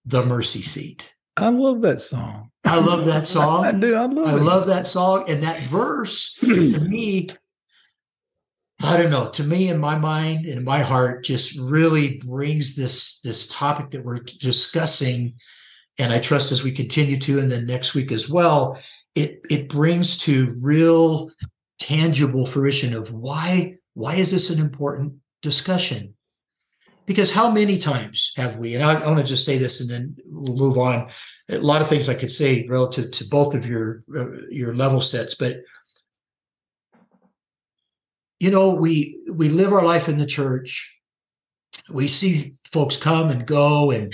the 0.05 0.23
mercy 0.25 0.61
seat. 0.61 1.11
I 1.37 1.49
love 1.49 1.81
that 1.81 1.99
song. 1.99 2.51
I 2.65 2.79
love 2.79 3.05
that 3.05 3.21
I 3.21 3.25
song. 3.25 3.79
do. 3.79 3.95
I 3.95 4.05
love. 4.05 4.27
I 4.27 4.31
love 4.33 4.67
that 4.67 4.87
song. 4.87 5.25
And 5.27 5.41
that 5.43 5.67
verse 5.67 6.33
to 6.41 6.79
me, 6.81 7.29
I 8.81 8.97
don't 8.97 9.09
know, 9.09 9.29
to 9.31 9.43
me 9.43 9.69
in 9.69 9.79
my 9.79 9.97
mind 9.97 10.45
and 10.45 10.63
my 10.63 10.79
heart 10.79 11.25
just 11.25 11.59
really 11.59 12.21
brings 12.25 12.75
this 12.75 13.19
this 13.21 13.47
topic 13.47 13.91
that 13.91 14.05
we're 14.05 14.19
discussing. 14.19 15.33
And 15.97 16.13
I 16.13 16.19
trust 16.19 16.51
as 16.51 16.63
we 16.63 16.71
continue 16.71 17.17
to, 17.21 17.39
and 17.39 17.49
then 17.49 17.65
next 17.65 17.95
week 17.95 18.11
as 18.11 18.29
well, 18.29 18.79
it 19.15 19.41
it 19.49 19.69
brings 19.69 20.17
to 20.19 20.55
real 20.61 21.31
tangible 21.79 22.45
fruition 22.45 22.93
of 22.93 23.11
why 23.11 23.75
why 23.95 24.15
is 24.15 24.31
this 24.31 24.49
an 24.51 24.59
important 24.59 25.13
discussion? 25.41 26.14
Because 27.05 27.31
how 27.31 27.51
many 27.51 27.77
times 27.77 28.33
have 28.35 28.57
we, 28.57 28.73
and 28.73 28.83
I, 28.83 28.99
I 28.99 29.07
want 29.07 29.19
to 29.19 29.23
just 29.23 29.45
say 29.45 29.57
this 29.57 29.81
and 29.81 29.89
then 29.89 30.15
we'll 30.25 30.57
move 30.57 30.77
on. 30.77 31.07
A 31.49 31.59
lot 31.59 31.81
of 31.81 31.87
things 31.87 32.09
I 32.09 32.15
could 32.15 32.31
say 32.31 32.65
relative 32.67 33.11
to 33.11 33.25
both 33.29 33.53
of 33.53 33.65
your 33.65 34.01
uh, 34.17 34.47
your 34.49 34.75
level 34.75 34.99
sets, 34.99 35.35
but 35.35 35.57
you 38.39 38.51
know, 38.51 38.75
we 38.75 39.19
we 39.31 39.49
live 39.49 39.71
our 39.71 39.85
life 39.85 40.09
in 40.09 40.17
the 40.17 40.25
church. 40.25 40.91
We 41.91 42.07
see 42.07 42.55
folks 42.71 42.97
come 42.97 43.29
and 43.29 43.45
go, 43.45 43.91
and 43.91 44.13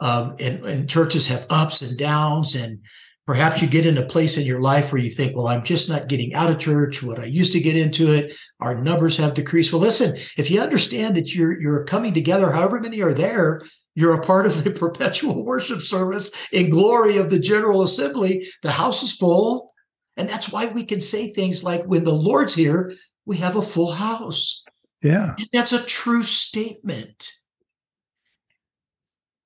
um, 0.00 0.36
and, 0.40 0.64
and 0.64 0.90
churches 0.90 1.26
have 1.28 1.46
ups 1.50 1.82
and 1.82 1.96
downs, 1.96 2.54
and 2.54 2.80
perhaps 3.26 3.62
you 3.62 3.68
get 3.68 3.86
in 3.86 3.98
a 3.98 4.06
place 4.06 4.36
in 4.36 4.44
your 4.44 4.60
life 4.60 4.92
where 4.92 5.00
you 5.00 5.10
think, 5.10 5.36
well, 5.36 5.48
I'm 5.48 5.64
just 5.64 5.88
not 5.88 6.08
getting 6.08 6.34
out 6.34 6.50
of 6.50 6.58
church. 6.58 7.02
What 7.02 7.20
I 7.20 7.24
used 7.24 7.52
to 7.52 7.60
get 7.60 7.76
into 7.76 8.12
it, 8.12 8.34
our 8.60 8.74
numbers 8.74 9.16
have 9.16 9.34
decreased. 9.34 9.72
Well, 9.72 9.80
listen, 9.80 10.16
if 10.36 10.50
you 10.50 10.60
understand 10.60 11.16
that 11.16 11.34
you're 11.34 11.60
you're 11.60 11.84
coming 11.84 12.14
together, 12.14 12.50
however 12.50 12.80
many 12.80 13.00
are 13.00 13.14
there, 13.14 13.62
you're 13.94 14.14
a 14.14 14.22
part 14.22 14.46
of 14.46 14.64
the 14.64 14.70
perpetual 14.84 15.44
worship 15.44 15.82
service 15.82 16.30
in 16.52 16.70
glory 16.70 17.18
of 17.18 17.30
the 17.30 17.38
General 17.38 17.82
Assembly. 17.82 18.46
The 18.62 18.72
house 18.72 19.02
is 19.02 19.12
full. 19.12 19.72
And 20.16 20.28
that's 20.28 20.52
why 20.52 20.66
we 20.66 20.84
can 20.84 21.00
say 21.00 21.32
things 21.32 21.64
like, 21.64 21.82
when 21.86 22.04
the 22.04 22.12
Lord's 22.12 22.54
here, 22.54 22.92
we 23.24 23.38
have 23.38 23.56
a 23.56 23.62
full 23.62 23.92
house. 23.92 24.62
Yeah. 25.02 25.34
And 25.38 25.48
that's 25.52 25.72
a 25.72 25.84
true 25.84 26.22
statement. 26.22 27.32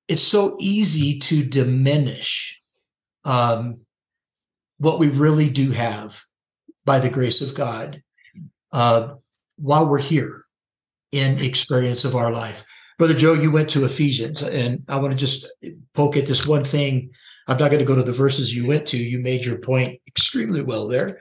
It's 0.07 0.21
so 0.21 0.55
easy 0.59 1.19
to 1.19 1.43
diminish 1.43 2.56
um, 3.27 3.81
what 4.79 4.97
we 4.97 5.09
really 5.09 5.49
do 5.49 5.69
have 5.71 6.19
by 6.85 6.97
the 6.97 7.09
grace 7.09 7.41
of 7.41 7.53
God 7.53 8.01
uh, 8.71 9.15
while 9.57 9.87
we're 9.87 9.99
here 9.99 10.45
in 11.11 11.37
experience 11.37 12.05
of 12.05 12.15
our 12.15 12.31
life. 12.31 12.63
Brother 12.97 13.13
Joe, 13.13 13.33
you 13.33 13.51
went 13.51 13.69
to 13.69 13.85
Ephesians, 13.85 14.41
and 14.41 14.83
I 14.87 14.97
want 14.97 15.11
to 15.11 15.17
just 15.17 15.47
poke 15.93 16.17
at 16.17 16.25
this 16.25 16.47
one 16.47 16.63
thing. 16.63 17.11
I'm 17.47 17.57
not 17.57 17.69
going 17.69 17.79
to 17.79 17.85
go 17.85 17.95
to 17.95 18.03
the 18.03 18.11
verses 18.11 18.55
you 18.55 18.65
went 18.65 18.87
to. 18.87 18.97
You 18.97 19.19
made 19.19 19.45
your 19.45 19.59
point 19.59 19.99
extremely 20.07 20.63
well 20.63 20.87
there. 20.87 21.19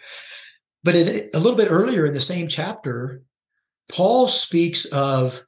But 0.84 0.94
in, 0.94 1.28
a 1.34 1.38
little 1.38 1.57
bit 1.57 1.70
earlier 1.70 2.07
in 2.07 2.14
the 2.14 2.20
same 2.20 2.48
chapter, 2.48 3.22
Paul 3.90 4.28
speaks 4.28 4.86
of 4.86 5.40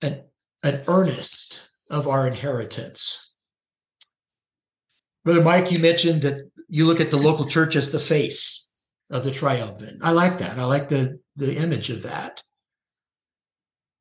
an, 0.00 0.22
an 0.64 0.82
earnest 0.86 1.68
of 1.90 2.08
our 2.08 2.26
inheritance. 2.26 3.31
Brother 5.24 5.42
Mike, 5.42 5.70
you 5.70 5.78
mentioned 5.78 6.22
that 6.22 6.50
you 6.68 6.84
look 6.84 7.00
at 7.00 7.10
the 7.10 7.16
local 7.16 7.46
church 7.46 7.76
as 7.76 7.92
the 7.92 8.00
face 8.00 8.68
of 9.10 9.24
the 9.24 9.30
triumphant. 9.30 10.00
I 10.02 10.10
like 10.10 10.38
that. 10.38 10.58
I 10.58 10.64
like 10.64 10.88
the, 10.88 11.18
the 11.36 11.56
image 11.56 11.90
of 11.90 12.02
that. 12.02 12.42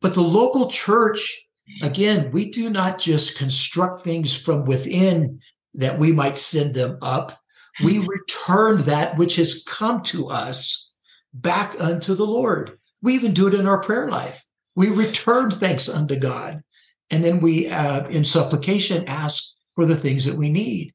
But 0.01 0.15
the 0.15 0.23
local 0.23 0.69
church, 0.69 1.43
again, 1.83 2.31
we 2.31 2.49
do 2.49 2.69
not 2.69 2.97
just 2.97 3.37
construct 3.37 4.01
things 4.01 4.35
from 4.35 4.65
within 4.65 5.39
that 5.75 5.99
we 5.99 6.11
might 6.11 6.37
send 6.37 6.73
them 6.73 6.97
up. 7.01 7.37
We 7.83 7.99
return 8.07 8.77
that 8.83 9.17
which 9.17 9.35
has 9.35 9.63
come 9.67 10.01
to 10.03 10.27
us 10.27 10.91
back 11.33 11.75
unto 11.79 12.15
the 12.15 12.25
Lord. 12.25 12.77
We 13.03 13.13
even 13.13 13.33
do 13.33 13.47
it 13.47 13.53
in 13.53 13.67
our 13.67 13.81
prayer 13.81 14.09
life. 14.09 14.43
We 14.75 14.89
return 14.89 15.51
thanks 15.51 15.87
unto 15.87 16.15
God. 16.15 16.63
And 17.11 17.23
then 17.23 17.41
we, 17.41 17.67
uh, 17.69 18.07
in 18.07 18.23
supplication, 18.23 19.07
ask 19.07 19.43
for 19.75 19.85
the 19.85 19.97
things 19.97 20.25
that 20.25 20.37
we 20.37 20.49
need. 20.49 20.93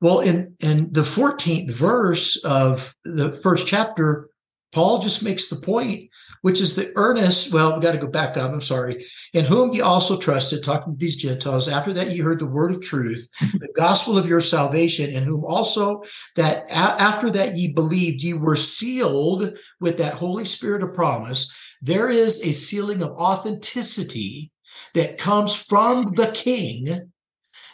Well, 0.00 0.20
in, 0.20 0.54
in 0.60 0.92
the 0.92 1.02
14th 1.02 1.72
verse 1.72 2.36
of 2.44 2.94
the 3.04 3.32
first 3.42 3.66
chapter, 3.66 4.28
Paul 4.72 4.98
just 4.98 5.22
makes 5.22 5.48
the 5.48 5.56
point, 5.56 6.10
which 6.42 6.60
is 6.60 6.76
the 6.76 6.92
earnest. 6.96 7.50
Well, 7.50 7.72
we've 7.72 7.82
got 7.82 7.92
to 7.92 7.98
go 7.98 8.08
back 8.08 8.36
up. 8.36 8.52
I'm 8.52 8.60
sorry. 8.60 9.06
In 9.32 9.46
whom 9.46 9.72
ye 9.72 9.80
also 9.80 10.18
trusted, 10.18 10.62
talking 10.62 10.92
to 10.92 10.98
these 10.98 11.16
Gentiles, 11.16 11.66
after 11.66 11.94
that 11.94 12.10
ye 12.10 12.18
heard 12.18 12.40
the 12.40 12.46
word 12.46 12.74
of 12.74 12.82
truth, 12.82 13.26
the 13.40 13.72
gospel 13.74 14.18
of 14.18 14.26
your 14.26 14.40
salvation, 14.40 15.08
in 15.10 15.22
whom 15.22 15.44
also 15.44 16.02
that 16.36 16.64
a- 16.68 17.00
after 17.00 17.30
that 17.30 17.56
ye 17.56 17.72
believed, 17.72 18.22
ye 18.22 18.34
were 18.34 18.56
sealed 18.56 19.56
with 19.80 19.96
that 19.96 20.14
Holy 20.14 20.44
Spirit 20.44 20.82
of 20.82 20.92
promise. 20.92 21.50
There 21.80 22.10
is 22.10 22.40
a 22.42 22.52
sealing 22.52 23.02
of 23.02 23.12
authenticity 23.12 24.50
that 24.92 25.16
comes 25.16 25.54
from 25.54 26.04
the 26.16 26.32
King 26.32 27.12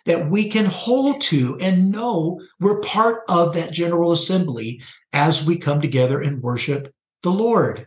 that 0.07 0.29
we 0.29 0.49
can 0.49 0.67
hold 0.67 1.21
to 1.21 1.57
and 1.61 1.93
know 1.93 2.41
we're 2.61 2.81
part 2.81 3.23
of 3.29 3.55
that 3.55 3.73
general 3.73 4.13
assembly 4.13 4.81
as 5.13 5.45
we 5.45 5.57
come 5.57 5.81
together 5.81 6.21
and 6.21 6.43
worship 6.43 6.93
the 7.23 7.31
Lord. 7.31 7.87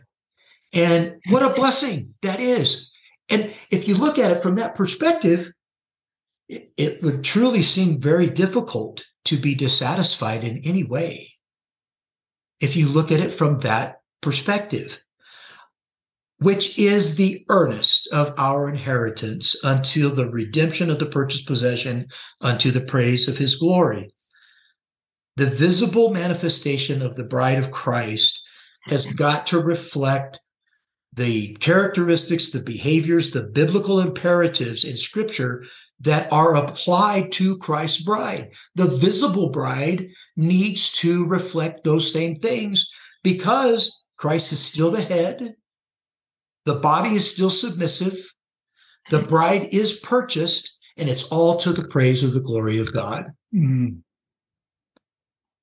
And 0.72 1.16
what 1.28 1.42
a 1.42 1.54
blessing 1.54 2.14
that 2.22 2.40
is. 2.40 2.90
And 3.28 3.54
if 3.70 3.88
you 3.88 3.96
look 3.96 4.18
at 4.18 4.30
it 4.30 4.42
from 4.42 4.56
that 4.56 4.74
perspective, 4.74 5.50
it, 6.48 6.70
it 6.76 7.02
would 7.02 7.24
truly 7.24 7.62
seem 7.62 8.00
very 8.00 8.28
difficult 8.28 9.04
to 9.26 9.36
be 9.36 9.54
dissatisfied 9.54 10.44
in 10.44 10.62
any 10.64 10.84
way 10.84 11.28
if 12.60 12.76
you 12.76 12.88
look 12.88 13.10
at 13.10 13.20
it 13.20 13.30
from 13.30 13.60
that 13.60 14.00
perspective. 14.22 15.02
Which 16.38 16.78
is 16.78 17.16
the 17.16 17.44
earnest 17.48 18.08
of 18.12 18.34
our 18.36 18.68
inheritance 18.68 19.56
until 19.64 20.14
the 20.14 20.28
redemption 20.28 20.90
of 20.90 20.98
the 20.98 21.06
purchased 21.06 21.46
possession 21.46 22.06
unto 22.40 22.70
the 22.70 22.80
praise 22.80 23.26
of 23.26 23.38
his 23.38 23.56
glory. 23.56 24.10
The 25.36 25.46
visible 25.46 26.12
manifestation 26.12 27.02
of 27.02 27.16
the 27.16 27.24
bride 27.24 27.58
of 27.58 27.70
Christ 27.70 28.42
has 28.86 29.06
got 29.06 29.46
to 29.48 29.60
reflect 29.60 30.40
the 31.14 31.54
characteristics, 31.56 32.50
the 32.50 32.62
behaviors, 32.62 33.30
the 33.30 33.44
biblical 33.44 34.00
imperatives 34.00 34.84
in 34.84 34.96
scripture 34.96 35.64
that 36.00 36.30
are 36.30 36.56
applied 36.56 37.32
to 37.32 37.56
Christ's 37.56 38.02
bride. 38.02 38.50
The 38.74 38.88
visible 38.88 39.48
bride 39.48 40.08
needs 40.36 40.92
to 40.92 41.26
reflect 41.26 41.84
those 41.84 42.12
same 42.12 42.36
things 42.36 42.90
because 43.22 44.02
Christ 44.18 44.52
is 44.52 44.60
still 44.60 44.90
the 44.90 45.02
head, 45.02 45.54
the 46.66 46.74
body 46.74 47.14
is 47.14 47.30
still 47.30 47.48
submissive, 47.48 48.18
the 49.10 49.20
bride 49.20 49.68
is 49.72 50.00
purchased, 50.00 50.78
and 50.98 51.08
it's 51.08 51.24
all 51.28 51.56
to 51.58 51.72
the 51.72 51.86
praise 51.88 52.22
of 52.22 52.34
the 52.34 52.40
glory 52.40 52.78
of 52.78 52.92
God. 52.92 53.30
Mm. 53.54 54.00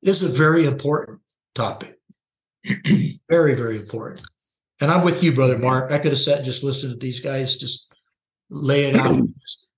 This 0.02 0.22
is 0.22 0.34
a 0.34 0.38
very 0.38 0.66
important 0.66 1.20
topic. 1.54 2.00
very, 3.30 3.54
very 3.54 3.78
important. 3.78 4.26
And 4.82 4.90
I'm 4.90 5.04
with 5.04 5.22
you, 5.22 5.34
brother 5.34 5.58
Mark. 5.58 5.92
I 5.92 5.98
could 5.98 6.12
have 6.12 6.20
sat 6.20 6.38
and 6.38 6.46
just 6.46 6.64
listened 6.64 6.94
to 6.94 7.00
these 7.00 7.20
guys 7.20 7.58
just 7.58 7.94
lay 8.50 8.86
it 8.86 8.96
out. 8.96 9.20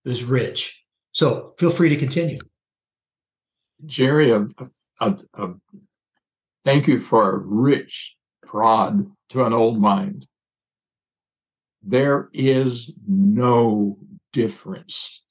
It 0.05 0.09
was 0.09 0.23
rich. 0.23 0.83
So 1.13 1.55
feel 1.57 1.71
free 1.71 1.89
to 1.89 1.95
continue. 1.95 2.37
Jerry, 3.87 4.29
a, 4.29 4.47
a, 5.01 5.15
a, 5.33 5.53
thank 6.63 6.85
you 6.85 6.99
for 6.99 7.31
a 7.31 7.37
rich 7.39 8.15
prod 8.45 9.11
to 9.29 9.45
an 9.45 9.51
old 9.51 9.81
mind. 9.81 10.27
There 11.85 12.29
is 12.33 12.93
no 13.07 13.97
difference 14.33 15.23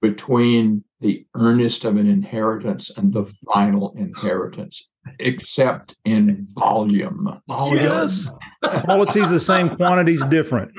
between 0.00 0.84
the 1.00 1.26
earnest 1.34 1.84
of 1.84 1.96
an 1.96 2.08
inheritance 2.08 2.96
and 2.96 3.12
the 3.12 3.24
final 3.52 3.94
inheritance, 3.96 4.90
except 5.18 5.96
in 6.04 6.46
volume. 6.54 7.40
Oh, 7.48 7.74
yes. 7.74 8.30
Qualities 8.84 9.30
the 9.30 9.40
same, 9.40 9.74
quantities 9.76 10.24
different. 10.26 10.72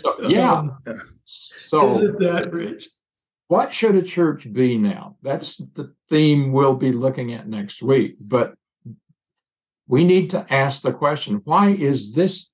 So, 0.00 0.28
yeah. 0.28 0.64
So, 1.24 1.90
isn't 1.90 2.20
that 2.20 2.52
rich? 2.52 2.86
What 3.48 3.72
should 3.72 3.96
a 3.96 4.02
church 4.02 4.50
be 4.52 4.76
now? 4.76 5.16
That's 5.22 5.56
the 5.56 5.92
theme 6.08 6.52
we'll 6.52 6.74
be 6.74 6.92
looking 6.92 7.34
at 7.34 7.48
next 7.48 7.82
week. 7.82 8.16
But 8.20 8.54
we 9.86 10.04
need 10.04 10.30
to 10.30 10.46
ask 10.50 10.82
the 10.82 10.92
question 10.92 11.40
why 11.44 11.70
is 11.70 12.14
this 12.14 12.50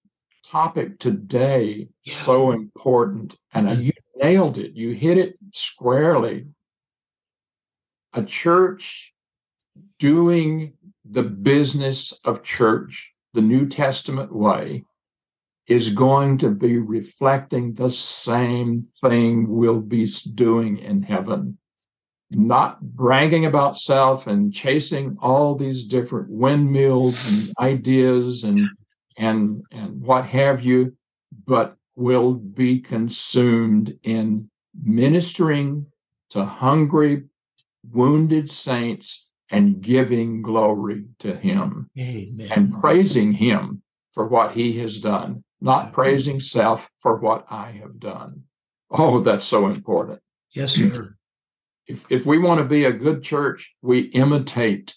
topic 0.54 1.00
today 1.00 1.88
yeah. 2.04 2.14
so 2.14 2.52
important? 2.52 3.34
And 3.54 3.72
you 3.82 3.92
nailed 4.22 4.58
it, 4.58 4.74
you 4.74 4.92
hit 4.92 5.18
it 5.18 5.36
squarely. 5.52 6.46
A 8.12 8.22
church 8.22 9.12
doing 9.98 10.74
the 11.04 11.24
business 11.24 12.12
of 12.24 12.44
church 12.44 13.12
the 13.32 13.42
New 13.42 13.68
Testament 13.68 14.32
way 14.32 14.84
is 15.66 15.90
going 15.90 16.38
to 16.38 16.50
be 16.50 16.78
reflecting 16.78 17.74
the 17.74 17.90
same 17.90 18.86
thing 19.00 19.48
we'll 19.48 19.80
be 19.80 20.06
doing 20.34 20.78
in 20.78 21.02
heaven. 21.02 21.58
Not 22.30 22.80
bragging 22.80 23.46
about 23.46 23.76
self 23.76 24.28
and 24.28 24.52
chasing 24.52 25.16
all 25.20 25.56
these 25.56 25.82
different 25.82 26.30
windmills 26.30 27.26
and 27.26 27.52
ideas 27.58 28.44
and 28.44 28.68
and 29.16 29.64
and 29.70 30.00
what 30.00 30.26
have 30.26 30.62
you, 30.62 30.96
but 31.46 31.76
will 31.96 32.34
be 32.34 32.80
consumed 32.80 33.96
in 34.02 34.50
ministering 34.82 35.86
to 36.30 36.44
hungry, 36.44 37.22
wounded 37.92 38.50
saints 38.50 39.28
and 39.50 39.80
giving 39.80 40.42
glory 40.42 41.04
to 41.20 41.36
him 41.36 41.88
Amen. 41.98 42.48
and 42.56 42.74
praising 42.80 43.32
him 43.32 43.82
for 44.12 44.26
what 44.26 44.52
he 44.52 44.78
has 44.78 44.98
done 44.98 45.44
not 45.64 45.86
mm-hmm. 45.86 45.94
praising 45.94 46.40
self 46.40 46.88
for 47.00 47.16
what 47.16 47.46
I 47.50 47.72
have 47.80 47.98
done. 47.98 48.44
Oh, 48.90 49.20
that's 49.20 49.46
so 49.46 49.66
important. 49.68 50.20
Yes, 50.52 50.72
sir. 50.72 51.16
If, 51.86 52.04
if 52.10 52.26
we 52.26 52.38
want 52.38 52.58
to 52.58 52.64
be 52.64 52.84
a 52.84 52.92
good 52.92 53.22
church, 53.22 53.72
we 53.82 54.00
imitate 54.00 54.94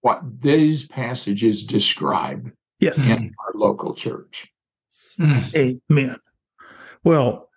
what 0.00 0.22
these 0.40 0.86
passages 0.86 1.64
describe 1.64 2.50
yes. 2.80 3.08
in 3.08 3.34
our 3.46 3.52
local 3.54 3.94
church. 3.94 4.48
Mm. 5.18 5.80
Amen. 5.90 6.16
Well, 7.04 7.48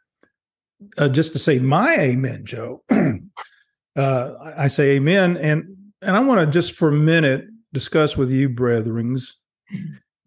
uh, 0.98 1.10
just 1.10 1.34
to 1.34 1.40
say 1.40 1.60
my 1.60 1.96
amen, 1.98 2.46
Joe, 2.46 2.84
uh, 3.96 4.32
I 4.58 4.68
say 4.68 4.92
amen. 4.92 5.38
And, 5.38 5.78
and 6.02 6.16
I 6.16 6.20
want 6.22 6.40
to 6.40 6.48
just 6.48 6.76
for 6.76 6.90
a 6.90 6.94
minute 6.94 7.46
discuss 7.74 8.18
with 8.18 8.32
you, 8.32 8.50
brethrens, 8.50 9.36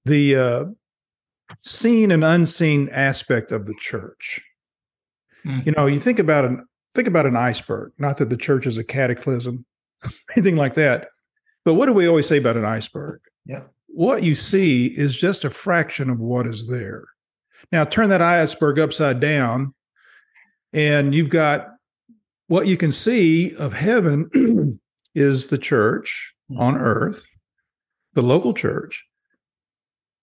the 0.04 0.36
uh, 0.36 0.64
seen 1.62 2.10
and 2.10 2.24
unseen 2.24 2.88
aspect 2.90 3.52
of 3.52 3.66
the 3.66 3.74
church. 3.78 4.40
Mm. 5.46 5.66
You 5.66 5.72
know, 5.72 5.86
you 5.86 5.98
think 5.98 6.18
about 6.18 6.44
an 6.44 6.66
think 6.94 7.08
about 7.08 7.26
an 7.26 7.36
iceberg. 7.36 7.92
Not 7.98 8.18
that 8.18 8.30
the 8.30 8.36
church 8.36 8.66
is 8.66 8.78
a 8.78 8.84
cataclysm, 8.84 9.64
anything 10.36 10.56
like 10.56 10.74
that. 10.74 11.08
But 11.64 11.74
what 11.74 11.86
do 11.86 11.92
we 11.92 12.06
always 12.06 12.26
say 12.26 12.38
about 12.38 12.56
an 12.56 12.64
iceberg? 12.64 13.20
Yeah. 13.46 13.62
What 13.94 14.22
you 14.22 14.34
see 14.34 14.86
is 14.86 15.16
just 15.16 15.44
a 15.44 15.50
fraction 15.50 16.10
of 16.10 16.18
what 16.18 16.46
is 16.46 16.68
there. 16.68 17.04
Now 17.70 17.84
turn 17.84 18.08
that 18.08 18.22
iceberg 18.22 18.78
upside 18.78 19.20
down, 19.20 19.74
and 20.72 21.14
you've 21.14 21.28
got 21.28 21.68
what 22.48 22.66
you 22.66 22.76
can 22.76 22.92
see 22.92 23.54
of 23.54 23.72
heaven 23.72 24.78
is 25.14 25.48
the 25.48 25.58
church 25.58 26.34
on 26.58 26.74
mm-hmm. 26.74 26.82
earth, 26.82 27.26
the 28.14 28.22
local 28.22 28.52
church, 28.52 29.04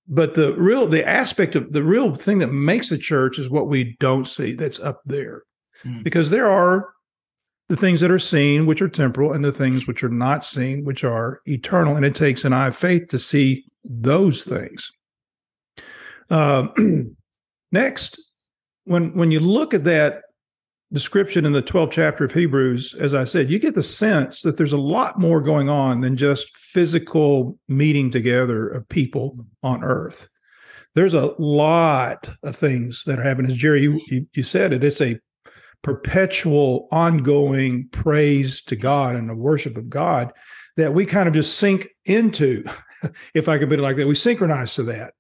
but 0.07 0.33
the 0.33 0.53
real 0.55 0.87
the 0.87 1.07
aspect 1.07 1.55
of 1.55 1.71
the 1.71 1.83
real 1.83 2.13
thing 2.13 2.39
that 2.39 2.51
makes 2.51 2.89
the 2.89 2.97
church 2.97 3.39
is 3.39 3.49
what 3.49 3.67
we 3.67 3.95
don't 3.99 4.27
see 4.27 4.53
that's 4.53 4.79
up 4.79 5.01
there 5.05 5.43
mm. 5.85 6.03
because 6.03 6.29
there 6.29 6.49
are 6.49 6.89
the 7.71 7.77
things 7.77 8.01
that 8.01 8.11
are 8.11 8.19
seen 8.19 8.65
which 8.65 8.81
are 8.81 8.89
temporal 8.89 9.31
and 9.31 9.45
the 9.45 9.51
things 9.53 9.87
which 9.87 10.03
are 10.03 10.09
not 10.09 10.43
seen 10.43 10.83
which 10.83 11.05
are 11.05 11.39
eternal 11.45 11.95
and 11.95 12.05
it 12.05 12.13
takes 12.13 12.43
an 12.43 12.51
eye 12.51 12.67
of 12.67 12.75
faith 12.75 13.07
to 13.07 13.17
see 13.17 13.63
those 13.85 14.43
things 14.43 14.91
uh, 16.29 16.67
next 17.71 18.21
when 18.83 19.15
when 19.15 19.31
you 19.31 19.39
look 19.39 19.73
at 19.73 19.85
that 19.85 20.23
description 20.91 21.45
in 21.45 21.53
the 21.53 21.63
12th 21.63 21.91
chapter 21.91 22.25
of 22.25 22.33
Hebrews, 22.33 22.95
as 22.95 23.13
I 23.13 23.23
said, 23.23 23.49
you 23.49 23.59
get 23.59 23.75
the 23.75 23.81
sense 23.81 24.41
that 24.41 24.57
there's 24.57 24.73
a 24.73 24.77
lot 24.77 25.17
more 25.17 25.39
going 25.39 25.69
on 25.69 26.01
than 26.01 26.17
just 26.17 26.53
physical 26.57 27.57
meeting 27.69 28.11
together 28.11 28.67
of 28.67 28.89
people 28.89 29.45
on 29.63 29.85
earth. 29.85 30.27
There's 30.93 31.13
a 31.13 31.33
lot 31.39 32.29
of 32.43 32.57
things 32.57 33.03
that 33.05 33.19
are 33.19 33.23
happening. 33.23 33.51
As 33.51 33.57
Jerry, 33.57 33.83
you, 33.83 34.01
you, 34.07 34.27
you 34.33 34.43
said 34.43 34.73
it, 34.73 34.83
it's 34.83 34.99
a 34.99 35.17
perpetual, 35.81 36.87
ongoing 36.91 37.87
praise 37.91 38.61
to 38.63 38.75
God 38.75 39.15
and 39.15 39.29
the 39.29 39.35
worship 39.35 39.77
of 39.77 39.89
God 39.89 40.31
that 40.77 40.93
we 40.93 41.05
kind 41.05 41.27
of 41.27 41.33
just 41.33 41.57
sink 41.57 41.87
into, 42.05 42.63
if 43.33 43.49
I 43.49 43.57
could 43.57 43.69
put 43.69 43.79
it 43.79 43.83
like 43.83 43.97
that. 43.97 44.07
We 44.07 44.15
synchronize 44.15 44.75
to 44.75 44.83
that 44.83 45.13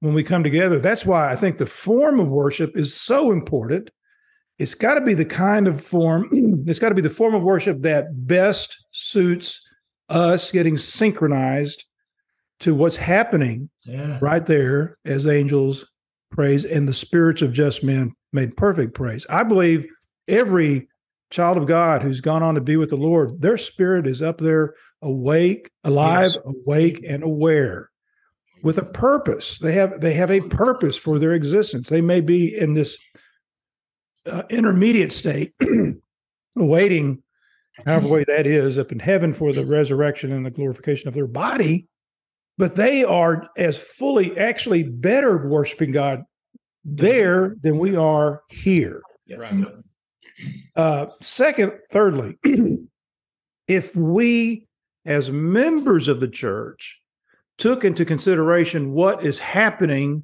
when 0.00 0.14
we 0.14 0.22
come 0.22 0.42
together. 0.42 0.78
That's 0.78 1.06
why 1.06 1.30
I 1.30 1.36
think 1.36 1.58
the 1.58 1.66
form 1.66 2.20
of 2.20 2.28
worship 2.28 2.76
is 2.76 2.94
so 2.94 3.32
important 3.32 3.90
it's 4.60 4.74
got 4.74 4.94
to 4.94 5.00
be 5.00 5.14
the 5.14 5.24
kind 5.24 5.66
of 5.66 5.80
form, 5.80 6.28
it's 6.66 6.78
got 6.78 6.90
to 6.90 6.94
be 6.94 7.00
the 7.00 7.08
form 7.08 7.34
of 7.34 7.42
worship 7.42 7.80
that 7.80 8.26
best 8.26 8.84
suits 8.90 9.66
us 10.10 10.52
getting 10.52 10.76
synchronized 10.76 11.86
to 12.60 12.74
what's 12.74 12.96
happening 12.96 13.70
yeah. 13.84 14.18
right 14.20 14.44
there 14.44 14.98
as 15.06 15.26
angels 15.26 15.90
praise 16.30 16.66
and 16.66 16.86
the 16.86 16.92
spirits 16.92 17.40
of 17.40 17.54
just 17.54 17.82
men 17.82 18.12
made 18.34 18.54
perfect 18.54 18.94
praise. 18.94 19.26
I 19.30 19.44
believe 19.44 19.86
every 20.30 20.88
child 21.30 21.56
of 21.56 21.66
God 21.66 22.02
who's 22.02 22.20
gone 22.20 22.42
on 22.42 22.54
to 22.54 22.60
be 22.60 22.76
with 22.76 22.90
the 22.90 22.96
Lord, 22.96 23.40
their 23.40 23.56
spirit 23.56 24.06
is 24.06 24.22
up 24.22 24.38
there 24.38 24.74
awake, 25.02 25.70
alive, 25.84 26.32
yes. 26.34 26.54
awake, 26.64 27.04
and 27.06 27.22
aware 27.22 27.90
with 28.62 28.78
a 28.78 28.84
purpose. 28.84 29.58
They 29.58 29.72
have 29.72 30.00
they 30.00 30.14
have 30.14 30.30
a 30.30 30.40
purpose 30.40 30.96
for 30.96 31.18
their 31.18 31.32
existence. 31.32 31.88
They 31.88 32.00
may 32.00 32.20
be 32.20 32.56
in 32.56 32.74
this 32.74 32.98
uh, 34.26 34.42
intermediate 34.50 35.12
state, 35.12 35.54
awaiting 36.56 37.22
however 37.86 38.08
way 38.08 38.24
that 38.24 38.46
is 38.46 38.78
up 38.78 38.92
in 38.92 38.98
heaven 38.98 39.32
for 39.32 39.52
the 39.52 39.64
resurrection 39.64 40.32
and 40.32 40.44
the 40.44 40.50
glorification 40.50 41.08
of 41.08 41.14
their 41.14 41.26
body. 41.26 41.88
But 42.58 42.76
they 42.76 43.04
are 43.04 43.46
as 43.56 43.78
fully, 43.78 44.36
actually 44.36 44.82
better 44.82 45.48
worshiping 45.48 45.92
God 45.92 46.24
there 46.84 47.56
than 47.62 47.78
we 47.78 47.96
are 47.96 48.42
here. 48.50 49.00
Right. 49.34 49.64
Uh, 50.76 51.06
second, 51.20 51.72
thirdly, 51.90 52.38
if 53.68 53.96
we 53.96 54.66
as 55.04 55.30
members 55.30 56.08
of 56.08 56.20
the 56.20 56.28
church 56.28 57.00
took 57.58 57.84
into 57.84 58.04
consideration 58.04 58.92
what 58.92 59.24
is 59.24 59.38
happening 59.38 60.22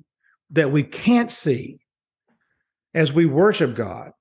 that 0.50 0.70
we 0.70 0.82
can't 0.82 1.30
see 1.30 1.78
as 2.94 3.12
we 3.12 3.26
worship 3.26 3.74
God, 3.74 4.12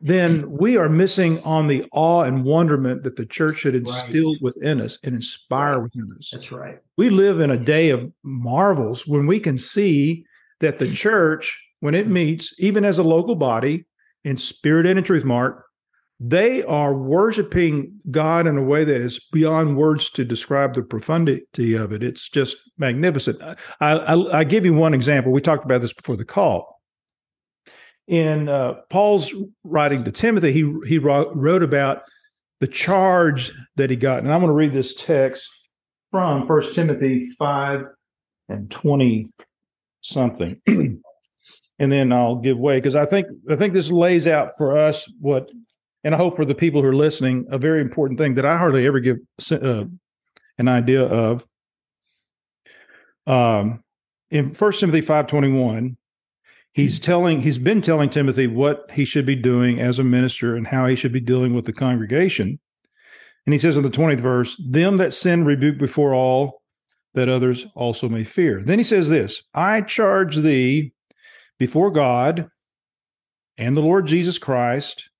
then 0.00 0.42
mm. 0.42 0.48
we 0.48 0.76
are 0.76 0.88
missing 0.88 1.42
on 1.42 1.66
the 1.66 1.84
awe 1.92 2.22
and 2.22 2.44
wonderment 2.44 3.02
that 3.02 3.16
the 3.16 3.26
church 3.26 3.58
should 3.58 3.74
instill 3.74 4.32
right. 4.32 4.42
within 4.42 4.80
us 4.80 4.98
and 5.02 5.14
inspire 5.14 5.78
right. 5.78 5.82
within 5.82 6.14
us. 6.16 6.30
That's 6.32 6.52
right. 6.52 6.78
We 6.96 7.10
live 7.10 7.40
in 7.40 7.50
a 7.50 7.58
day 7.58 7.90
of 7.90 8.10
marvels 8.22 9.06
when 9.06 9.26
we 9.26 9.40
can 9.40 9.58
see 9.58 10.24
that 10.60 10.78
the 10.78 10.86
mm. 10.86 10.94
church, 10.94 11.60
when 11.80 11.94
it 11.94 12.06
mm. 12.06 12.12
meets, 12.12 12.54
even 12.58 12.84
as 12.84 12.98
a 12.98 13.02
local 13.02 13.34
body 13.34 13.86
in 14.24 14.36
spirit 14.36 14.86
and 14.86 14.98
in 14.98 15.04
truth, 15.04 15.24
Mark, 15.24 15.64
they 16.22 16.62
are 16.64 16.94
worshiping 16.94 17.98
God 18.10 18.46
in 18.46 18.58
a 18.58 18.62
way 18.62 18.84
that 18.84 19.00
is 19.00 19.20
beyond 19.32 19.78
words 19.78 20.10
to 20.10 20.24
describe 20.24 20.74
the 20.74 20.82
profundity 20.82 21.74
of 21.74 21.92
it. 21.92 22.02
It's 22.02 22.28
just 22.28 22.58
magnificent. 22.76 23.40
I, 23.80 23.92
I, 23.92 24.40
I 24.40 24.44
give 24.44 24.66
you 24.66 24.74
one 24.74 24.92
example. 24.92 25.32
We 25.32 25.40
talked 25.40 25.64
about 25.64 25.80
this 25.80 25.94
before 25.94 26.16
the 26.16 26.26
call. 26.26 26.78
In 28.06 28.50
uh, 28.50 28.74
Paul's 28.90 29.32
writing 29.64 30.04
to 30.04 30.12
Timothy, 30.12 30.52
he 30.52 30.74
he 30.86 30.98
wrote, 30.98 31.30
wrote 31.34 31.62
about 31.62 32.02
the 32.58 32.66
charge 32.66 33.52
that 33.76 33.88
he 33.88 33.96
got, 33.96 34.18
and 34.18 34.32
I'm 34.32 34.40
going 34.40 34.48
to 34.48 34.54
read 34.54 34.72
this 34.72 34.94
text 34.94 35.48
from 36.10 36.46
First 36.46 36.74
Timothy 36.74 37.30
five 37.38 37.84
and 38.48 38.70
twenty 38.70 39.28
something. 40.02 40.60
and 41.80 41.90
then 41.90 42.12
I'll 42.12 42.36
give 42.36 42.58
way 42.58 42.76
because 42.76 42.94
I 42.94 43.06
think 43.06 43.26
I 43.50 43.56
think 43.56 43.72
this 43.72 43.90
lays 43.90 44.28
out 44.28 44.52
for 44.56 44.78
us 44.78 45.10
what 45.18 45.50
and 46.04 46.14
I 46.14 46.18
hope 46.18 46.36
for 46.36 46.44
the 46.44 46.54
people 46.54 46.82
who 46.82 46.88
are 46.88 46.94
listening, 46.94 47.46
a 47.50 47.58
very 47.58 47.80
important 47.80 48.18
thing 48.18 48.34
that 48.34 48.46
I 48.46 48.56
hardly 48.56 48.86
ever 48.86 49.00
give 49.00 49.18
uh, 49.50 49.84
an 50.56 50.68
idea 50.68 51.04
of. 51.04 51.46
Um, 53.26 53.82
in 54.30 54.54
First 54.54 54.80
Timothy 54.80 55.00
five 55.00 55.26
twenty 55.26 55.50
one, 55.50 55.96
he's 56.72 56.98
hmm. 56.98 57.04
telling 57.04 57.40
he's 57.40 57.58
been 57.58 57.80
telling 57.80 58.10
Timothy 58.10 58.46
what 58.46 58.90
he 58.92 59.04
should 59.06 59.26
be 59.26 59.36
doing 59.36 59.80
as 59.80 59.98
a 59.98 60.04
minister 60.04 60.54
and 60.54 60.66
how 60.66 60.86
he 60.86 60.96
should 60.96 61.12
be 61.12 61.20
dealing 61.20 61.54
with 61.54 61.64
the 61.64 61.72
congregation. 61.72 62.60
And 63.46 63.54
he 63.54 63.58
says 63.58 63.78
in 63.78 63.82
the 63.82 63.90
twentieth 63.90 64.20
verse, 64.20 64.62
"Them 64.68 64.98
that 64.98 65.14
sin 65.14 65.46
rebuke 65.46 65.78
before 65.78 66.14
all, 66.14 66.62
that 67.14 67.30
others 67.30 67.66
also 67.74 68.08
may 68.08 68.24
fear." 68.24 68.62
Then 68.62 68.78
he 68.78 68.84
says 68.84 69.08
this: 69.08 69.42
"I 69.54 69.80
charge 69.80 70.36
thee 70.36 70.92
before 71.60 71.92
God 71.92 72.48
and 73.56 73.76
the 73.76 73.82
Lord 73.82 74.08
Jesus 74.08 74.38
Christ." 74.38 75.10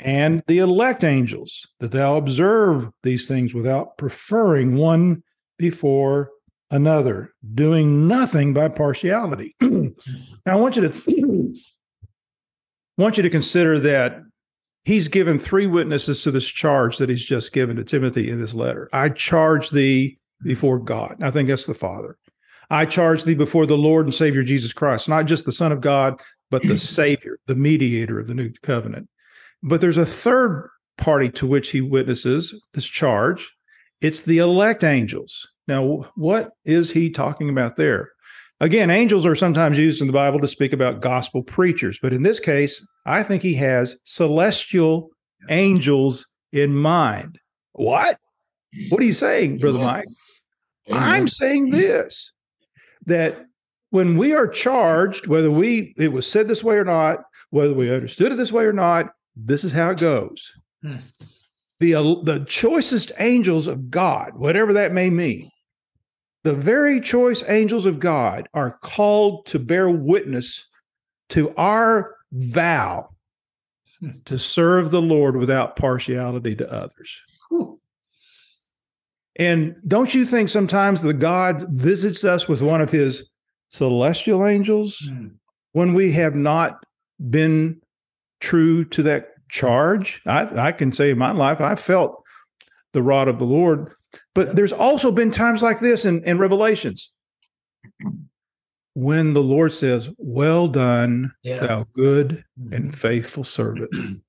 and 0.00 0.42
the 0.46 0.58
elect 0.58 1.04
angels, 1.04 1.66
that 1.80 1.92
thou 1.92 2.16
observe 2.16 2.90
these 3.02 3.28
things 3.28 3.54
without 3.54 3.96
preferring 3.98 4.76
one 4.76 5.22
before 5.58 6.30
another, 6.70 7.32
doing 7.54 8.08
nothing 8.08 8.54
by 8.54 8.68
partiality. 8.68 9.54
now, 9.60 9.90
I 10.46 10.54
want 10.54 10.76
you 10.76 10.88
to 10.88 11.54
want 12.98 13.16
you 13.16 13.22
to 13.22 13.30
consider 13.30 13.78
that 13.80 14.20
he's 14.84 15.08
given 15.08 15.38
three 15.38 15.66
witnesses 15.66 16.22
to 16.22 16.30
this 16.30 16.46
charge 16.46 16.98
that 16.98 17.08
he's 17.08 17.24
just 17.24 17.52
given 17.52 17.76
to 17.76 17.84
Timothy 17.84 18.30
in 18.30 18.40
this 18.40 18.54
letter. 18.54 18.88
I 18.92 19.10
charge 19.10 19.70
thee 19.70 20.18
before 20.42 20.78
God. 20.78 21.16
I 21.22 21.30
think 21.30 21.48
that's 21.48 21.66
the 21.66 21.74
Father. 21.74 22.16
I 22.70 22.86
charge 22.86 23.24
thee 23.24 23.34
before 23.34 23.66
the 23.66 23.76
Lord 23.76 24.06
and 24.06 24.14
Savior 24.14 24.42
Jesus 24.42 24.72
Christ, 24.72 25.08
not 25.08 25.26
just 25.26 25.44
the 25.44 25.52
Son 25.52 25.72
of 25.72 25.80
God, 25.80 26.20
but 26.50 26.62
the 26.62 26.76
Savior, 26.76 27.38
the 27.46 27.54
mediator 27.54 28.18
of 28.18 28.26
the 28.26 28.34
new 28.34 28.50
covenant. 28.62 29.08
But 29.62 29.80
there's 29.80 29.98
a 29.98 30.06
third 30.06 30.68
party 30.98 31.30
to 31.30 31.46
which 31.46 31.70
he 31.70 31.80
witnesses 31.80 32.54
this 32.74 32.86
charge. 32.86 33.50
It's 34.00 34.22
the 34.22 34.38
elect 34.38 34.84
angels. 34.84 35.48
Now, 35.68 36.04
what 36.16 36.50
is 36.64 36.90
he 36.90 37.10
talking 37.10 37.48
about 37.48 37.76
there? 37.76 38.10
Again, 38.60 38.90
angels 38.90 39.26
are 39.26 39.34
sometimes 39.34 39.78
used 39.78 40.00
in 40.00 40.06
the 40.06 40.12
Bible 40.12 40.40
to 40.40 40.46
speak 40.46 40.72
about 40.72 41.00
gospel 41.00 41.42
preachers, 41.42 41.98
but 42.00 42.12
in 42.12 42.22
this 42.22 42.38
case, 42.38 42.84
I 43.06 43.22
think 43.22 43.42
he 43.42 43.54
has 43.54 43.96
celestial 44.04 45.10
angels 45.50 46.26
in 46.52 46.74
mind. 46.74 47.38
What? 47.72 48.18
What 48.88 49.02
are 49.02 49.04
you 49.04 49.12
saying, 49.12 49.58
Brother 49.58 49.78
Mike? 49.78 50.06
I'm 50.92 51.26
saying 51.26 51.70
this 51.70 52.32
that 53.06 53.46
when 53.90 54.16
we 54.16 54.32
are 54.32 54.48
charged, 54.48 55.26
whether 55.26 55.50
we 55.50 55.94
it 55.96 56.12
was 56.12 56.26
said 56.26 56.48
this 56.48 56.64
way 56.64 56.76
or 56.76 56.84
not, 56.84 57.18
whether 57.50 57.74
we 57.74 57.92
understood 57.92 58.32
it 58.32 58.36
this 58.36 58.52
way 58.52 58.64
or 58.64 58.72
not, 58.72 59.12
this 59.36 59.64
is 59.64 59.72
how 59.72 59.90
it 59.90 59.98
goes. 59.98 60.52
Hmm. 60.82 60.96
The, 61.80 61.96
uh, 61.96 62.02
the 62.22 62.44
choicest 62.48 63.12
angels 63.18 63.66
of 63.66 63.90
God, 63.90 64.32
whatever 64.34 64.72
that 64.74 64.92
may 64.92 65.10
mean, 65.10 65.50
the 66.44 66.54
very 66.54 67.00
choice 67.00 67.44
angels 67.48 67.86
of 67.86 68.00
God 68.00 68.48
are 68.54 68.78
called 68.82 69.46
to 69.46 69.58
bear 69.58 69.90
witness 69.90 70.66
to 71.30 71.52
our 71.56 72.16
vow 72.32 73.08
hmm. 74.00 74.10
to 74.24 74.38
serve 74.38 74.90
the 74.90 75.02
Lord 75.02 75.36
without 75.36 75.76
partiality 75.76 76.54
to 76.56 76.72
others. 76.72 77.22
And 79.36 79.76
don't 79.86 80.14
you 80.14 80.24
think 80.24 80.48
sometimes 80.48 81.02
the 81.02 81.14
God 81.14 81.66
visits 81.70 82.24
us 82.24 82.48
with 82.48 82.60
one 82.60 82.80
of 82.80 82.90
his 82.90 83.28
celestial 83.70 84.46
angels 84.46 85.08
hmm. 85.10 85.28
when 85.72 85.94
we 85.94 86.12
have 86.12 86.34
not 86.34 86.84
been 87.30 87.80
true 88.40 88.84
to 88.86 89.02
that 89.04 89.28
charge. 89.48 90.20
I, 90.26 90.68
I 90.68 90.72
can 90.72 90.92
say 90.92 91.10
in 91.10 91.18
my 91.18 91.32
life, 91.32 91.60
I 91.60 91.76
felt 91.76 92.22
the 92.92 93.02
rod 93.02 93.28
of 93.28 93.38
the 93.38 93.44
Lord. 93.44 93.94
But 94.34 94.56
there's 94.56 94.72
also 94.72 95.10
been 95.10 95.30
times 95.30 95.62
like 95.62 95.80
this 95.80 96.04
in, 96.04 96.22
in 96.24 96.38
Revelations 96.38 97.12
when 98.94 99.32
the 99.32 99.42
Lord 99.42 99.72
says, 99.72 100.10
Well 100.18 100.68
done, 100.68 101.32
yeah. 101.42 101.66
thou 101.66 101.86
good 101.94 102.44
and 102.70 102.84
mm-hmm. 102.84 102.90
faithful 102.90 103.44
servant. 103.44 103.90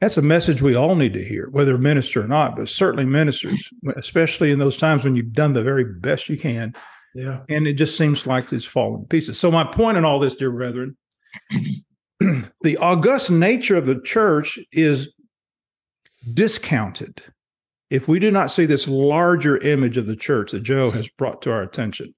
That's 0.00 0.18
a 0.18 0.22
message 0.22 0.60
we 0.60 0.74
all 0.74 0.94
need 0.94 1.14
to 1.14 1.24
hear, 1.24 1.48
whether 1.50 1.78
minister 1.78 2.22
or 2.22 2.28
not, 2.28 2.56
but 2.56 2.68
certainly 2.68 3.06
ministers, 3.06 3.70
especially 3.96 4.50
in 4.50 4.58
those 4.58 4.76
times 4.76 5.04
when 5.04 5.16
you've 5.16 5.32
done 5.32 5.54
the 5.54 5.62
very 5.62 5.84
best 5.84 6.28
you 6.28 6.36
can. 6.36 6.74
Yeah. 7.14 7.40
And 7.48 7.66
it 7.66 7.74
just 7.74 7.96
seems 7.96 8.26
like 8.26 8.52
it's 8.52 8.66
falling 8.66 9.02
to 9.02 9.08
pieces. 9.08 9.38
So, 9.38 9.50
my 9.50 9.64
point 9.64 9.96
in 9.96 10.04
all 10.04 10.18
this, 10.18 10.34
dear 10.34 10.50
brethren, 10.50 10.98
the 12.62 12.76
august 12.78 13.30
nature 13.30 13.76
of 13.76 13.86
the 13.86 14.00
church 14.00 14.58
is 14.70 15.12
discounted 16.34 17.22
if 17.90 18.08
we 18.08 18.18
do 18.18 18.30
not 18.30 18.50
see 18.50 18.66
this 18.66 18.88
larger 18.88 19.56
image 19.58 19.96
of 19.96 20.06
the 20.06 20.16
church 20.16 20.52
that 20.52 20.62
Joe 20.62 20.90
has 20.90 21.08
brought 21.08 21.42
to 21.42 21.52
our 21.52 21.62
attention. 21.62 22.14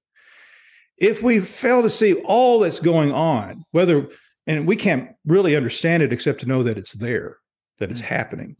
If 0.97 1.21
we 1.21 1.39
fail 1.39 1.81
to 1.81 1.89
see 1.89 2.15
all 2.15 2.59
that's 2.59 2.79
going 2.79 3.11
on, 3.11 3.63
whether, 3.71 4.09
and 4.47 4.67
we 4.67 4.75
can't 4.75 5.11
really 5.25 5.55
understand 5.55 6.03
it 6.03 6.11
except 6.11 6.41
to 6.41 6.47
know 6.47 6.63
that 6.63 6.77
it's 6.77 6.93
there, 6.93 7.37
that 7.79 7.91
it's 7.91 8.01
mm. 8.01 8.05
happening. 8.05 8.55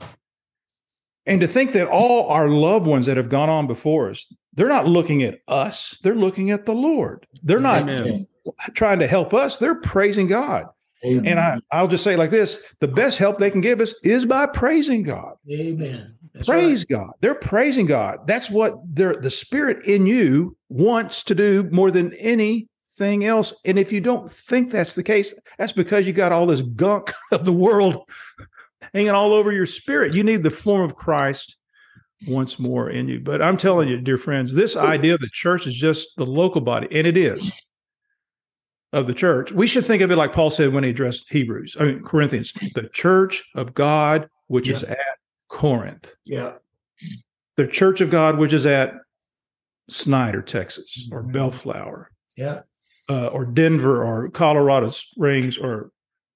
And 1.26 1.41
to 1.41 1.47
think 1.47 1.74
that 1.74 1.88
all 1.88 2.30
our 2.30 2.49
loved 2.49 2.88
ones 2.88 3.05
that 3.05 3.17
have 3.17 3.30
gone 3.30 3.49
on 3.49 3.67
before 3.67 4.09
us, 4.09 4.34
they're 4.53 4.67
not 4.67 4.88
looking 4.88 5.22
at 5.22 5.39
us, 5.47 5.99
they're 6.01 6.15
looking 6.15 6.49
at 6.49 6.65
the 6.65 6.74
Lord. 6.74 7.28
They're 7.43 7.59
not 7.59 7.84
Amen. 7.84 8.28
trying 8.74 8.99
to 8.99 9.07
help 9.07 9.34
us, 9.34 9.57
they're 9.57 9.80
praising 9.80 10.28
God. 10.28 10.65
Amen. 11.05 11.28
And 11.28 11.39
I, 11.39 11.59
I'll 11.72 11.88
just 11.88 12.03
say 12.03 12.15
like 12.15 12.30
this 12.30 12.59
the 12.80 12.88
best 12.88 13.20
help 13.20 13.38
they 13.38 13.51
can 13.51 13.61
give 13.61 13.80
us 13.80 13.93
is 14.03 14.26
by 14.26 14.47
praising 14.47 15.03
God. 15.03 15.36
Amen. 15.49 16.15
That's 16.34 16.47
Praise 16.47 16.86
right. 16.89 16.99
God. 16.99 17.11
They're 17.22 17.36
praising 17.36 17.86
God. 17.86 18.28
That's 18.28 18.49
what 18.49 18.76
the 18.93 19.30
spirit 19.30 19.86
in 19.86 20.05
you 20.05 20.57
wants 20.70 21.24
to 21.24 21.36
do 21.36 21.67
more 21.72 21.91
than 21.91 22.13
anything 22.13 23.26
else. 23.26 23.53
And 23.65 23.80
if 23.80 23.91
you 23.91 24.01
don't 24.01 24.30
think 24.30 24.72
that's 24.72 24.93
the 24.93 25.03
case, 25.03 25.34
that's 25.57 25.74
because 25.74 26.05
you 26.05 26.13
got 26.13 26.32
all 26.32 26.45
this 26.45 26.61
gunk 26.61 27.13
of 27.32 27.45
the 27.45 27.53
world 27.53 28.09
hanging 28.94 29.12
all 29.12 29.34
over 29.34 29.52
your 29.52 29.66
spirit. 29.66 30.14
You 30.14 30.24
need 30.24 30.44
the 30.44 30.50
form 30.50 30.82
of 30.82 30.96
Christ 30.96 31.58
once 32.28 32.60
more 32.60 32.90
in 32.90 33.08
you. 33.08 33.20
But 33.20 33.42
I'm 33.42 33.58
telling 33.58 33.88
you, 33.88 34.00
dear 34.02 34.18
friends, 34.18 34.54
this 34.54 34.76
idea 34.76 35.14
of 35.14 35.20
the 35.20 35.30
church 35.32 35.68
is 35.68 35.76
just 35.76 36.16
the 36.18 36.26
local 36.26 36.62
body, 36.62 36.88
and 36.92 37.08
it 37.08 37.18
is 37.18 37.52
of 38.92 39.08
the 39.08 39.14
church. 39.14 39.52
We 39.52 39.68
should 39.68 39.86
think 39.86 40.02
of 40.02 40.12
it 40.12 40.16
like 40.16 40.34
Paul 40.34 40.50
said 40.50 40.74
when 40.74 40.84
he 40.84 40.90
addressed 40.90 41.32
Hebrews, 41.32 41.78
I 41.80 41.86
mean 41.86 42.04
Corinthians, 42.04 42.54
the 42.76 42.90
church 42.92 43.44
of 43.56 43.74
God 43.74 44.30
which 44.48 44.68
yeah. 44.68 44.76
is 44.76 44.84
at 44.84 45.18
Corinth. 45.48 46.16
Yeah. 46.26 46.54
The 47.56 47.68
church 47.68 48.02
of 48.02 48.10
God 48.10 48.38
which 48.38 48.54
is 48.54 48.66
at 48.66 48.94
Snyder, 49.90 50.42
Texas, 50.42 51.08
or 51.12 51.22
mm-hmm. 51.22 51.32
Bellflower. 51.32 52.12
Yeah. 52.38 52.62
Uh, 53.08 53.28
or 53.28 53.46
Denver 53.46 54.04
or 54.04 54.30
Colorado 54.30 54.90
Springs 54.90 55.58
or 55.58 55.92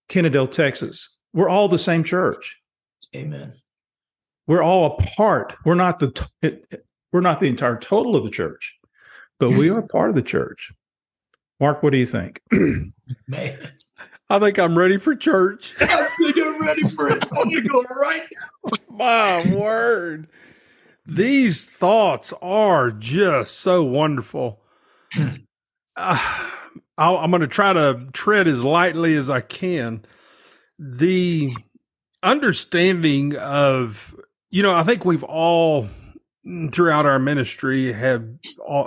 Kennedale, 0.10 0.52
Texas. 0.52 1.18
We're 1.34 1.50
all 1.50 1.68
the 1.68 1.80
same 1.80 2.04
church. 2.04 2.62
Amen. 3.16 3.54
We're 4.48 4.64
all 4.64 4.86
a 4.86 5.04
part. 5.16 5.56
We're 5.66 5.76
not 5.76 6.00
the 6.00 6.12
t- 6.42 6.62
we're 7.12 7.22
not 7.22 7.40
the 7.40 7.48
entire 7.48 7.78
total 7.78 8.16
of 8.16 8.24
the 8.24 8.30
church, 8.30 8.78
but 9.40 9.48
mm-hmm. 9.48 9.58
we 9.58 9.70
are 9.70 9.82
part 9.82 10.10
of 10.10 10.16
the 10.16 10.22
church. 10.22 10.72
Mark, 11.60 11.82
what 11.82 11.92
do 11.92 11.98
you 11.98 12.06
think? 12.06 12.42
Man. 13.28 13.58
I 14.30 14.40
think 14.40 14.58
I'm 14.58 14.78
ready 14.78 14.98
for 14.98 15.16
church. 15.16 15.76
I 15.82 16.08
think 16.18 16.38
I'm 16.38 16.62
ready 16.62 16.90
for 16.90 17.08
it. 17.08 17.24
I'm 17.24 17.50
going 17.50 17.64
to 17.64 17.70
go 17.70 17.84
right 17.84 18.28
now. 18.32 18.78
My 18.90 19.56
word. 19.56 20.28
These 21.06 21.66
thoughts 21.66 22.34
are 22.42 22.92
just 22.92 23.60
so 23.60 23.84
wonderful. 23.84 24.62
uh, 25.96 26.50
i 26.98 27.24
am 27.24 27.30
going 27.30 27.42
to 27.42 27.48
try 27.48 27.74
to 27.74 28.08
tread 28.14 28.48
as 28.48 28.64
lightly 28.64 29.16
as 29.16 29.30
I 29.30 29.42
can. 29.42 30.04
The 30.86 31.56
understanding 32.22 33.38
of, 33.38 34.16
you 34.50 34.62
know, 34.62 34.74
I 34.74 34.84
think 34.84 35.06
we've 35.06 35.24
all 35.24 35.88
mm, 36.46 36.74
throughout 36.74 37.06
our 37.06 37.20
ministry 37.20 37.94
have 37.94 38.28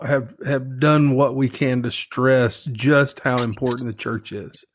have 0.02 0.34
have 0.46 0.78
done 0.78 1.14
what 1.14 1.36
we 1.36 1.48
can 1.48 1.82
to 1.82 1.90
stress 1.90 2.64
just 2.64 3.20
how 3.20 3.38
important 3.38 3.90
the 3.90 3.98
church 3.98 4.32
is. 4.32 4.66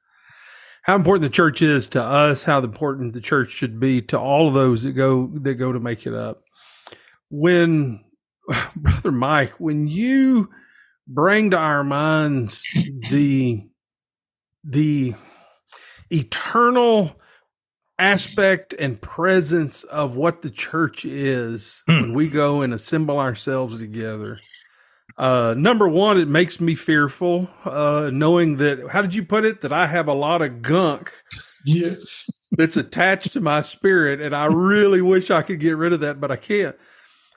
How 0.84 0.96
important 0.96 1.22
the 1.22 1.30
church 1.30 1.62
is 1.62 1.90
to 1.90 2.02
us 2.02 2.44
how 2.44 2.58
important 2.60 3.14
the 3.14 3.22
church 3.22 3.52
should 3.52 3.80
be 3.80 4.02
to 4.04 4.20
all 4.20 4.48
of 4.48 4.56
those 4.56 4.82
that 4.82 4.94
go 4.94 5.28
that 5.42 5.56
go 5.56 5.72
to 5.72 5.80
make 5.80 6.08
it 6.08 6.14
up. 6.16 6.38
When 7.30 8.04
brother 8.76 9.12
mike 9.12 9.52
when 9.60 9.88
you 9.88 10.50
bring 11.08 11.52
to 11.52 11.58
our 11.58 11.84
minds 11.84 12.64
the 13.10 13.62
the 14.64 15.14
eternal 16.12 17.20
aspect 18.00 18.74
and 18.74 19.00
presence 19.00 19.84
of 19.86 20.16
what 20.16 20.42
the 20.42 20.50
church 20.50 21.06
is 21.06 21.84
mm. 21.88 22.02
when 22.02 22.14
we 22.14 22.28
go 22.28 22.62
and 22.62 22.74
assemble 22.74 23.20
ourselves 23.20 23.78
together. 23.78 24.40
Uh, 25.18 25.54
number 25.58 25.88
one, 25.88 26.18
it 26.18 26.28
makes 26.28 26.60
me 26.60 26.74
fearful, 26.74 27.48
uh, 27.66 28.10
knowing 28.12 28.58
that, 28.58 28.88
how 28.90 29.02
did 29.02 29.14
you 29.14 29.24
put 29.24 29.46
it? 29.46 29.62
That 29.62 29.72
I 29.72 29.86
have 29.86 30.08
a 30.08 30.14
lot 30.14 30.42
of 30.42 30.62
gunk 30.62 31.12
yeah. 31.66 31.94
that's 32.52 32.78
attached 32.78 33.34
to 33.34 33.42
my 33.42 33.62
spirit. 33.62 34.20
And 34.20 34.36
I 34.36 34.46
really 34.46 35.02
wish 35.02 35.30
I 35.30 35.44
could 35.44 35.60
get 35.60 35.78
rid 35.78 35.94
of 35.94 36.00
that, 36.00 36.20
but 36.20 36.32
I 36.32 36.38
can't. 36.38 36.76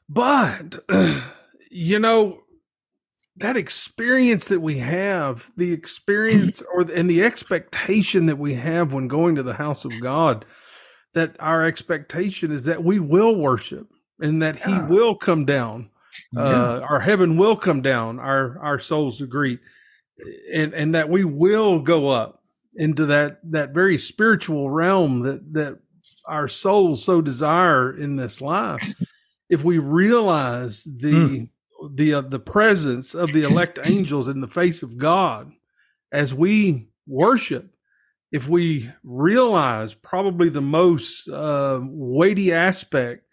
But, 0.08 0.78
you 1.70 1.98
know, 1.98 2.43
that 3.36 3.56
experience 3.56 4.48
that 4.48 4.60
we 4.60 4.78
have, 4.78 5.50
the 5.56 5.72
experience 5.72 6.62
or 6.72 6.82
and 6.82 7.10
the 7.10 7.22
expectation 7.22 8.26
that 8.26 8.38
we 8.38 8.54
have 8.54 8.92
when 8.92 9.08
going 9.08 9.34
to 9.34 9.42
the 9.42 9.54
house 9.54 9.84
of 9.84 9.92
God, 10.00 10.44
that 11.14 11.34
our 11.40 11.64
expectation 11.64 12.52
is 12.52 12.64
that 12.64 12.84
we 12.84 13.00
will 13.00 13.34
worship 13.36 13.88
and 14.20 14.42
that 14.42 14.58
yeah. 14.60 14.86
He 14.86 14.94
will 14.94 15.16
come 15.16 15.44
down. 15.44 15.90
Yeah. 16.32 16.42
Uh, 16.42 16.86
our 16.88 17.00
heaven 17.00 17.36
will 17.36 17.56
come 17.56 17.82
down. 17.82 18.20
Our 18.20 18.58
our 18.60 18.78
souls 18.78 19.20
agree, 19.20 19.58
and 20.52 20.72
and 20.72 20.94
that 20.94 21.08
we 21.08 21.24
will 21.24 21.80
go 21.80 22.08
up 22.08 22.40
into 22.76 23.06
that 23.06 23.40
that 23.50 23.70
very 23.74 23.98
spiritual 23.98 24.70
realm 24.70 25.20
that 25.20 25.52
that 25.54 25.78
our 26.28 26.46
souls 26.48 27.04
so 27.04 27.20
desire 27.20 27.96
in 27.96 28.16
this 28.16 28.40
life. 28.40 28.80
If 29.50 29.64
we 29.64 29.78
realize 29.78 30.84
the 30.84 31.12
mm 31.12 31.48
the 31.94 32.14
uh, 32.14 32.20
the 32.22 32.38
presence 32.38 33.14
of 33.14 33.32
the 33.32 33.42
elect 33.42 33.78
angels 33.82 34.28
in 34.28 34.40
the 34.40 34.48
face 34.48 34.82
of 34.82 34.96
God 34.96 35.52
as 36.12 36.32
we 36.34 36.88
worship 37.06 37.74
if 38.32 38.48
we 38.48 38.90
realize 39.02 39.94
probably 39.94 40.48
the 40.48 40.60
most 40.60 41.28
uh, 41.28 41.80
weighty 41.82 42.52
aspect 42.52 43.26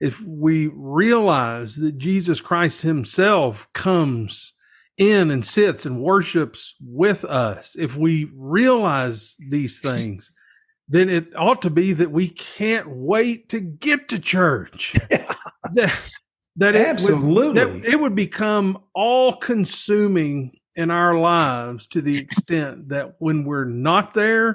if 0.00 0.20
we 0.22 0.68
realize 0.74 1.76
that 1.76 1.96
Jesus 1.98 2.40
Christ 2.40 2.82
himself 2.82 3.72
comes 3.72 4.54
in 4.98 5.30
and 5.30 5.46
sits 5.46 5.86
and 5.86 6.02
worships 6.02 6.74
with 6.80 7.24
us 7.24 7.76
if 7.78 7.96
we 7.96 8.30
realize 8.34 9.36
these 9.48 9.80
things 9.80 10.32
then 10.88 11.08
it 11.08 11.34
ought 11.36 11.62
to 11.62 11.70
be 11.70 11.94
that 11.94 12.10
we 12.10 12.28
can't 12.28 12.86
wait 12.88 13.48
to 13.48 13.60
get 13.60 14.08
to 14.08 14.18
church. 14.18 14.94
That, 15.74 15.96
that 16.56 16.76
absolutely 16.76 17.60
it 17.60 17.66
would, 17.66 17.82
that 17.82 17.88
it 17.90 18.00
would 18.00 18.14
become 18.14 18.82
all 18.94 19.34
consuming 19.34 20.52
in 20.74 20.90
our 20.90 21.18
lives 21.18 21.86
to 21.88 22.00
the 22.00 22.16
extent 22.18 22.88
that 22.88 23.16
when 23.18 23.44
we're 23.44 23.64
not 23.64 24.14
there, 24.14 24.54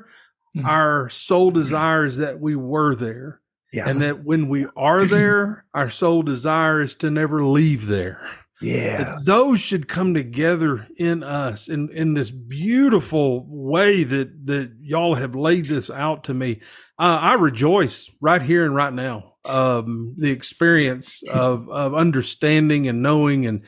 mm-hmm. 0.56 0.66
our 0.66 1.10
soul 1.10 1.52
desires 1.52 2.18
that 2.18 2.40
we 2.40 2.56
were 2.56 2.96
there. 2.96 3.42
Yeah. 3.74 3.90
And 3.90 4.02
that 4.02 4.24
when 4.24 4.48
we 4.48 4.68
are 4.76 5.06
there, 5.08 5.66
our 5.74 5.90
soul 5.90 6.24
desire 6.24 6.82
is 6.82 6.96
to 6.96 7.12
never 7.12 7.44
leave 7.44 7.88
there. 7.88 8.22
Yeah. 8.62 9.04
That 9.04 9.26
those 9.26 9.60
should 9.60 9.88
come 9.88 10.16
together 10.16 10.88
in 10.98 11.22
us 11.22 11.68
in, 11.70 11.90
in 11.90 12.16
this 12.16 12.32
beautiful 12.32 13.46
way 13.48 14.04
that, 14.04 14.48
that 14.48 14.74
y'all 14.82 15.14
have 15.14 15.36
laid 15.36 15.68
this 15.68 15.92
out 15.92 16.24
to 16.26 16.34
me. 16.34 16.62
Uh, 16.98 17.20
I 17.22 17.34
rejoice 17.34 18.10
right 18.20 18.42
here 18.42 18.66
and 18.66 18.74
right 18.74 18.94
now 18.94 19.34
um, 19.48 20.16
the 20.18 20.32
experience 20.32 21.24
of 21.24 21.70
of 21.70 21.94
understanding 21.94 22.88
and 22.88 23.02
knowing 23.02 23.46
and 23.46 23.64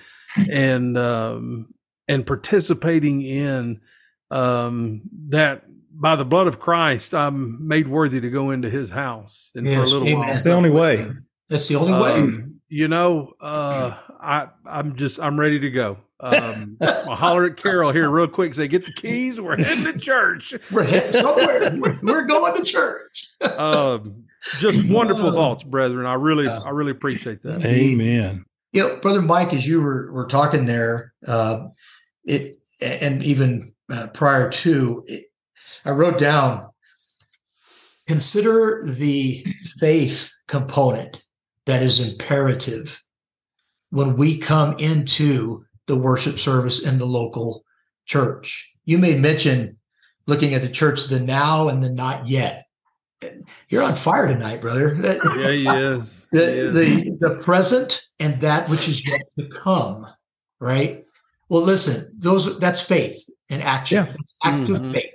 and 0.52 0.98
um, 0.98 1.68
and 2.08 2.26
participating 2.26 3.22
in 3.22 3.82
um, 4.32 5.02
that 5.30 5.64
by 5.92 6.16
the 6.16 6.26
blood 6.26 6.48
of 6.48 6.60
Christ, 6.60 7.14
I'm 7.14 7.68
made 7.68 7.88
worthy 7.88 8.22
to 8.22 8.30
go 8.30 8.52
into 8.52 8.70
His 8.70 8.92
house. 8.92 9.52
And 9.56 9.66
yes, 9.66 9.76
for 9.76 9.82
a 9.82 9.88
little 9.88 10.08
amen. 10.08 10.20
while, 10.20 10.32
it's 10.32 10.44
the 10.44 10.54
only 10.54 10.70
way. 10.70 11.08
That's 11.50 11.68
the 11.68 11.76
only 11.76 11.94
way. 11.94 12.14
Um, 12.14 12.62
you 12.70 12.88
know, 12.88 13.34
uh, 13.42 13.98
I 14.20 14.50
I'm 14.66 14.96
just 14.96 15.20
I'm 15.20 15.40
ready 15.40 15.60
to 15.60 15.70
go. 15.72 15.98
Um, 16.20 16.78
I'll 16.82 17.16
holler 17.16 17.46
at 17.46 17.58
Carol 17.58 17.92
here 17.92 18.10
real 18.10 18.28
quick. 18.28 18.54
Say, 18.54 18.68
get 18.68 18.86
the 18.86 18.94
keys. 18.94 19.40
We're 19.40 19.58
heading 19.58 19.94
to 19.94 20.00
church. 20.06 20.54
We're 20.72 20.84
heading 20.84 21.14
somewhere. 21.14 21.72
we're, 22.02 22.26
going 22.28 22.56
to 22.56 22.64
church. 22.64 23.28
um, 23.42 24.26
just 24.60 24.88
wonderful 24.88 25.32
thoughts, 25.32 25.64
brethren. 25.64 26.06
I 26.06 26.14
really, 26.14 26.48
I 26.48 26.70
really 26.70 26.92
appreciate 26.92 27.42
that. 27.44 27.66
Amen. 27.66 28.46
You 28.72 28.88
know, 28.88 29.00
brother 29.02 29.22
Mike, 29.22 29.54
as 29.54 29.68
you 29.68 29.82
were 29.82 30.12
were 30.12 30.28
talking 30.28 30.66
there, 30.66 31.14
uh, 31.28 31.68
it 32.24 32.60
and 32.82 33.24
even 33.24 33.74
uh, 33.92 34.08
prior 34.14 34.50
to, 34.50 35.04
it, 35.08 35.26
I 35.86 35.92
wrote 35.92 36.20
down, 36.20 36.70
consider 38.08 38.84
the 38.86 39.46
faith 39.80 40.32
component 40.48 41.24
that 41.66 41.82
is 41.82 42.00
imperative 42.00 43.02
when 43.90 44.16
we 44.16 44.38
come 44.38 44.76
into 44.78 45.66
the 45.88 45.98
worship 45.98 46.40
service 46.40 46.86
in 46.86 47.00
the 47.00 47.06
local 47.06 47.64
church. 48.06 48.72
You 48.86 48.98
made 48.98 49.20
mention 49.20 49.78
looking 50.28 50.54
at 50.54 50.62
the 50.62 50.70
church, 50.70 51.08
the 51.08 51.20
now 51.20 51.68
and 51.68 51.84
the 51.84 51.90
not 51.90 52.28
yet. 52.28 52.66
You're 53.68 53.84
on 53.84 53.96
fire 53.96 54.28
tonight, 54.28 54.62
brother. 54.62 54.96
Yeah, 54.96 55.52
he 55.52 55.68
is. 55.68 56.28
the, 56.32 56.40
he 56.40 56.58
is. 56.58 56.74
the 56.74 57.18
the 57.30 57.36
present 57.44 58.06
and 58.20 58.40
that 58.42 58.70
which 58.70 58.88
is 58.88 59.06
yet 59.08 59.22
to 59.38 59.48
come, 59.50 60.08
right? 60.60 61.04
Well, 61.50 61.62
listen, 61.62 62.12
those 62.18 62.60
that's 62.60 62.82
faith 62.82 63.18
and 63.50 63.62
action, 63.62 64.06
yeah. 64.06 64.14
active 64.44 64.78
mm-hmm. 64.78 64.92
faith. 64.92 65.14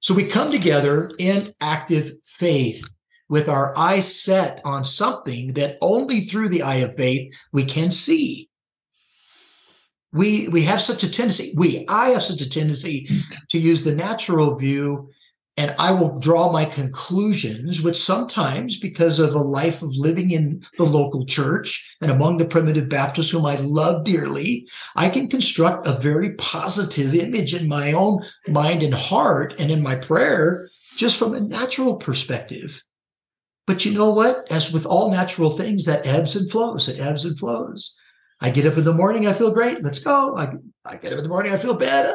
So 0.00 0.14
we 0.14 0.24
come 0.24 0.50
together 0.50 1.10
in 1.18 1.54
active 1.60 2.12
faith 2.24 2.84
with 3.28 3.48
our 3.48 3.76
eyes 3.76 4.22
set 4.22 4.60
on 4.64 4.84
something 4.84 5.54
that 5.54 5.78
only 5.80 6.20
through 6.20 6.48
the 6.48 6.62
eye 6.62 6.76
of 6.76 6.96
faith 6.96 7.32
we 7.52 7.64
can 7.64 7.90
see 7.90 8.48
we 10.12 10.48
we 10.48 10.62
have 10.62 10.80
such 10.80 11.02
a 11.02 11.10
tendency 11.10 11.52
we 11.56 11.84
i 11.88 12.10
have 12.10 12.22
such 12.22 12.40
a 12.40 12.48
tendency 12.48 13.08
to 13.48 13.58
use 13.58 13.82
the 13.82 13.94
natural 13.94 14.54
view 14.56 15.08
and 15.56 15.74
i 15.78 15.90
will 15.90 16.18
draw 16.18 16.50
my 16.50 16.64
conclusions 16.64 17.80
which 17.80 17.96
sometimes 17.96 18.78
because 18.78 19.18
of 19.18 19.34
a 19.34 19.38
life 19.38 19.82
of 19.82 19.90
living 19.96 20.30
in 20.30 20.62
the 20.78 20.84
local 20.84 21.24
church 21.26 21.96
and 22.00 22.10
among 22.10 22.36
the 22.36 22.44
primitive 22.44 22.88
baptists 22.88 23.30
whom 23.30 23.46
i 23.46 23.56
love 23.56 24.04
dearly 24.04 24.66
i 24.96 25.08
can 25.08 25.28
construct 25.28 25.86
a 25.86 25.98
very 25.98 26.34
positive 26.34 27.14
image 27.14 27.54
in 27.54 27.68
my 27.68 27.92
own 27.92 28.22
mind 28.48 28.82
and 28.82 28.94
heart 28.94 29.54
and 29.58 29.70
in 29.70 29.82
my 29.82 29.94
prayer 29.94 30.68
just 30.96 31.16
from 31.16 31.34
a 31.34 31.40
natural 31.40 31.96
perspective 31.96 32.82
but 33.66 33.84
you 33.84 33.92
know 33.92 34.10
what 34.10 34.50
as 34.50 34.72
with 34.72 34.86
all 34.86 35.10
natural 35.10 35.50
things 35.50 35.84
that 35.84 36.06
ebbs 36.06 36.36
and 36.36 36.50
flows 36.50 36.88
it 36.88 37.00
ebbs 37.00 37.24
and 37.24 37.38
flows 37.38 37.98
I 38.40 38.50
get 38.50 38.66
up 38.66 38.76
in 38.76 38.84
the 38.84 38.92
morning, 38.92 39.26
I 39.26 39.32
feel 39.32 39.50
great. 39.50 39.82
Let's 39.82 40.00
go. 40.00 40.36
I, 40.36 40.48
I 40.84 40.96
get 40.96 41.12
up 41.12 41.18
in 41.18 41.22
the 41.22 41.30
morning, 41.30 41.52
I 41.52 41.56
feel 41.56 41.72
better. 41.72 42.14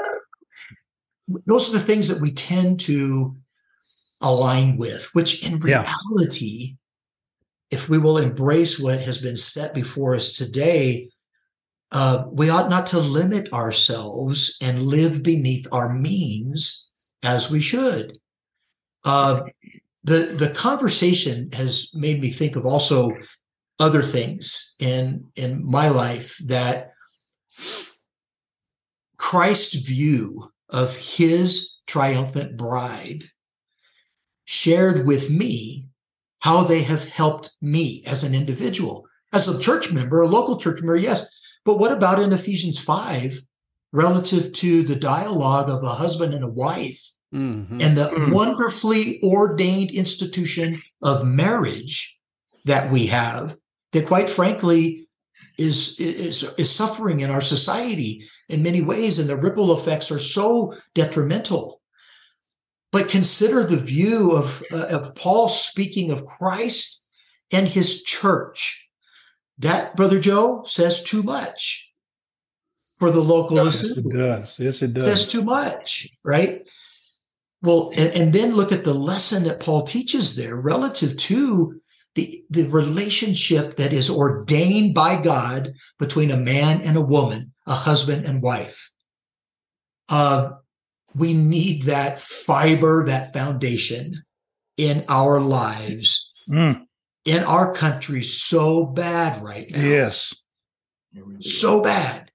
Those 1.46 1.70
are 1.70 1.74
the 1.74 1.84
things 1.84 2.08
that 2.08 2.22
we 2.22 2.32
tend 2.32 2.80
to 2.82 3.36
align 4.22 4.78
with, 4.78 5.08
which 5.14 5.46
in 5.46 5.60
reality, 5.60 6.76
yeah. 7.72 7.78
if 7.78 7.90
we 7.90 7.98
will 7.98 8.18
embrace 8.18 8.80
what 8.80 9.00
has 9.02 9.20
been 9.20 9.38
set 9.38 9.74
before 9.74 10.16
us 10.16 10.34
today, 10.34 11.10
uh, 11.92 12.26
we 12.32 12.50
ought 12.50 12.70
not 12.70 12.86
to 12.88 13.00
limit 13.00 13.52
ourselves 13.54 14.58
and 14.62 14.82
live 14.82 15.24
beneath 15.24 15.66
our 15.72 15.90
means 15.90 16.88
as 17.24 17.50
we 17.50 17.62
should. 17.62 18.18
Uh, 19.04 19.42
the 20.04 20.36
the 20.38 20.50
conversation 20.52 21.52
has 21.52 21.90
made 21.94 22.22
me 22.22 22.32
think 22.32 22.56
of 22.56 22.66
also 22.66 23.12
other 23.80 24.04
things 24.04 24.76
in 24.80 25.26
in 25.36 25.64
my 25.66 25.88
life 25.90 26.36
that 26.46 26.92
Christ's 29.18 29.76
view 29.76 30.52
of 30.70 30.96
his 30.96 31.76
triumphant 31.88 32.58
bride 32.58 33.24
shared 34.46 35.06
with 35.06 35.30
me 35.30 35.86
how 36.40 36.64
they 36.64 36.82
have 36.82 37.04
helped 37.04 37.52
me 37.62 38.04
as 38.06 38.24
an 38.24 38.34
individual 38.34 39.06
as 39.34 39.48
a 39.48 39.60
church 39.60 39.92
member 39.92 40.22
a 40.22 40.28
local 40.28 40.58
church 40.58 40.80
member 40.82 40.96
yes 40.96 41.26
but 41.66 41.78
what 41.78 41.92
about 41.92 42.20
in 42.20 42.32
Ephesians 42.32 42.80
5 42.80 43.38
relative 43.92 44.54
to 44.54 44.84
the 44.84 44.96
dialogue 44.96 45.70
of 45.70 45.84
a 45.84 45.90
husband 45.94 46.34
and 46.34 46.44
a 46.44 46.50
wife 46.50 47.02
Mhm. 47.34 47.80
and 47.82 47.96
the 47.98 48.10
Mm. 48.10 48.34
wonderfully 48.34 49.20
ordained 49.24 49.92
institution 49.92 50.82
of 51.04 51.26
marriage 51.26 52.16
that 52.66 52.92
we 52.92 53.06
have 53.08 53.56
that 53.94 54.08
quite 54.08 54.30
frankly 54.30 55.08
is 55.60 56.00
is 56.00 56.44
is 56.58 56.72
suffering 56.72 57.20
in 57.20 57.30
our 57.30 57.42
society 57.42 58.28
in 58.50 58.64
many 58.64 58.82
ways 58.82 59.20
and 59.20 59.30
the 59.30 59.38
ripple 59.38 59.78
effects 59.78 60.12
are 60.12 60.20
so 60.20 60.74
detrimental 60.94 61.82
but 62.92 63.08
consider 63.10 63.64
the 63.64 63.78
view 63.78 64.32
of 64.32 64.64
uh, 64.74 64.88
of 64.88 65.16
Paul 65.16 65.50
speaking 65.50 66.12
of 66.12 66.26
Christ 66.26 67.06
and 67.52 67.68
his 67.68 68.04
church 68.04 68.88
that 69.58 69.96
brother 69.96 70.20
Joe 70.20 70.64
says 70.66 71.04
too 71.04 71.24
much 71.24 71.90
for 73.00 73.12
the 73.12 73.22
local 73.22 73.58
Yes, 73.58 73.84
Yes, 73.84 73.92
assembly 73.92 74.20
it 74.20 74.24
does. 74.24 74.60
Yes, 74.60 74.82
it 74.82 75.02
says 75.02 75.24
does. 75.24 75.28
too 75.32 75.44
much, 75.44 76.08
right? 76.24 76.62
Well, 77.62 77.92
and, 77.96 78.14
and 78.14 78.34
then 78.34 78.54
look 78.54 78.72
at 78.72 78.84
the 78.84 78.94
lesson 78.94 79.44
that 79.44 79.60
Paul 79.60 79.84
teaches 79.84 80.36
there 80.36 80.56
relative 80.58 81.18
to 81.18 81.80
the, 82.16 82.44
the 82.50 82.68
relationship 82.68 83.76
that 83.78 83.94
is 83.94 84.10
ordained 84.10 84.94
by 84.96 85.22
God 85.22 85.74
between 85.98 86.32
a 86.32 86.38
man 86.38 86.82
and 86.82 86.98
a 86.98 87.02
woman, 87.02 87.54
a 87.70 87.74
husband 87.74 88.26
and 88.26 88.42
wife. 88.42 88.92
Uh, 90.10 90.52
we 91.16 91.34
need 91.34 91.84
that 91.84 92.20
fiber, 92.20 93.06
that 93.06 93.32
foundation 93.34 94.14
in 94.78 95.06
our 95.08 95.40
lives, 95.40 96.26
Mm, 96.50 96.88
in 97.26 97.44
our 97.44 97.74
country, 97.76 98.24
so 98.24 98.86
bad 98.86 99.42
right 99.44 99.70
now 99.72 99.84
yes. 99.84 100.34
so 101.40 101.82
bad. 101.82 102.32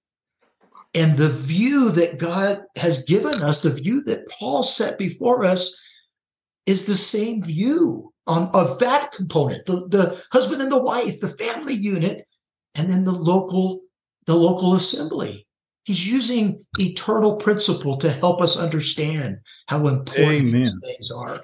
And 0.94 1.16
the 1.16 1.30
view 1.30 1.90
that 1.90 2.18
God 2.18 2.62
has 2.76 3.02
given 3.02 3.42
us, 3.42 3.60
the 3.62 3.70
view 3.70 4.04
that 4.04 4.28
Paul 4.28 4.62
set 4.62 4.96
before 4.96 5.44
us, 5.44 5.76
is 6.66 6.86
the 6.86 6.94
same 6.94 7.42
view 7.42 8.12
on 8.28 8.50
of 8.54 8.78
that 8.78 9.10
component, 9.10 9.66
the, 9.66 9.88
the 9.88 10.22
husband 10.30 10.62
and 10.62 10.70
the 10.70 10.82
wife, 10.82 11.20
the 11.20 11.28
family 11.28 11.74
unit, 11.74 12.24
and 12.76 12.88
then 12.88 13.04
the 13.04 13.12
local, 13.12 13.80
the 14.26 14.34
local 14.34 14.74
assembly. 14.74 15.46
He's 15.84 16.10
using 16.10 16.64
eternal 16.78 17.36
principle 17.36 17.98
to 17.98 18.10
help 18.10 18.40
us 18.40 18.56
understand 18.56 19.38
how 19.68 19.86
important 19.86 20.52
these 20.52 20.76
things 20.82 21.10
are 21.10 21.40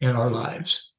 in 0.00 0.16
our 0.16 0.30
lives. 0.30 0.90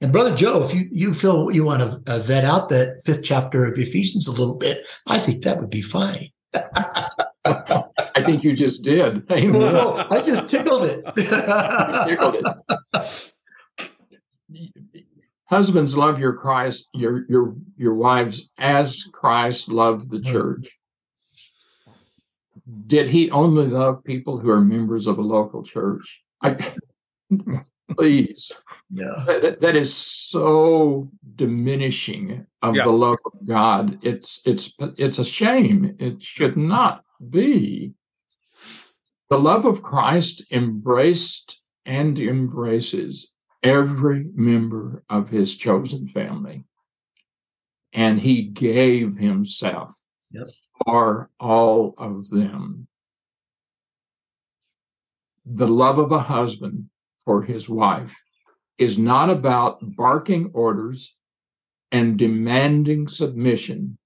And 0.00 0.12
brother 0.12 0.34
Joe, 0.34 0.64
if 0.64 0.74
you, 0.74 0.88
you 0.90 1.14
feel 1.14 1.50
you 1.50 1.64
want 1.64 1.82
to 1.82 2.12
uh, 2.12 2.18
vet 2.20 2.44
out 2.44 2.68
that 2.70 3.00
fifth 3.04 3.22
chapter 3.22 3.64
of 3.64 3.78
Ephesians 3.78 4.26
a 4.26 4.32
little 4.32 4.56
bit, 4.56 4.86
I 5.06 5.18
think 5.18 5.44
that 5.44 5.60
would 5.60 5.70
be 5.70 5.82
fine. 5.82 6.30
I 7.44 8.22
think 8.24 8.42
you 8.42 8.56
just 8.56 8.82
did. 8.82 9.22
Amen. 9.30 9.52
No, 9.52 10.06
I 10.10 10.20
just 10.22 10.48
tickled 10.48 10.84
it. 10.84 11.04
Tickled 11.16 12.36
it. 12.36 13.29
Husbands, 15.50 15.96
love 15.96 16.20
your 16.20 16.34
Christ, 16.34 16.88
your 16.94 17.24
your 17.28 17.56
your 17.76 17.94
wives 17.94 18.50
as 18.58 19.02
Christ 19.12 19.68
loved 19.68 20.08
the 20.08 20.18
hmm. 20.18 20.30
church. 20.30 20.68
Did 22.86 23.08
he 23.08 23.32
only 23.32 23.66
love 23.66 24.04
people 24.04 24.38
who 24.38 24.48
are 24.50 24.60
members 24.60 25.08
of 25.08 25.18
a 25.18 25.22
local 25.22 25.64
church? 25.64 26.22
I, 26.40 26.56
please, 27.96 28.52
yeah. 28.90 29.24
that, 29.26 29.58
that 29.58 29.74
is 29.74 29.92
so 29.92 31.10
diminishing 31.34 32.46
of 32.62 32.76
Yeah. 32.76 32.84
the 32.84 32.92
love 32.92 33.18
of 33.26 33.32
God. 33.44 33.98
It's 34.02 34.40
it's 34.46 34.72
it's 34.78 35.18
a 35.18 35.24
shame. 35.24 35.96
It 35.98 36.22
should 36.22 36.56
not 36.56 37.04
be. 37.28 37.92
The 39.30 39.38
love 39.38 39.64
of 39.64 39.82
Christ 39.82 40.44
embraced 40.52 41.60
and 41.86 42.20
embraces 42.20 43.32
every 43.62 44.26
member 44.34 45.02
of 45.10 45.28
his 45.28 45.56
chosen 45.56 46.08
family. 46.08 46.64
And 47.92 48.18
he 48.20 48.42
gave 48.44 49.16
himself 49.16 49.94
Yep. 50.32 50.46
for 50.84 51.30
all 51.40 51.94
of 51.98 52.28
them. 52.30 52.86
The 55.46 55.66
love 55.66 55.98
of 55.98 56.12
a 56.12 56.20
husband 56.20 56.88
for 57.24 57.42
his 57.42 57.68
wife 57.68 58.14
is 58.78 58.98
not 58.98 59.28
about 59.30 59.78
barking 59.96 60.50
orders 60.54 61.16
and 61.92 62.18
demanding 62.18 63.08
submission. 63.08 63.98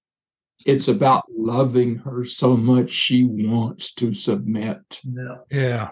It's 0.65 0.87
about 0.87 1.25
loving 1.29 1.95
her 1.97 2.25
so 2.25 2.57
much 2.57 2.89
she 2.89 3.23
wants 3.25 3.93
to 3.95 4.13
submit. 4.13 5.01
No. 5.03 5.43
Yeah. 5.51 5.91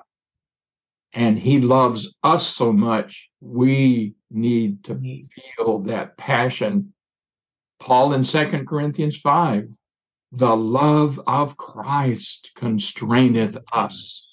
And 1.13 1.37
he 1.37 1.59
loves 1.59 2.15
us 2.23 2.47
so 2.47 2.73
much, 2.73 3.29
we 3.39 4.13
need 4.31 4.83
to 4.85 4.95
feel 4.99 5.79
that 5.83 6.17
passion. 6.17 6.93
Paul 7.79 8.13
in 8.13 8.23
Second 8.23 8.67
Corinthians 8.67 9.17
5 9.17 9.67
the 10.35 10.55
love 10.55 11.19
of 11.27 11.57
Christ 11.57 12.51
constraineth 12.57 13.55
us. 13.71 14.31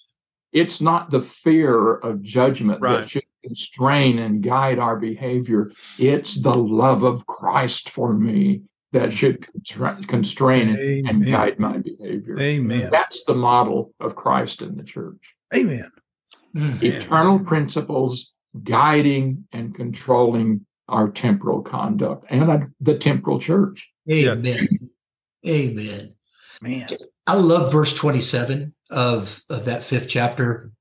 It's 0.52 0.80
not 0.80 1.10
the 1.10 1.20
fear 1.20 1.96
of 1.96 2.22
judgment 2.22 2.80
Right. 2.80 3.02
that 3.02 3.10
should 3.10 3.24
constrain 3.44 4.18
and 4.18 4.42
guide 4.42 4.78
our 4.78 4.96
behavior. 4.96 5.70
It's 5.98 6.40
the 6.40 6.56
love 6.56 7.02
of 7.02 7.26
Christ 7.26 7.90
for 7.90 8.14
me 8.14 8.62
that 8.92 9.12
should 9.12 9.42
constra- 9.42 10.06
constrain 10.08 11.04
and 11.06 11.24
guide 11.24 11.58
my 11.58 11.76
behavior. 11.78 12.40
Amen. 12.40 12.88
That's 12.90 13.24
the 13.24 13.34
model 13.34 13.92
of 14.00 14.16
Christ 14.16 14.62
in 14.62 14.76
the 14.76 14.82
church. 14.82 15.36
Amen. 15.54 15.90
Mm. 16.54 16.82
Eternal 16.82 17.38
principles 17.40 18.32
guiding 18.64 19.44
and 19.52 19.74
controlling 19.74 20.66
our 20.88 21.08
temporal 21.08 21.62
conduct 21.62 22.26
and 22.30 22.50
uh, 22.50 22.58
the 22.80 22.98
temporal 22.98 23.38
church. 23.38 23.88
Amen. 24.10 24.68
Amen. 25.46 26.10
Man. 26.60 26.88
I 27.26 27.36
love 27.36 27.72
verse 27.72 27.94
27 27.94 28.74
of, 28.90 29.40
of 29.48 29.64
that 29.66 29.84
fifth 29.84 30.08
chapter. 30.08 30.72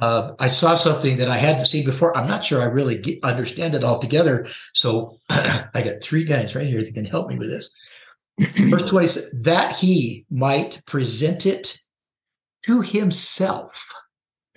Uh, 0.00 0.32
I 0.40 0.48
saw 0.48 0.74
something 0.74 1.18
that 1.18 1.28
I 1.28 1.36
hadn't 1.36 1.66
seen 1.66 1.84
before. 1.84 2.16
I'm 2.16 2.26
not 2.26 2.44
sure 2.44 2.60
I 2.60 2.64
really 2.64 2.98
get, 2.98 3.22
understand 3.22 3.74
it 3.74 3.84
altogether. 3.84 4.48
So 4.74 5.18
I 5.30 5.68
got 5.74 6.02
three 6.02 6.24
guys 6.24 6.56
right 6.56 6.66
here 6.66 6.82
that 6.82 6.94
can 6.94 7.04
help 7.04 7.28
me 7.28 7.38
with 7.38 7.50
this. 7.50 7.72
Verse 8.70 8.88
27 8.88 9.42
that 9.42 9.76
he 9.76 10.24
might 10.30 10.82
present 10.86 11.46
it 11.46 11.78
to 12.64 12.80
himself. 12.80 13.86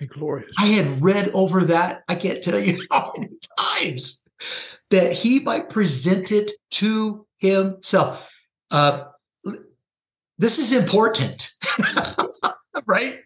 Be 0.08 0.18
glorious. 0.18 0.50
I 0.58 0.66
had 0.66 1.02
read 1.02 1.30
over 1.34 1.64
that, 1.64 2.02
I 2.08 2.14
can't 2.14 2.42
tell 2.42 2.58
you 2.58 2.82
how 2.90 3.12
many 3.16 3.30
times, 3.58 4.22
that 4.90 5.12
he 5.12 5.40
might 5.40 5.70
present 5.70 6.32
it 6.32 6.52
to 6.72 7.26
himself. 7.38 8.28
Uh, 8.70 9.04
this 10.38 10.58
is 10.58 10.72
important, 10.72 11.50
right? 12.86 13.16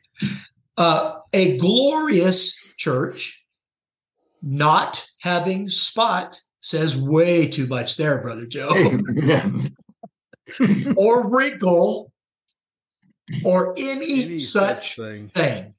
Uh, 0.77 1.19
a 1.33 1.57
glorious 1.59 2.57
church 2.77 3.43
not 4.43 5.05
having 5.21 5.69
spot 5.69 6.41
says 6.61 6.97
way 6.97 7.49
too 7.49 7.67
much 7.67 7.97
there, 7.97 8.21
Brother 8.23 8.47
Joe, 8.47 8.69
or 10.97 11.29
wrinkle, 11.31 12.13
or 13.45 13.75
any, 13.77 14.25
Any 14.25 14.39
such 14.39 14.97
thing. 14.97 15.29
thing. 15.29 15.75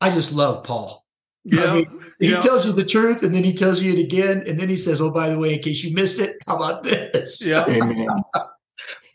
I 0.00 0.10
just 0.10 0.32
love 0.32 0.64
Paul. 0.64 1.04
Yeah. 1.44 1.64
I 1.64 1.74
mean, 1.76 1.86
he 2.20 2.30
yeah. 2.30 2.40
tells 2.40 2.66
you 2.66 2.72
the 2.72 2.84
truth 2.84 3.22
and 3.22 3.34
then 3.34 3.44
he 3.44 3.54
tells 3.54 3.80
you 3.80 3.92
it 3.92 4.04
again. 4.04 4.44
And 4.46 4.58
then 4.60 4.68
he 4.68 4.76
says, 4.76 5.00
Oh, 5.00 5.10
by 5.10 5.28
the 5.28 5.38
way, 5.38 5.54
in 5.54 5.60
case 5.60 5.82
you 5.82 5.94
missed 5.94 6.20
it, 6.20 6.36
how 6.46 6.56
about 6.56 6.84
this? 6.84 7.46
Yeah. 7.46 7.64
Amen. 7.68 8.06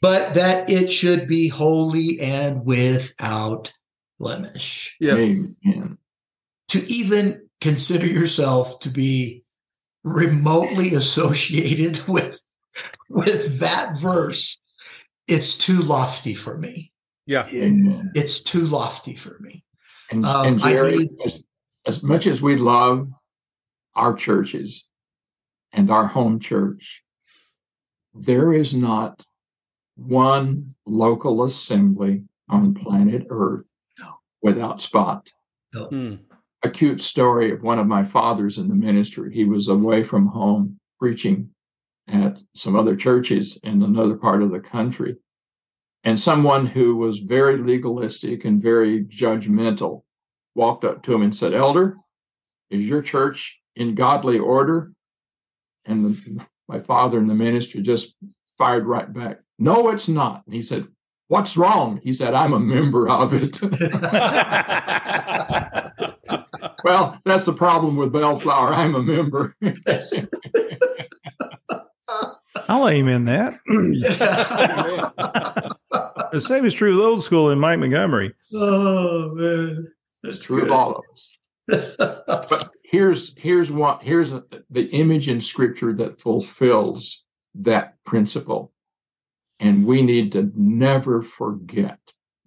but 0.02 0.34
that 0.34 0.70
it 0.70 0.92
should 0.92 1.28
be 1.28 1.48
holy 1.48 2.20
and 2.20 2.66
without 2.66 3.72
blemish. 4.20 4.96
yeah. 5.00 5.16
Amen. 5.16 5.98
To 6.70 6.92
even 6.92 7.48
consider 7.62 8.08
yourself 8.08 8.80
to 8.80 8.90
be 8.90 9.44
remotely 10.04 10.96
associated 10.96 12.04
with 12.08 12.40
with 13.10 13.60
that 13.60 14.00
verse, 14.02 14.60
it's 15.28 15.56
too 15.56 15.80
lofty 15.80 16.34
for 16.34 16.58
me. 16.58 16.92
Yeah. 17.28 17.48
Amen. 17.54 18.12
It's 18.16 18.42
too 18.42 18.62
lofty 18.62 19.16
for 19.16 19.38
me. 19.40 19.63
And, 20.14 20.26
Um, 20.26 20.46
and 20.48 20.62
I 20.62 20.72
Jerry, 20.74 20.98
need- 20.98 21.18
as, 21.26 21.44
as 21.88 22.04
much 22.04 22.28
as 22.28 22.40
we 22.40 22.56
love 22.56 23.10
our 23.96 24.14
churches 24.14 24.88
and 25.72 25.90
our 25.90 26.06
home 26.06 26.40
church, 26.40 27.04
there 28.14 28.54
is 28.54 28.76
not 28.76 29.26
one 29.96 30.72
local 30.86 31.44
assembly 31.46 32.26
on 32.48 32.76
planet 32.76 33.26
Earth 33.32 33.66
No. 34.00 34.14
without 34.44 34.82
spot. 34.82 35.32
Hmm. 35.76 36.16
A 36.62 36.70
cute 36.70 37.02
story 37.02 37.52
of 37.52 37.64
one 37.64 37.80
of 37.80 37.88
my 37.88 38.04
fathers 38.04 38.60
in 38.60 38.68
the 38.70 38.76
ministry. 38.76 39.34
He 39.34 39.46
was 39.46 39.68
away 39.68 40.04
from 40.04 40.28
home 40.28 40.80
preaching 41.00 41.50
at 42.08 42.42
some 42.54 42.76
other 42.76 42.96
churches 42.96 43.58
in 43.64 43.82
another 43.82 44.16
part 44.16 44.44
of 44.44 44.52
the 44.52 44.60
country. 44.60 45.18
And 46.04 46.20
someone 46.20 46.66
who 46.66 46.98
was 46.98 47.20
very 47.20 47.58
legalistic 47.58 48.46
and 48.46 48.62
very 48.62 49.06
judgmental 49.06 50.04
walked 50.56 50.84
up 50.84 51.04
to 51.04 51.14
him 51.14 51.22
and 51.22 51.36
said, 51.36 51.54
Elder, 51.54 51.98
is 52.70 52.86
your 52.86 53.02
church 53.02 53.58
in 53.76 53.96
godly 53.96 54.38
order? 54.38 54.92
And 55.86 56.06
the, 56.06 56.46
my 56.68 56.82
father 56.82 57.20
in 57.20 57.28
the 57.28 57.34
ministry 57.34 57.82
just 57.82 58.16
fired 58.58 58.86
right 58.86 59.12
back, 59.12 59.40
No, 59.60 59.90
it's 59.90 60.08
not. 60.08 60.44
And 60.46 60.54
he 60.54 60.62
said, 60.62 60.88
What's 61.30 61.58
wrong? 61.58 62.00
He 62.04 62.14
said, 62.14 62.34
I'm 62.34 62.54
a 62.54 62.60
member 62.60 63.10
of 63.10 63.34
it. 63.34 63.62
well, 66.84 67.20
that's 67.26 67.46
the 67.46 67.54
problem 67.54 67.96
with 67.96 68.12
Bellflower. 68.12 68.74
I'm 68.74 68.96
a 68.96 69.02
member. 69.02 69.56
I'll 72.70 72.88
aim 72.88 73.08
in 73.08 73.26
that. 73.26 73.60
the 76.32 76.40
same 76.40 76.66
is 76.66 76.74
true 76.74 76.92
with 76.96 77.06
old 77.06 77.24
school 77.24 77.50
and 77.50 77.60
Mike 77.60 77.80
Montgomery. 77.80 78.34
oh 78.54 79.32
man, 79.34 79.88
It's 80.24 80.40
true 80.40 80.64
of 80.64 80.72
all 80.72 80.96
of 80.96 81.04
us. 81.12 81.38
but 82.50 82.70
here's 82.84 83.36
here's 83.38 83.72
what 83.72 84.02
here's 84.04 84.32
a, 84.34 84.44
the 84.70 84.86
image 84.92 85.30
in 85.30 85.40
scripture 85.42 85.94
that 85.94 86.20
fulfills 86.20 87.24
that 87.56 87.96
principle 88.06 88.72
and 89.60 89.86
we 89.88 90.02
need 90.02 90.32
to 90.34 90.52
never 90.56 91.22
forget 91.24 92.00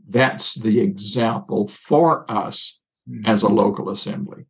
that's 0.09 0.55
the 0.55 0.79
example 0.79 1.67
for 1.69 2.31
us 2.31 2.81
as 3.25 3.43
a 3.43 3.49
local 3.49 3.89
assembly 3.89 4.45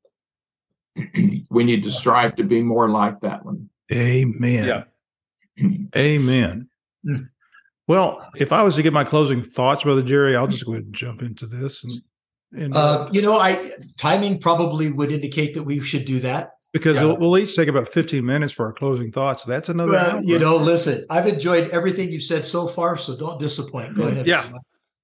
we 1.51 1.63
need 1.63 1.83
to 1.85 1.93
strive 1.93 2.35
to 2.35 2.43
be 2.45 2.61
more 2.61 2.89
like 2.91 3.21
that 3.21 3.45
one 3.45 3.69
Amen. 3.93 4.67
Yeah. 4.67 4.83
Amen. 5.97 6.69
Well, 7.89 8.29
if 8.37 8.53
I 8.53 8.63
was 8.63 8.75
to 8.77 8.83
get 8.83 8.93
my 8.93 9.05
closing 9.05 9.43
thoughts, 9.43 9.85
Brother 9.85 10.03
Jerry, 10.03 10.35
I'll 10.37 10.49
just 10.49 10.67
go 10.67 10.73
ahead 10.73 10.85
and 10.85 10.95
jump 10.95 11.23
into 11.23 11.47
this. 11.47 11.85
And, 11.85 11.93
and 12.53 12.77
uh, 12.77 13.09
you 13.13 13.23
know, 13.23 13.37
I 13.37 13.71
timing 13.97 14.41
probably 14.41 14.91
would 14.91 15.13
indicate 15.13 15.55
that 15.55 15.63
we 15.63 15.83
should 15.83 16.05
do 16.05 16.21
that. 16.21 16.55
because 16.73 16.97
yeah. 16.97 17.05
we'll, 17.05 17.19
we'll 17.19 17.39
each 17.39 17.55
take 17.55 17.69
about 17.69 17.89
15 17.89 18.25
minutes 18.25 18.53
for 18.53 18.67
our 18.67 18.73
closing 18.73 19.11
thoughts. 19.13 19.45
That's 19.45 19.69
another 19.69 19.93
Well, 19.93 20.23
you 20.23 20.39
know, 20.39 20.57
listen, 20.57 21.07
I've 21.11 21.27
enjoyed 21.27 21.71
everything 21.71 22.11
you've 22.11 22.23
said 22.23 22.45
so 22.45 22.69
far, 22.69 22.97
so 22.97 23.17
don't 23.17 23.39
disappoint. 23.39 23.97
Go 23.97 24.09
ahead. 24.09 24.27
Yeah. 24.27 24.51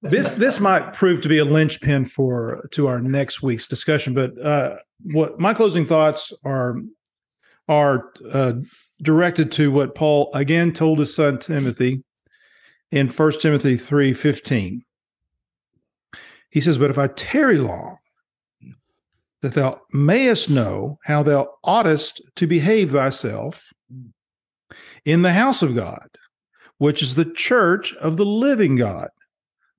this 0.01 0.33
this 0.33 0.59
might 0.59 0.93
prove 0.93 1.21
to 1.21 1.29
be 1.29 1.39
a 1.39 1.45
linchpin 1.45 2.05
for 2.05 2.67
to 2.71 2.87
our 2.87 2.99
next 2.99 3.41
week's 3.41 3.67
discussion. 3.67 4.13
But 4.13 4.37
uh, 4.39 4.77
what 5.05 5.39
my 5.39 5.53
closing 5.53 5.85
thoughts 5.85 6.33
are 6.43 6.75
are 7.69 8.11
uh, 8.29 8.53
directed 9.01 9.51
to 9.53 9.71
what 9.71 9.95
Paul 9.95 10.31
again 10.33 10.73
told 10.73 10.99
his 10.99 11.13
son 11.13 11.39
Timothy 11.39 12.03
in 12.91 13.09
1 13.09 13.31
Timothy 13.39 13.75
three 13.75 14.13
fifteen. 14.13 14.83
He 16.49 16.61
says, 16.61 16.77
"But 16.77 16.91
if 16.91 16.97
I 16.97 17.07
tarry 17.07 17.57
long, 17.57 17.97
that 19.41 19.53
thou 19.53 19.81
mayest 19.91 20.49
know 20.49 20.99
how 21.03 21.23
thou 21.23 21.55
oughtest 21.63 22.21
to 22.35 22.47
behave 22.47 22.91
thyself 22.91 23.73
in 25.03 25.23
the 25.23 25.33
house 25.33 25.63
of 25.63 25.75
God, 25.75 26.07
which 26.77 27.01
is 27.01 27.15
the 27.15 27.25
church 27.31 27.93
of 27.95 28.17
the 28.17 28.25
living 28.25 28.75
God." 28.75 29.09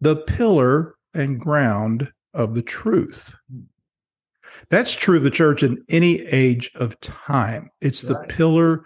the 0.01 0.17
pillar 0.17 0.97
and 1.15 1.41
ground 1.41 2.12
of 2.35 2.55
the 2.55 2.61
truth. 2.62 3.35
That's 4.69 4.95
true 4.95 5.17
of 5.17 5.23
the 5.23 5.31
church 5.31 5.62
in 5.62 5.83
any 5.89 6.21
age 6.27 6.71
of 6.75 7.01
time. 7.01 7.71
It's 7.81 8.03
the 8.03 8.17
Right. 8.17 8.29
pillar, 8.29 8.85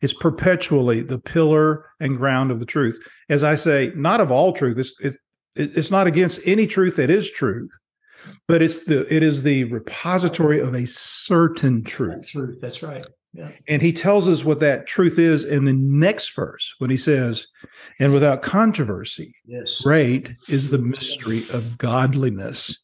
it's 0.00 0.14
perpetually 0.14 1.02
the 1.02 1.18
pillar 1.18 1.84
and 2.00 2.16
ground 2.16 2.50
of 2.50 2.58
the 2.60 2.66
truth. 2.66 2.98
As 3.28 3.44
I 3.44 3.54
say, 3.54 3.92
not 3.94 4.20
of 4.20 4.30
all 4.30 4.52
truth. 4.52 4.78
It's 4.78 4.94
it, 5.00 5.12
it- 5.56 5.76
it's 5.76 5.90
not 5.90 6.06
against 6.06 6.40
any 6.46 6.66
truth 6.66 6.96
that 6.96 7.10
is 7.10 7.30
true, 7.30 7.68
but 8.46 8.62
it's 8.62 8.84
the 8.84 9.12
it 9.14 9.22
is 9.22 9.42
the 9.42 9.64
repository 9.64 10.60
of 10.60 10.74
a 10.74 10.86
certain 10.86 11.82
truth. 11.84 12.28
Truth. 12.28 12.60
That's 12.60 12.82
right. 12.82 13.04
Yeah. 13.32 13.50
And 13.68 13.80
he 13.82 13.92
tells 13.92 14.28
us 14.28 14.44
what 14.44 14.58
that 14.60 14.86
truth 14.88 15.18
is 15.18 15.44
in 15.44 15.64
the 15.64 15.72
next 15.74 16.34
verse 16.34 16.74
when 16.78 16.90
he 16.90 16.96
says, 16.96 17.46
and 18.00 18.12
without 18.12 18.42
controversy, 18.42 19.34
Yes. 19.44 19.82
Great 19.82 20.32
is 20.48 20.70
the 20.70 20.78
mystery 20.78 21.42
of 21.52 21.78
godliness. 21.78 22.76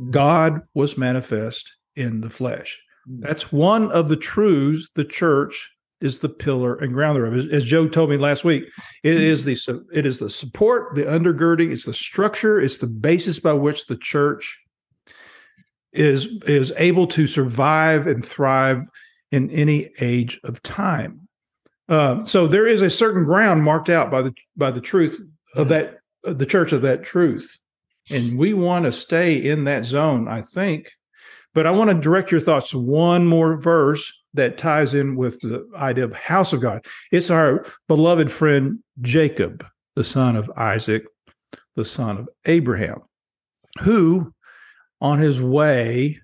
Mm. 0.00 0.10
God 0.10 0.60
was 0.74 0.96
manifest 0.96 1.70
in 1.96 2.20
the 2.22 2.30
flesh. 2.30 2.80
Mm. 3.10 3.20
That's 3.20 3.52
one 3.52 3.90
of 3.92 4.08
the 4.08 4.16
truths 4.16 4.88
the 4.94 5.04
church 5.04 5.70
is 6.02 6.18
the 6.18 6.28
pillar 6.28 6.76
and 6.76 6.92
ground 6.92 7.16
thereof. 7.16 7.34
As, 7.34 7.46
as 7.46 7.64
Joe 7.64 7.88
told 7.88 8.10
me 8.10 8.16
last 8.16 8.44
week, 8.44 8.64
it 9.02 9.20
is 9.20 9.44
the 9.44 9.86
it 9.92 10.04
is 10.04 10.18
the 10.18 10.30
support, 10.30 10.94
the 10.94 11.02
undergirding, 11.02 11.70
it's 11.70 11.86
the 11.86 11.94
structure, 11.94 12.60
it's 12.60 12.78
the 12.78 12.86
basis 12.86 13.40
by 13.40 13.52
which 13.52 13.86
the 13.86 13.96
church 13.96 14.58
is 15.92 16.26
is 16.46 16.72
able 16.76 17.06
to 17.06 17.26
survive 17.26 18.06
and 18.06 18.24
thrive 18.24 18.84
in 19.30 19.50
any 19.50 19.90
age 20.00 20.40
of 20.44 20.62
time. 20.62 21.28
Uh, 21.88 22.24
so 22.24 22.46
there 22.46 22.66
is 22.66 22.82
a 22.82 22.90
certain 22.90 23.24
ground 23.24 23.62
marked 23.62 23.90
out 23.90 24.10
by 24.10 24.22
the 24.22 24.34
by 24.56 24.70
the 24.70 24.80
truth 24.80 25.20
of 25.54 25.68
that 25.68 25.98
the 26.24 26.46
church 26.46 26.72
of 26.72 26.82
that 26.82 27.02
truth 27.02 27.58
and 28.10 28.38
we 28.38 28.52
want 28.52 28.84
to 28.84 28.92
stay 28.92 29.34
in 29.34 29.64
that 29.64 29.84
zone 29.84 30.28
i 30.28 30.40
think 30.40 30.92
but 31.54 31.66
i 31.66 31.70
want 31.70 31.90
to 31.90 31.94
direct 31.94 32.30
your 32.30 32.40
thoughts 32.40 32.70
to 32.70 32.78
one 32.78 33.26
more 33.26 33.56
verse 33.56 34.12
that 34.34 34.58
ties 34.58 34.94
in 34.94 35.16
with 35.16 35.38
the 35.40 35.68
idea 35.76 36.04
of 36.04 36.12
house 36.14 36.52
of 36.52 36.60
god. 36.60 36.84
It's 37.10 37.30
our 37.30 37.64
beloved 37.88 38.30
friend 38.30 38.78
jacob 39.00 39.64
the 39.96 40.04
son 40.04 40.36
of 40.36 40.50
isaac 40.56 41.04
the 41.76 41.84
son 41.84 42.18
of 42.18 42.28
abraham 42.46 43.00
who 43.80 44.32
on 45.00 45.18
his 45.18 45.42
way 45.42 46.18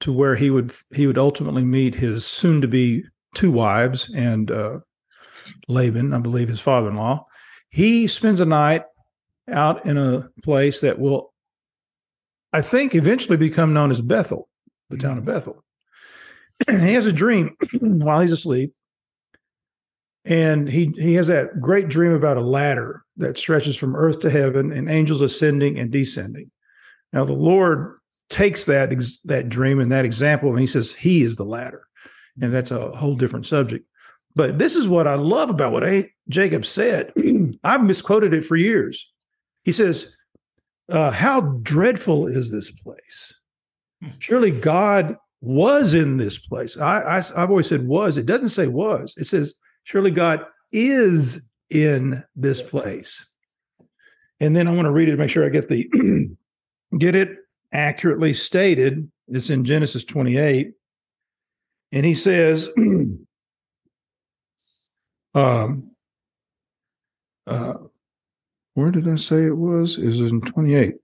to 0.00 0.12
where 0.12 0.34
he 0.36 0.50
would 0.50 0.72
he 0.92 1.06
would 1.06 1.18
ultimately 1.18 1.62
meet 1.62 1.94
his 1.94 2.26
soon 2.26 2.60
to 2.60 2.68
be 2.68 3.04
two 3.34 3.50
wives 3.50 4.12
and 4.14 4.50
uh, 4.50 4.78
laban 5.68 6.12
i 6.12 6.18
believe 6.18 6.48
his 6.48 6.60
father-in-law 6.60 7.24
he 7.74 8.06
spends 8.06 8.40
a 8.40 8.46
night 8.46 8.84
out 9.50 9.84
in 9.84 9.98
a 9.98 10.28
place 10.42 10.80
that 10.80 10.98
will, 10.98 11.33
I 12.54 12.60
think, 12.60 12.94
eventually 12.94 13.36
become 13.36 13.72
known 13.72 13.90
as 13.90 14.00
Bethel, 14.00 14.48
the 14.88 14.96
town 14.96 15.18
of 15.18 15.24
mm-hmm. 15.24 15.32
Bethel. 15.32 15.64
And 16.68 16.82
he 16.86 16.94
has 16.94 17.08
a 17.08 17.12
dream 17.12 17.56
while 17.80 18.20
he's 18.20 18.30
asleep. 18.30 18.72
And 20.24 20.68
he, 20.68 20.94
he 20.96 21.14
has 21.14 21.26
that 21.26 21.60
great 21.60 21.88
dream 21.88 22.12
about 22.12 22.36
a 22.36 22.40
ladder 22.42 23.04
that 23.16 23.38
stretches 23.38 23.76
from 23.76 23.96
earth 23.96 24.20
to 24.20 24.30
heaven 24.30 24.72
and 24.72 24.88
angels 24.88 25.20
ascending 25.20 25.80
and 25.80 25.90
descending. 25.90 26.50
Now, 27.12 27.24
the 27.24 27.32
Lord 27.32 27.98
takes 28.30 28.66
that, 28.66 28.92
ex- 28.92 29.18
that 29.24 29.48
dream 29.48 29.80
and 29.80 29.90
that 29.90 30.04
example, 30.04 30.50
and 30.50 30.60
he 30.60 30.68
says, 30.68 30.94
He 30.94 31.22
is 31.22 31.34
the 31.34 31.44
ladder. 31.44 31.88
And 32.40 32.54
that's 32.54 32.70
a 32.70 32.92
whole 32.92 33.16
different 33.16 33.46
subject. 33.46 33.84
But 34.36 34.60
this 34.60 34.76
is 34.76 34.86
what 34.86 35.08
I 35.08 35.14
love 35.14 35.50
about 35.50 35.72
what 35.72 35.84
A- 35.84 36.10
Jacob 36.28 36.64
said. 36.64 37.12
I've 37.64 37.82
misquoted 37.82 38.32
it 38.32 38.44
for 38.44 38.54
years. 38.54 39.12
He 39.64 39.72
says, 39.72 40.14
uh, 40.88 41.10
How 41.10 41.40
dreadful 41.62 42.26
is 42.26 42.50
this 42.50 42.70
place? 42.70 43.34
Surely 44.18 44.50
God 44.50 45.16
was 45.40 45.94
in 45.94 46.16
this 46.16 46.38
place. 46.38 46.76
I, 46.76 47.00
I, 47.00 47.18
I've 47.18 47.50
always 47.50 47.68
said 47.68 47.86
was. 47.86 48.16
It 48.16 48.26
doesn't 48.26 48.48
say 48.50 48.66
was. 48.66 49.14
It 49.18 49.24
says, 49.24 49.54
Surely 49.84 50.10
God 50.10 50.44
is 50.72 51.48
in 51.70 52.22
this 52.34 52.62
place. 52.62 53.26
And 54.40 54.56
then 54.56 54.66
I 54.68 54.72
want 54.72 54.86
to 54.86 54.90
read 54.90 55.08
it 55.08 55.12
to 55.12 55.16
make 55.16 55.30
sure 55.30 55.44
I 55.44 55.50
get 55.50 55.68
the 55.68 55.88
get 56.98 57.14
it 57.14 57.36
accurately 57.72 58.32
stated. 58.32 59.10
It's 59.28 59.50
in 59.50 59.64
Genesis 59.64 60.04
28. 60.04 60.72
And 61.92 62.04
he 62.04 62.14
says, 62.14 62.68
um, 65.34 65.90
uh, 67.46 67.74
where 68.74 68.90
did 68.90 69.08
I 69.08 69.14
say 69.14 69.44
it 69.44 69.56
was? 69.56 69.98
Is 69.98 70.20
it 70.20 70.26
in 70.26 70.40
28. 70.40 70.94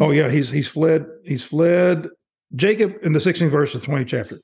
Oh 0.00 0.10
yeah, 0.10 0.30
he's 0.30 0.50
he's 0.50 0.68
fled, 0.68 1.06
he's 1.24 1.44
fled. 1.44 2.08
Jacob 2.54 2.94
in 3.02 3.12
the 3.12 3.18
16th 3.18 3.50
verse 3.50 3.74
of 3.74 3.80
the 3.80 3.86
20th 3.86 4.06
chapter. 4.06 4.38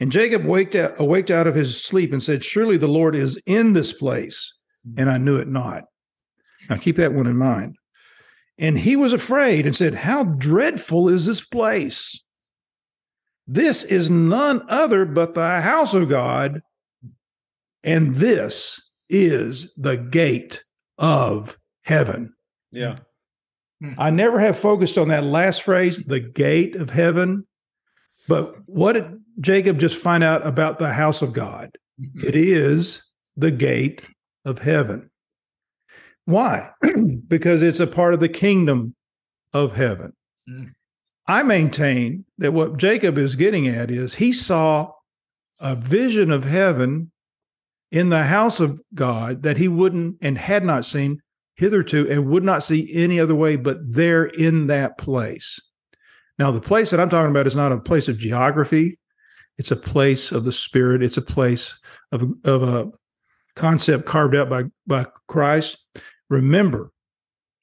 And 0.00 0.12
Jacob 0.12 0.44
waked 0.44 0.76
out, 0.76 0.94
awaked 1.00 1.30
out 1.30 1.48
of 1.48 1.56
his 1.56 1.82
sleep 1.82 2.12
and 2.12 2.22
said, 2.22 2.44
Surely 2.44 2.76
the 2.76 2.86
Lord 2.86 3.16
is 3.16 3.40
in 3.46 3.72
this 3.72 3.92
place, 3.92 4.56
and 4.96 5.10
I 5.10 5.18
knew 5.18 5.38
it 5.38 5.48
not. 5.48 5.84
Now 6.70 6.76
keep 6.76 6.96
that 6.96 7.14
one 7.14 7.26
in 7.26 7.36
mind. 7.36 7.76
And 8.58 8.78
he 8.78 8.94
was 8.96 9.12
afraid 9.12 9.66
and 9.66 9.74
said, 9.74 9.94
How 9.94 10.22
dreadful 10.22 11.08
is 11.08 11.26
this 11.26 11.44
place? 11.44 12.24
This 13.46 13.82
is 13.82 14.10
none 14.10 14.62
other 14.68 15.04
but 15.04 15.34
the 15.34 15.60
house 15.60 15.94
of 15.94 16.08
God, 16.08 16.60
and 17.82 18.14
this 18.14 18.80
is 19.08 19.72
the 19.76 19.96
gate 19.96 20.62
of 20.98 21.57
heaven. 21.88 22.34
Yeah. 22.70 22.98
I 23.96 24.10
never 24.10 24.38
have 24.38 24.58
focused 24.58 24.98
on 24.98 25.08
that 25.08 25.24
last 25.24 25.62
phrase, 25.62 26.04
the 26.04 26.20
gate 26.20 26.76
of 26.76 26.90
heaven. 26.90 27.46
But 28.28 28.56
what 28.66 28.92
did 28.92 29.20
Jacob 29.40 29.78
just 29.78 29.96
find 29.96 30.22
out 30.22 30.46
about 30.46 30.78
the 30.78 30.92
house 30.92 31.22
of 31.22 31.32
God? 31.32 31.70
It 32.22 32.36
is 32.36 33.02
the 33.36 33.50
gate 33.50 34.02
of 34.44 34.58
heaven. 34.58 35.10
Why? 36.26 36.70
because 37.28 37.62
it's 37.62 37.80
a 37.80 37.86
part 37.86 38.14
of 38.14 38.20
the 38.20 38.28
kingdom 38.28 38.94
of 39.54 39.74
heaven. 39.74 40.12
Mm. 40.48 40.66
I 41.26 41.42
maintain 41.42 42.24
that 42.38 42.52
what 42.52 42.76
Jacob 42.76 43.16
is 43.16 43.36
getting 43.36 43.68
at 43.68 43.90
is 43.90 44.14
he 44.14 44.32
saw 44.32 44.92
a 45.60 45.74
vision 45.74 46.30
of 46.30 46.44
heaven 46.44 47.12
in 47.90 48.08
the 48.10 48.24
house 48.24 48.60
of 48.60 48.80
God 48.94 49.42
that 49.42 49.56
he 49.56 49.68
wouldn't 49.68 50.16
and 50.20 50.36
had 50.36 50.64
not 50.64 50.84
seen 50.84 51.20
hitherto 51.58 52.08
and 52.08 52.26
would 52.28 52.44
not 52.44 52.64
see 52.64 52.90
any 52.94 53.20
other 53.20 53.34
way 53.34 53.56
but 53.56 53.78
there 53.84 54.24
in 54.24 54.68
that 54.68 54.96
place. 54.96 55.60
Now, 56.38 56.52
the 56.52 56.60
place 56.60 56.90
that 56.90 57.00
I'm 57.00 57.10
talking 57.10 57.30
about 57.30 57.48
is 57.48 57.56
not 57.56 57.72
a 57.72 57.78
place 57.78 58.08
of 58.08 58.16
geography. 58.16 58.98
It's 59.58 59.72
a 59.72 59.76
place 59.76 60.30
of 60.30 60.44
the 60.44 60.52
spirit. 60.52 61.02
It's 61.02 61.16
a 61.16 61.22
place 61.22 61.78
of, 62.12 62.22
of 62.44 62.62
a 62.62 62.90
concept 63.56 64.06
carved 64.06 64.36
out 64.36 64.48
by, 64.48 64.64
by 64.86 65.06
Christ. 65.26 65.84
Remember, 66.30 66.92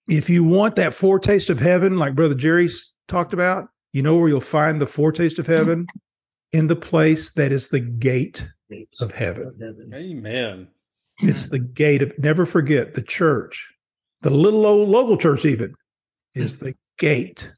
if 0.09 0.29
you 0.29 0.43
want 0.43 0.75
that 0.75 0.93
foretaste 0.93 1.49
of 1.49 1.59
heaven, 1.59 1.97
like 1.97 2.15
Brother 2.15 2.35
Jerry's 2.35 2.91
talked 3.07 3.33
about, 3.33 3.69
you 3.93 4.01
know 4.01 4.17
where 4.17 4.27
you'll 4.27 4.41
find 4.41 4.81
the 4.81 4.85
foretaste 4.85 5.39
of 5.39 5.47
heaven? 5.47 5.87
In 6.51 6.67
the 6.67 6.75
place 6.75 7.31
that 7.31 7.53
is 7.53 7.69
the 7.69 7.79
gate 7.79 8.47
of 8.99 9.13
heaven. 9.13 9.53
Amen. 9.93 10.67
It's 11.19 11.49
the 11.49 11.59
gate 11.59 12.01
of, 12.01 12.11
never 12.19 12.45
forget, 12.45 12.93
the 12.93 13.01
church, 13.01 13.73
the 14.25 14.31
little 14.31 14.65
old 14.65 14.89
local 14.89 15.17
church, 15.17 15.45
even, 15.45 15.75
is 16.33 16.57
the 16.57 16.73
gate 16.97 17.51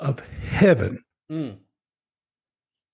of 0.00 0.18
heaven. 0.20 1.04
Mm. 1.30 1.58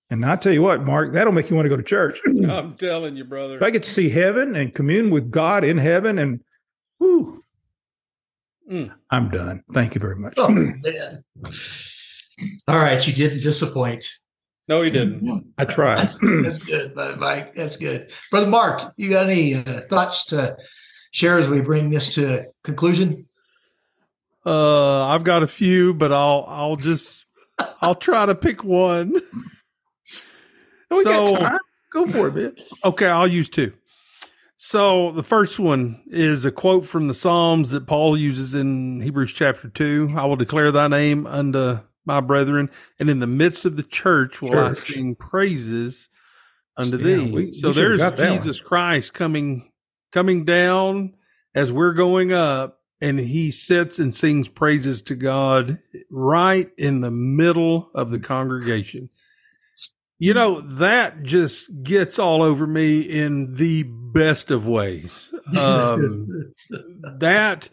And 0.09 0.25
I 0.25 0.35
tell 0.35 0.51
you 0.51 0.61
what, 0.61 0.83
Mark, 0.83 1.13
that'll 1.13 1.31
make 1.31 1.49
you 1.49 1.55
want 1.55 1.67
to 1.67 1.69
go 1.69 1.77
to 1.77 1.83
church. 1.83 2.19
I'm 2.49 2.75
telling 2.75 3.15
you, 3.15 3.23
brother. 3.23 3.55
if 3.55 3.63
I 3.63 3.69
get 3.71 3.83
to 3.83 3.89
see 3.89 4.09
heaven 4.09 4.57
and 4.57 4.75
commune 4.75 5.09
with 5.09 5.31
God 5.31 5.63
in 5.63 5.77
heaven, 5.77 6.19
and 6.19 6.41
whoo, 6.99 7.41
Mm. 8.69 8.91
I'm 9.11 9.29
done. 9.29 9.63
Thank 9.75 9.93
you 9.93 10.01
very 10.01 10.15
much. 10.15 10.33
Oh 10.37 10.49
man. 10.49 11.23
All 12.67 12.79
right, 12.79 13.07
you 13.07 13.13
didn't 13.13 13.41
disappoint. 13.41 14.03
No, 14.67 14.81
he 14.81 14.89
didn't. 14.89 15.53
I 15.59 15.65
tried. 15.65 15.99
That's, 15.99 16.19
that's 16.19 16.65
good, 16.65 16.95
Brother 16.95 17.15
Mike. 17.17 17.55
That's 17.55 17.77
good. 17.77 18.11
Brother 18.31 18.47
Mark, 18.47 18.81
you 18.97 19.11
got 19.11 19.29
any 19.29 19.53
uh, 19.53 19.81
thoughts 19.87 20.25
to 20.25 20.57
share 21.15 21.39
as 21.39 21.47
we 21.47 21.61
bring 21.61 21.89
this 21.89 22.13
to 22.15 22.45
conclusion? 22.63 23.25
Uh, 24.45 25.05
I've 25.07 25.23
got 25.23 25.43
a 25.43 25.47
few, 25.47 25.93
but 25.93 26.11
I'll 26.11 26.43
I'll 26.47 26.75
just 26.75 27.25
I'll 27.81 27.95
try 27.95 28.25
to 28.25 28.35
pick 28.35 28.63
one. 28.63 29.13
we 30.91 31.03
got 31.03 31.27
So- 31.29 31.37
time. 31.37 31.59
Go 31.91 32.05
for 32.07 32.27
it, 32.27 32.35
man. 32.35 32.55
Okay, 32.83 33.05
I'll 33.07 33.27
use 33.27 33.47
two. 33.47 33.71
So 34.57 35.11
the 35.13 35.23
first 35.23 35.59
one 35.59 36.01
is 36.07 36.43
a 36.43 36.51
quote 36.51 36.85
from 36.85 37.07
the 37.07 37.13
Psalms 37.13 37.71
that 37.71 37.87
Paul 37.87 38.17
uses 38.17 38.53
in 38.53 38.99
Hebrews 38.99 39.31
chapter 39.31 39.69
two. 39.69 40.11
I 40.17 40.25
will 40.25 40.35
declare 40.35 40.73
thy 40.73 40.89
name 40.89 41.25
unto 41.25 41.79
my 42.05 42.19
brethren, 42.19 42.69
and 42.99 43.09
in 43.09 43.19
the 43.19 43.27
midst 43.27 43.63
of 43.65 43.77
the 43.77 43.83
church 43.83 44.41
will 44.41 44.59
I 44.59 44.73
sing 44.73 45.15
praises 45.15 46.09
unto 46.75 46.97
Yeah, 46.97 47.03
thee. 47.17 47.31
we- 47.31 47.51
so 47.53 47.69
we 47.69 47.73
should've 47.73 47.75
there's 47.75 48.01
got 48.01 48.17
that 48.17 48.29
one. 48.31 48.37
Jesus 48.39 48.59
Christ 48.59 49.13
coming 49.13 49.71
coming 50.11 50.45
down 50.45 51.15
as 51.53 51.71
we're 51.71 51.93
going 51.93 52.33
up, 52.33 52.81
and 53.01 53.19
he 53.19 53.51
sits 53.51 53.99
and 53.99 54.13
sings 54.13 54.47
praises 54.47 55.01
to 55.03 55.15
God 55.15 55.79
right 56.09 56.69
in 56.77 57.01
the 57.01 57.11
middle 57.11 57.89
of 57.93 58.11
the 58.11 58.19
congregation. 58.19 59.09
You 60.17 60.33
know, 60.33 60.61
that 60.61 61.23
just 61.23 61.83
gets 61.83 62.19
all 62.19 62.41
over 62.41 62.65
me 62.65 63.01
in 63.01 63.53
the 63.53 63.83
best 63.83 64.49
of 64.49 64.65
ways. 64.65 65.33
Um, 65.57 66.53
that, 67.19 67.69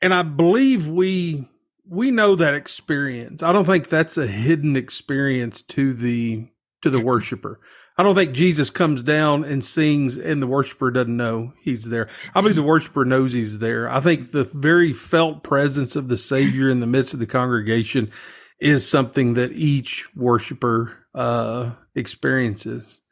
and 0.00 0.14
I 0.14 0.22
believe 0.22 0.86
we, 0.86 1.48
we 1.88 2.12
know 2.12 2.36
that 2.36 2.54
experience. 2.54 3.42
I 3.42 3.52
don't 3.52 3.64
think 3.64 3.88
that's 3.88 4.16
a 4.16 4.26
hidden 4.26 4.76
experience 4.76 5.64
to 5.64 5.92
the, 5.92 6.46
to 6.82 6.90
the 6.90 7.00
worshiper. 7.00 7.58
I 8.00 8.02
don't 8.02 8.14
think 8.14 8.32
Jesus 8.32 8.70
comes 8.70 9.02
down 9.02 9.44
and 9.44 9.62
sings 9.62 10.16
and 10.16 10.40
the 10.40 10.46
worshiper 10.46 10.90
doesn't 10.90 11.18
know 11.18 11.52
he's 11.60 11.84
there. 11.84 12.08
I 12.34 12.40
believe 12.40 12.56
the 12.56 12.62
worshiper 12.62 13.04
knows 13.04 13.34
he's 13.34 13.58
there. 13.58 13.90
I 13.90 14.00
think 14.00 14.32
the 14.32 14.44
very 14.44 14.94
felt 14.94 15.42
presence 15.42 15.96
of 15.96 16.08
the 16.08 16.16
Savior 16.16 16.70
in 16.70 16.80
the 16.80 16.86
midst 16.86 17.12
of 17.12 17.20
the 17.20 17.26
congregation 17.26 18.10
is 18.58 18.88
something 18.88 19.34
that 19.34 19.52
each 19.52 20.08
worshiper 20.16 20.96
uh, 21.14 21.72
experiences. 21.94 23.02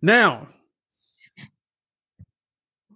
Now, 0.00 0.48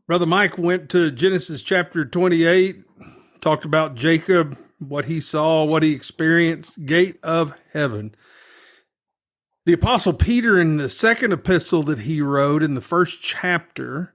Brother 0.06 0.24
Mike 0.24 0.56
went 0.56 0.88
to 0.92 1.10
Genesis 1.10 1.62
chapter 1.62 2.06
28, 2.06 2.82
talked 3.42 3.66
about 3.66 3.94
Jacob, 3.94 4.56
what 4.78 5.04
he 5.04 5.20
saw, 5.20 5.64
what 5.64 5.82
he 5.82 5.92
experienced, 5.92 6.86
gate 6.86 7.18
of 7.22 7.60
heaven. 7.74 8.14
The 9.64 9.74
Apostle 9.74 10.14
Peter, 10.14 10.60
in 10.60 10.78
the 10.78 10.88
second 10.88 11.32
epistle 11.32 11.84
that 11.84 12.00
he 12.00 12.20
wrote 12.20 12.64
in 12.64 12.74
the 12.74 12.80
first 12.80 13.22
chapter, 13.22 14.12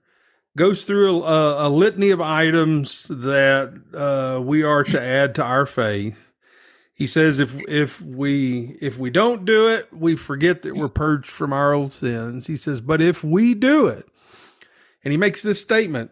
goes 0.58 0.84
through 0.84 1.24
a, 1.24 1.68
a 1.68 1.70
litany 1.70 2.10
of 2.10 2.20
items 2.20 3.06
that 3.08 3.82
uh, 3.93 4.41
we 4.41 4.64
are 4.64 4.84
to 4.84 5.02
add 5.02 5.36
to 5.36 5.43
our 5.43 5.66
faith. 5.66 6.34
He 6.93 7.08
says 7.08 7.39
if 7.39 7.56
if 7.70 8.02
we 8.02 8.78
if 8.82 8.98
we 8.98 9.10
don't 9.10 9.45
do 9.45 9.70
it, 9.70 9.88
we 9.93 10.18
forget 10.18 10.64
that 10.64 10.76
we're 10.76 10.89
purged 10.89 11.28
from 11.28 11.54
our 11.54 11.72
old 11.72 11.91
sins. 11.91 12.48
He 12.48 12.58
says, 12.58 12.82
but 12.82 13.02
if 13.02 13.24
we 13.24 13.54
do 13.54 13.88
it, 13.88 14.06
and 15.04 15.12
he 15.14 15.18
makes 15.18 15.43
this 15.43 15.62
statement. 15.62 16.12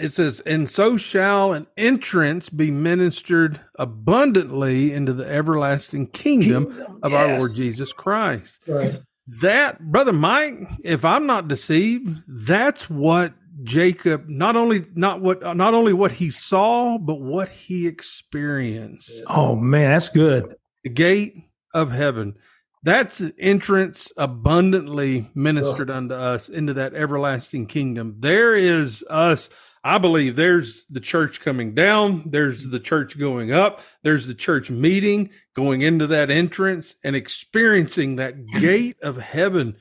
It 0.00 0.10
says, 0.10 0.40
and 0.40 0.68
so 0.68 0.96
shall 0.96 1.52
an 1.52 1.66
entrance 1.76 2.48
be 2.48 2.70
ministered 2.70 3.60
abundantly 3.78 4.92
into 4.92 5.12
the 5.12 5.28
everlasting 5.28 6.08
kingdom, 6.08 6.66
of 7.02 7.12
our 7.14 7.38
Lord 7.38 7.50
Jesus 7.54 7.92
Christ. 7.92 8.64
Right. 8.66 9.00
That, 9.40 9.80
brother 9.80 10.12
Mike, 10.12 10.54
if 10.84 11.04
I'm 11.04 11.26
not 11.26 11.48
deceived, 11.48 12.22
that's 12.26 12.88
what 12.88 13.34
Jacob 13.62 14.28
not 14.28 14.56
only 14.56 14.84
not 14.94 15.20
what 15.20 15.42
not 15.56 15.74
only 15.74 15.92
what 15.92 16.12
he 16.12 16.30
saw, 16.30 16.96
but 16.96 17.20
what 17.20 17.48
he 17.48 17.86
experienced. 17.86 19.24
Oh 19.28 19.56
man, 19.56 19.90
that's 19.90 20.08
good. 20.08 20.54
The 20.84 20.90
gate 20.90 21.34
of 21.74 21.90
heaven. 21.92 22.36
That's 22.84 23.18
an 23.18 23.34
entrance 23.38 24.12
abundantly 24.16 25.28
ministered 25.34 25.90
unto 25.90 26.14
us 26.14 26.48
into 26.48 26.74
that 26.74 26.94
everlasting 26.94 27.66
kingdom. 27.66 28.16
There 28.20 28.54
is 28.54 29.04
us. 29.10 29.50
I 29.84 29.98
believe 29.98 30.36
there's 30.36 30.86
the 30.86 31.00
church 31.00 31.40
coming 31.40 31.74
down. 31.74 32.30
There's 32.30 32.68
the 32.68 32.80
church 32.80 33.18
going 33.18 33.52
up. 33.52 33.80
There's 34.02 34.26
the 34.26 34.34
church 34.34 34.70
meeting, 34.70 35.30
going 35.54 35.82
into 35.82 36.06
that 36.08 36.30
entrance 36.30 36.96
and 37.04 37.14
experiencing 37.16 38.16
that 38.16 38.34
gate 38.58 38.96
of 39.02 39.16
heaven. 39.18 39.76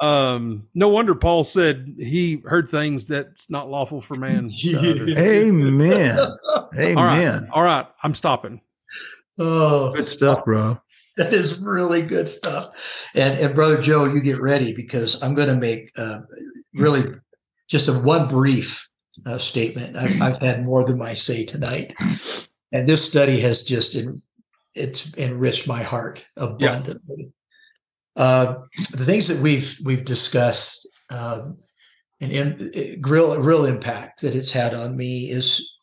Um, 0.00 0.68
no 0.74 0.88
wonder 0.88 1.14
Paul 1.14 1.44
said 1.44 1.94
he 1.98 2.42
heard 2.44 2.68
things 2.68 3.08
that's 3.08 3.48
not 3.48 3.70
lawful 3.70 4.00
for 4.00 4.16
man. 4.16 4.48
to 4.60 4.76
utter. 4.78 5.18
Amen. 5.18 6.18
All 6.18 6.68
right. 6.72 6.80
Amen. 6.80 7.48
All 7.52 7.62
right. 7.62 7.86
I'm 8.02 8.14
stopping. 8.14 8.60
Oh, 9.38 9.92
Good 9.92 10.08
stuff, 10.08 10.44
bro. 10.44 10.80
that 11.16 11.32
is 11.32 11.58
really 11.60 12.02
good 12.02 12.28
stuff. 12.28 12.68
And 13.14 13.38
and 13.38 13.54
brother 13.54 13.80
Joe, 13.80 14.04
you 14.04 14.20
get 14.20 14.40
ready 14.40 14.74
because 14.74 15.20
I'm 15.22 15.34
going 15.34 15.48
to 15.48 15.56
make 15.56 15.90
uh, 15.96 16.20
really 16.74 17.14
just 17.68 17.88
a 17.88 17.92
one 17.92 18.28
brief 18.28 18.84
uh, 19.26 19.38
statement. 19.38 19.96
I've, 19.96 20.20
I've 20.20 20.38
had 20.38 20.64
more 20.64 20.84
than 20.84 20.98
my 20.98 21.14
say 21.14 21.44
tonight, 21.44 21.94
and 22.72 22.88
this 22.88 23.04
study 23.04 23.38
has 23.40 23.62
just 23.62 23.96
en- 23.96 24.22
it's 24.74 25.14
enriched 25.16 25.68
my 25.68 25.82
heart 25.82 26.24
abundantly. 26.36 27.32
Uh, 28.16 28.56
the 28.92 29.04
things 29.04 29.28
that 29.28 29.40
we've 29.40 29.76
we've 29.84 30.04
discussed 30.04 30.88
um, 31.10 31.58
and 32.20 32.32
in, 32.32 33.02
real 33.02 33.40
real 33.40 33.64
impact 33.64 34.20
that 34.22 34.34
it's 34.34 34.52
had 34.52 34.74
on 34.74 34.96
me 34.96 35.30
is 35.30 35.74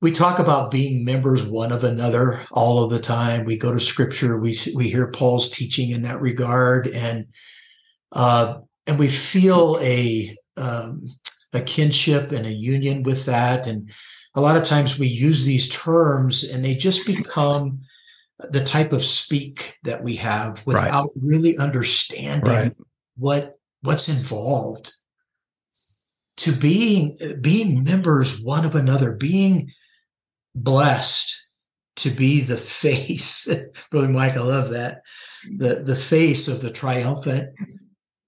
we 0.00 0.10
talk 0.10 0.40
about 0.40 0.72
being 0.72 1.04
members 1.04 1.44
one 1.44 1.70
of 1.70 1.84
another 1.84 2.44
all 2.50 2.82
of 2.82 2.90
the 2.90 2.98
time. 2.98 3.44
We 3.44 3.56
go 3.56 3.72
to 3.72 3.80
scripture, 3.80 4.38
we 4.38 4.54
we 4.74 4.88
hear 4.88 5.10
Paul's 5.10 5.50
teaching 5.50 5.90
in 5.90 6.02
that 6.02 6.20
regard, 6.20 6.88
and 6.88 7.26
uh, 8.12 8.58
and 8.86 8.98
we 8.98 9.08
feel 9.08 9.78
a 9.80 10.36
um, 10.56 11.06
a 11.52 11.60
kinship 11.60 12.32
and 12.32 12.46
a 12.46 12.52
union 12.52 13.02
with 13.02 13.24
that. 13.26 13.66
And 13.66 13.90
a 14.34 14.40
lot 14.40 14.56
of 14.56 14.64
times 14.64 14.98
we 14.98 15.06
use 15.06 15.44
these 15.44 15.68
terms, 15.68 16.44
and 16.44 16.64
they 16.64 16.74
just 16.74 17.06
become 17.06 17.80
the 18.50 18.64
type 18.64 18.92
of 18.92 19.04
speak 19.04 19.74
that 19.84 20.02
we 20.02 20.16
have 20.16 20.62
Right. 20.66 20.84
without 20.84 21.10
really 21.20 21.56
understanding 21.58 22.42
Right. 22.50 22.76
what 23.16 23.58
what's 23.82 24.08
involved 24.08 24.92
to 26.38 26.52
being 26.52 27.16
being 27.40 27.84
members 27.84 28.40
one 28.40 28.64
of 28.64 28.74
another 28.74 29.12
being 29.12 29.70
blessed 30.54 31.50
to 31.96 32.10
be 32.10 32.40
the 32.40 32.56
face 32.56 33.46
brother 33.90 34.08
mike 34.08 34.32
i 34.36 34.40
love 34.40 34.70
that 34.70 35.02
the 35.58 35.82
the 35.84 35.96
face 35.96 36.48
of 36.48 36.62
the 36.62 36.70
triumphant 36.70 37.50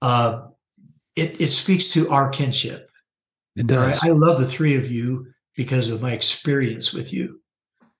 uh 0.02 0.42
it 1.16 1.40
it 1.40 1.50
speaks 1.50 1.90
to 1.92 2.08
our 2.10 2.28
kinship 2.28 2.83
It 3.56 3.70
all 3.70 3.78
right? 3.78 3.90
does. 3.92 4.04
i 4.04 4.08
love 4.08 4.40
the 4.40 4.46
three 4.46 4.76
of 4.76 4.88
you 4.90 5.26
because 5.56 5.88
of 5.88 6.02
my 6.02 6.12
experience 6.12 6.92
with 6.92 7.12
you, 7.12 7.40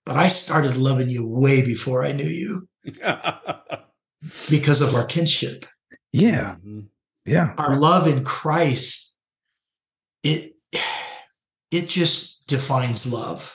but 0.05 0.17
I 0.17 0.29
started 0.29 0.77
loving 0.77 1.09
you 1.09 1.27
way 1.27 1.63
before 1.63 2.05
I 2.05 2.13
knew 2.13 2.29
you 2.29 2.69
because 4.51 4.81
of 4.81 4.95
our 4.95 5.05
kinship. 5.07 5.65
Yeah. 6.13 6.57
Mhm. 6.65 6.87
Yeah. 7.25 7.55
Our 7.59 7.77
love 7.77 8.07
in 8.07 8.25
Christ, 8.25 9.15
it 10.23 10.53
it 11.71 11.89
just 11.89 12.47
defines 12.47 13.07
love. 13.07 13.55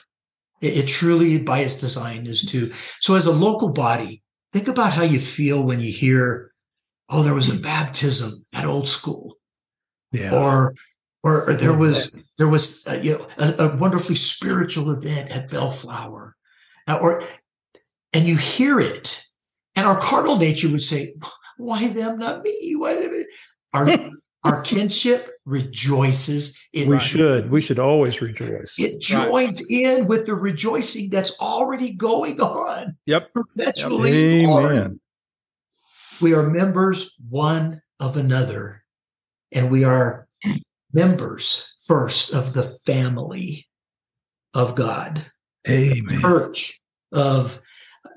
It, 0.60 0.78
it 0.78 0.86
truly, 0.88 1.38
by 1.38 1.60
its 1.60 1.74
design, 1.76 2.26
is 2.26 2.42
to. 2.46 2.72
So, 3.00 3.14
as 3.14 3.26
a 3.26 3.32
local 3.32 3.70
body, 3.72 4.22
think 4.52 4.68
about 4.68 4.92
how 4.92 5.02
you 5.02 5.20
feel 5.20 5.62
when 5.62 5.80
you 5.80 5.92
hear, 5.92 6.52
"Oh, 7.08 7.22
there 7.22 7.34
was 7.34 7.48
a 7.48 7.56
baptism 7.58 8.44
at 8.52 8.64
old 8.66 8.88
school," 8.88 9.36
Yeah. 10.12 10.34
or 10.34 10.74
or, 11.22 11.50
or 11.50 11.54
there 11.54 11.76
was 11.76 12.12
there 12.38 12.48
was 12.48 12.86
uh, 12.86 12.98
you 13.02 13.18
know 13.18 13.26
a, 13.38 13.64
a 13.64 13.76
wonderfully 13.76 14.16
spiritual 14.16 14.90
event 14.90 15.30
at 15.30 15.50
Bellflower, 15.50 16.36
Uh, 16.88 16.98
or 17.00 17.22
and 18.12 18.26
you 18.26 18.36
hear 18.36 18.80
it, 18.80 19.22
and 19.76 19.86
our 19.86 19.98
carnal 20.00 20.36
nature 20.36 20.70
would 20.70 20.82
say, 20.82 21.14
"Why 21.58 21.88
them, 21.88 22.18
not 22.18 22.42
me? 22.42 22.74
Why 22.76 22.94
them?" 22.94 23.24
Our 23.74 24.10
our 24.44 24.62
kinship 24.62 25.28
rejoices. 25.44 26.56
It 26.72 26.88
we 26.88 26.98
should. 26.98 27.50
We 27.50 27.60
should 27.60 27.78
always 27.78 28.22
rejoice. 28.22 28.74
It 28.78 29.00
joins 29.00 29.62
in 29.68 30.06
with 30.06 30.26
the 30.26 30.34
rejoicing 30.34 31.10
that's 31.10 31.38
already 31.40 31.92
going 31.92 32.40
on. 32.40 32.96
Yep. 33.06 33.34
Perpetually. 33.34 34.46
on. 34.46 34.64
Amen. 34.64 35.00
We 36.22 36.34
are 36.34 36.48
members 36.48 37.14
one 37.28 37.82
of 37.98 38.16
another, 38.16 38.82
and 39.52 39.70
we 39.70 39.84
are 39.84 40.26
members 40.92 41.74
first 41.86 42.32
of 42.32 42.54
the 42.54 42.76
family 42.86 43.66
of 44.54 44.74
God, 44.74 45.24
Amen. 45.68 46.20
church 46.20 46.80
of 47.12 47.58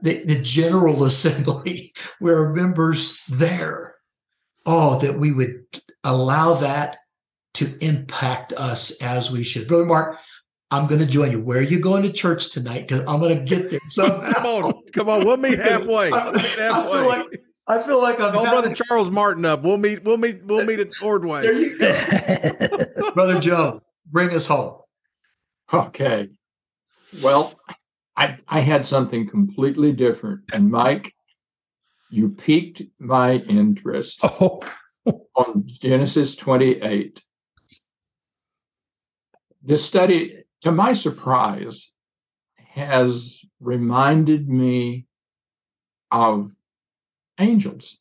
the, 0.02 0.24
the 0.26 0.42
General 0.42 1.04
Assembly. 1.06 1.94
We're 2.20 2.54
members 2.54 3.20
there. 3.30 3.96
Oh, 4.66 4.98
that 5.00 5.20
we 5.20 5.34
would 5.34 5.66
allow 6.06 6.54
that 6.56 6.98
to 7.56 7.78
impact 7.86 8.54
us 8.54 8.92
as 9.02 9.30
we 9.30 9.44
should. 9.44 9.68
Brother 9.68 9.86
Mark, 9.86 10.18
I'm 10.72 10.88
going 10.88 11.02
to 11.02 11.08
join 11.08 11.32
you. 11.32 11.44
Where 11.44 11.60
are 11.60 11.62
you 11.62 11.80
going 11.80 12.02
to 12.04 12.12
church 12.12 12.50
tonight? 12.52 12.88
Because 12.88 13.02
I'm 13.02 13.20
going 13.20 13.38
to 13.38 13.44
get 13.44 13.70
there 13.70 13.80
somehow. 13.90 14.32
Come 14.32 14.46
on, 14.46 14.74
come 14.92 15.10
on. 15.10 15.26
We'll 15.26 15.38
meet 15.38 15.60
halfway. 15.60 16.10
We'll 16.12 16.34
meet 16.34 16.46
halfway. 16.58 17.24
Like- 17.68 17.80
I 17.82 17.88
feel 17.88 18.02
like 18.02 18.20
I'm 18.20 18.34
Call 18.34 18.46
having- 18.46 18.62
Brother 18.62 18.76
Charles 18.76 19.10
Martin 19.10 19.46
up. 19.46 19.64
We'll 19.64 19.78
meet. 19.78 20.04
We'll 20.04 20.18
meet. 20.18 20.44
We'll 20.44 20.66
meet 20.66 20.80
at 20.80 20.92
There 21.44 21.54
you 21.54 21.78
go. 21.80 23.12
Brother 23.14 23.40
Joe, 23.40 23.82
bring 24.12 24.30
us 24.32 24.46
home. 24.46 24.80
Okay. 25.72 26.30
Well, 27.22 27.60
I 28.18 28.38
I 28.48 28.60
had 28.60 28.86
something 28.86 29.28
completely 29.30 29.92
different. 29.92 30.42
And 30.54 30.70
Mike, 30.70 31.14
you 32.10 32.30
piqued 32.30 32.82
my 33.00 33.34
interest 33.36 34.20
Oh, 34.24 34.62
on 35.36 35.64
Genesis 35.66 36.36
28. 36.36 37.22
This 39.62 39.84
study, 39.86 40.44
to 40.62 40.72
my 40.72 40.94
surprise, 40.94 41.92
has 42.58 43.40
reminded 43.60 44.50
me 44.50 45.06
of 46.12 46.52
angels 47.40 48.00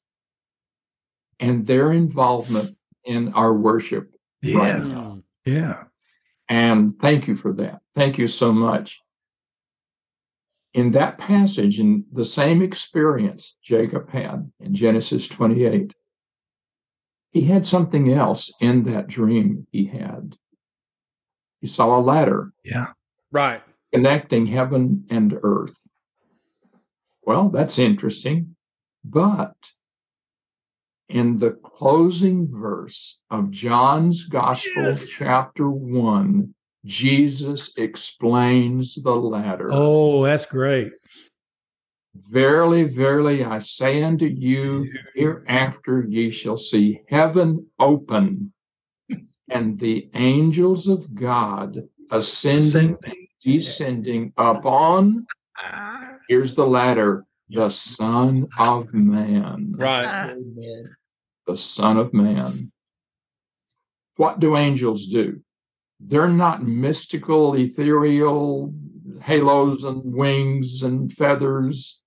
and 1.40 1.66
their 1.66 1.92
involvement 1.92 2.76
in 3.04 3.32
our 3.34 3.52
worship 3.54 4.12
right 4.44 4.52
yeah. 4.52 4.78
now. 4.78 5.22
Yeah. 5.44 5.84
And 6.48 6.98
thank 7.00 7.26
you 7.26 7.34
for 7.34 7.52
that. 7.54 7.80
Thank 7.94 8.18
you 8.18 8.26
so 8.28 8.52
much. 8.52 9.00
In 10.74 10.90
that 10.92 11.18
passage, 11.18 11.80
in 11.80 12.04
the 12.12 12.24
same 12.24 12.62
experience 12.62 13.56
Jacob 13.62 14.08
had 14.10 14.50
in 14.60 14.74
Genesis 14.74 15.28
28, 15.28 15.92
he 17.30 17.42
had 17.42 17.66
something 17.66 18.12
else 18.12 18.52
in 18.60 18.84
that 18.84 19.06
dream 19.06 19.66
he 19.70 19.86
had. 19.86 20.36
He 21.60 21.66
saw 21.66 21.98
a 21.98 22.00
ladder 22.00 22.52
Yeah. 22.64 22.88
Right. 23.30 23.62
connecting 23.92 24.46
heaven 24.46 25.06
and 25.10 25.38
earth. 25.42 25.78
Well, 27.22 27.48
that's 27.50 27.78
interesting. 27.78 28.56
But 29.04 29.56
in 31.08 31.38
the 31.38 31.52
closing 31.52 32.48
verse 32.48 33.18
of 33.30 33.50
John's 33.50 34.24
Gospel, 34.24 34.82
Yes. 34.84 35.08
chapter 35.18 35.70
1, 35.70 36.54
Jesus 36.84 37.76
explains 37.76 38.94
the 39.02 39.14
ladder. 39.14 39.68
Oh, 39.70 40.24
that's 40.24 40.46
great. 40.46 40.92
Verily, 42.14 42.84
verily, 42.84 43.44
I 43.44 43.58
say 43.58 44.02
unto 44.02 44.26
you, 44.26 44.86
hereafter 45.14 46.04
ye 46.08 46.30
shall 46.30 46.56
see 46.58 47.00
heaven 47.08 47.66
open 47.78 48.52
and 49.48 49.78
the 49.78 50.08
angels 50.14 50.88
of 50.88 51.14
God 51.14 51.88
ascending 52.10 52.96
and 53.04 53.16
descending 53.42 54.32
upon, 54.36 55.26
ah. 55.58 56.16
here's 56.28 56.54
the 56.54 56.66
ladder, 56.66 57.24
the 57.52 57.68
Son 57.68 58.46
of 58.58 58.92
Man. 58.92 59.74
Right. 59.76 60.06
Ah. 60.06 60.24
Amen. 60.30 60.96
The 61.46 61.56
Son 61.56 61.98
of 61.98 62.12
Man. 62.14 62.72
What 64.16 64.40
do 64.40 64.56
angels 64.56 65.06
do? 65.06 65.40
They're 66.00 66.28
not 66.28 66.62
mystical, 66.62 67.54
ethereal 67.54 68.74
halos 69.20 69.84
and 69.84 70.14
wings 70.14 70.82
and 70.82 71.12
feathers. 71.12 72.00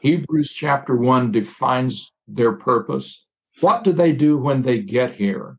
Hebrews 0.00 0.52
chapter 0.52 0.96
1 0.96 1.32
defines 1.32 2.12
their 2.28 2.52
purpose. 2.52 3.24
What 3.60 3.84
do 3.84 3.92
they 3.92 4.12
do 4.12 4.36
when 4.38 4.62
they 4.62 4.80
get 4.80 5.14
here? 5.14 5.56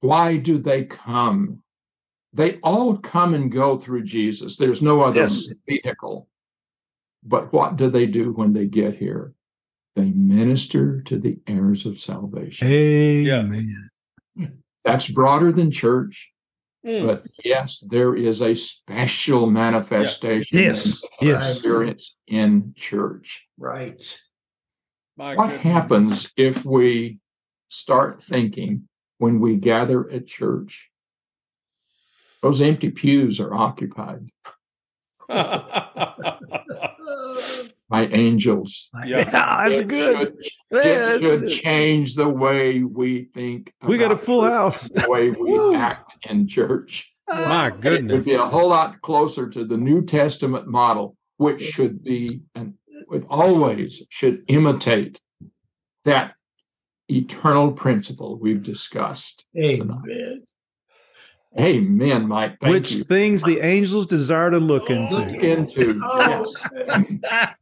Why 0.00 0.36
do 0.36 0.58
they 0.58 0.84
come? 0.84 1.62
They 2.32 2.58
all 2.60 2.98
come 2.98 3.34
and 3.34 3.50
go 3.50 3.78
through 3.78 4.04
Jesus. 4.04 4.56
There's 4.56 4.82
no 4.82 5.00
other 5.00 5.20
Yes. 5.22 5.50
vehicle. 5.66 6.28
But 7.22 7.52
what 7.52 7.76
do 7.76 7.90
they 7.90 8.06
do 8.06 8.32
when 8.32 8.52
they 8.52 8.66
get 8.66 8.96
here? 8.96 9.32
They 9.96 10.10
minister 10.10 11.00
to 11.02 11.18
the 11.18 11.38
heirs 11.46 11.86
of 11.86 11.98
salvation. 11.98 12.68
Amen. 12.68 13.88
That's 14.84 15.08
broader 15.08 15.52
than 15.52 15.70
church, 15.70 16.30
Mm. 16.84 17.06
but 17.06 17.26
yes, 17.44 17.80
there 17.88 18.14
is 18.14 18.40
a 18.42 18.54
special 18.54 19.50
manifestation 19.50 20.58
Yes. 20.58 21.02
Yes. 21.20 21.50
experience 21.56 22.16
in 22.28 22.72
church. 22.76 23.44
Right. 23.58 24.20
My 25.16 25.34
What 25.34 25.46
goodness. 25.48 25.62
happens 25.64 26.32
if 26.36 26.64
we 26.64 27.18
start 27.68 28.22
thinking 28.22 28.86
when 29.18 29.40
we 29.40 29.56
gather 29.56 30.08
at 30.10 30.26
church? 30.28 30.90
Those 32.42 32.60
empty 32.60 32.90
pews 32.90 33.40
are 33.40 33.52
occupied 33.54 34.28
by 37.88 38.06
angels. 38.06 38.88
Yeah. 39.04 39.24
Oh, 39.28 39.68
that's 39.68 39.80
It 39.80 39.88
good. 39.88 40.16
should- 40.18 40.38
Yeah, 40.70 40.78
It 40.78 40.82
that's 40.82 41.22
should 41.22 41.40
good. 41.42 41.50
change 41.50 42.14
the 42.14 42.28
way 42.28 42.82
we 42.82 43.28
think. 43.34 43.72
We 43.86 43.98
got 43.98 44.12
a 44.12 44.16
full 44.16 44.42
church, 44.42 44.52
house. 44.52 44.88
The 44.88 45.08
way 45.08 45.30
we 45.30 45.74
act 45.74 46.16
in 46.28 46.48
church. 46.48 47.10
Uh, 47.28 47.46
my 47.48 47.70
goodness. 47.70 48.12
It 48.12 48.16
would 48.16 48.24
be 48.24 48.34
a 48.34 48.46
whole 48.46 48.68
lot 48.68 49.00
closer 49.02 49.48
to 49.50 49.64
the 49.64 49.76
New 49.76 50.02
Testament 50.04 50.66
model, 50.68 51.16
which 51.38 51.62
should 51.62 52.02
be 52.02 52.42
and 52.54 52.74
it 53.12 53.24
always 53.28 54.02
should 54.10 54.44
imitate 54.48 55.20
that 56.04 56.34
eternal 57.08 57.72
principle 57.72 58.38
we've 58.38 58.62
discussed. 58.62 59.44
Amen. 59.56 60.44
Amen, 61.58 62.28
Mike. 62.28 62.58
Thank 62.60 62.72
Which 62.72 62.92
you. 62.92 63.04
things 63.04 63.42
the 63.42 63.60
angels 63.60 64.06
desire 64.06 64.50
to 64.50 64.58
look 64.58 64.90
Look 64.90 64.90
into. 64.90 65.50
into. 65.50 66.00
Oh, 66.04 66.54
yes. 66.76 67.54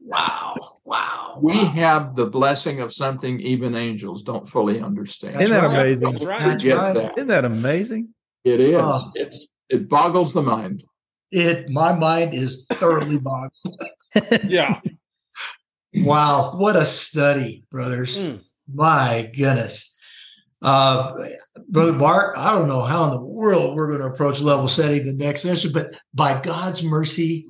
wow. 0.00 0.54
Wow. 0.84 1.38
We 1.42 1.56
wow. 1.56 1.64
have 1.64 2.16
the 2.16 2.26
blessing 2.26 2.80
of 2.80 2.92
something 2.92 3.40
even 3.40 3.74
angels 3.74 4.22
don't 4.22 4.48
fully 4.48 4.80
understand. 4.80 5.40
Isn't 5.40 5.54
that 5.54 5.66
right. 5.66 5.80
amazing? 5.80 6.12
That's 6.12 6.24
right. 6.24 6.40
That's 6.40 6.64
right. 6.64 6.92
That. 6.94 7.12
Isn't 7.18 7.28
that 7.28 7.44
amazing? 7.44 8.08
It 8.44 8.60
is. 8.60 8.76
Oh. 8.78 9.10
It's 9.14 9.46
it 9.68 9.88
boggles 9.88 10.32
the 10.32 10.42
mind. 10.42 10.84
It 11.32 11.68
my 11.70 11.92
mind 11.92 12.34
is 12.34 12.66
thoroughly 12.72 13.18
boggled. 13.18 13.82
Yeah. 14.44 14.80
Wow, 15.98 16.52
what 16.58 16.76
a 16.76 16.84
study, 16.84 17.64
brothers. 17.70 18.22
Mm. 18.22 18.40
My 18.72 19.30
goodness. 19.34 19.95
Uh, 20.66 21.12
Brother 21.68 21.92
Bart, 21.96 22.36
I 22.36 22.52
don't 22.52 22.66
know 22.68 22.82
how 22.82 23.04
in 23.04 23.10
the 23.10 23.20
world 23.24 23.76
we're 23.76 23.86
going 23.86 24.00
to 24.00 24.06
approach 24.06 24.40
level 24.40 24.66
setting 24.68 25.06
the 25.06 25.12
next 25.14 25.42
session, 25.42 25.70
but 25.72 25.98
by 26.12 26.40
God's 26.40 26.82
mercy, 26.82 27.46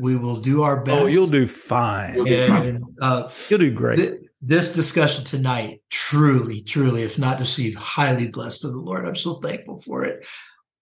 we 0.00 0.16
will 0.16 0.40
do 0.40 0.62
our 0.62 0.82
best. 0.82 1.02
Oh, 1.02 1.06
you'll 1.06 1.26
do 1.26 1.46
fine. 1.46 2.14
You'll 2.14 2.24
do 2.24 2.46
fine. 2.46 2.66
And 2.66 2.84
uh, 3.02 3.30
You'll 3.48 3.58
do 3.58 3.72
great. 3.72 3.96
th- 3.96 4.20
this 4.40 4.72
discussion 4.72 5.24
tonight, 5.24 5.82
truly, 5.90 6.62
truly, 6.62 7.02
if 7.02 7.18
not 7.18 7.36
deceived, 7.38 7.76
highly 7.78 8.28
blessed 8.30 8.64
of 8.64 8.72
the 8.72 8.78
Lord. 8.78 9.06
I'm 9.08 9.16
so 9.16 9.40
thankful 9.40 9.80
for 9.82 10.04
it. 10.04 10.24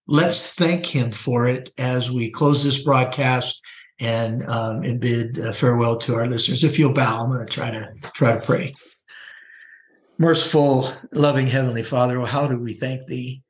let's 0.07 0.53
thank 0.55 0.85
him 0.85 1.11
for 1.11 1.47
it 1.47 1.71
as 1.77 2.11
we 2.11 2.29
close 2.31 2.63
this 2.63 2.83
broadcast 2.83 3.59
and 3.99 4.47
um, 4.49 4.83
and 4.83 4.99
bid 4.99 5.39
uh, 5.39 5.51
farewell 5.51 5.97
to 5.97 6.15
our 6.15 6.25
listeners. 6.27 6.63
If 6.63 6.77
you'll 6.79 6.93
bow, 6.93 7.21
I'm 7.23 7.29
going 7.31 7.45
to 7.45 7.53
try 7.53 7.69
to 7.71 7.87
try 8.15 8.33
to 8.33 8.39
pray. 8.39 8.73
Merciful, 10.21 10.87
loving 11.13 11.47
Heavenly 11.47 11.81
Father, 11.81 12.21
oh, 12.21 12.25
how 12.25 12.45
do 12.47 12.59
we 12.59 12.75
thank 12.75 13.07
Thee? 13.07 13.41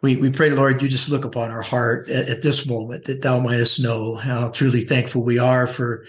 We, 0.00 0.14
we 0.14 0.30
pray, 0.30 0.48
Lord, 0.48 0.80
you 0.80 0.88
just 0.88 1.08
look 1.08 1.24
upon 1.24 1.50
our 1.50 1.60
heart 1.60 2.08
at, 2.08 2.28
at 2.28 2.40
this 2.40 2.68
moment 2.68 3.04
that 3.06 3.20
Thou 3.20 3.40
mightest 3.40 3.80
know 3.80 4.14
how 4.14 4.50
truly 4.50 4.82
thankful 4.82 5.24
we 5.24 5.40
are 5.40 5.66
for 5.66 6.04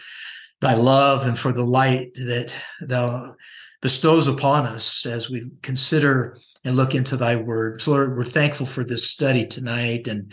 Thy 0.61 0.75
love 0.75 1.25
and 1.25 1.39
for 1.39 1.51
the 1.51 1.63
light 1.63 2.13
that 2.13 2.53
Thou 2.81 3.33
bestows 3.81 4.27
upon 4.27 4.67
us 4.67 5.07
as 5.07 5.31
we 5.31 5.49
consider 5.63 6.37
and 6.63 6.75
look 6.75 6.93
into 6.93 7.17
thy 7.17 7.37
word. 7.37 7.81
So 7.81 7.89
Lord, 7.89 8.15
we're 8.15 8.25
thankful 8.25 8.67
for 8.67 8.83
this 8.83 9.09
study 9.09 9.47
tonight 9.47 10.07
and 10.07 10.31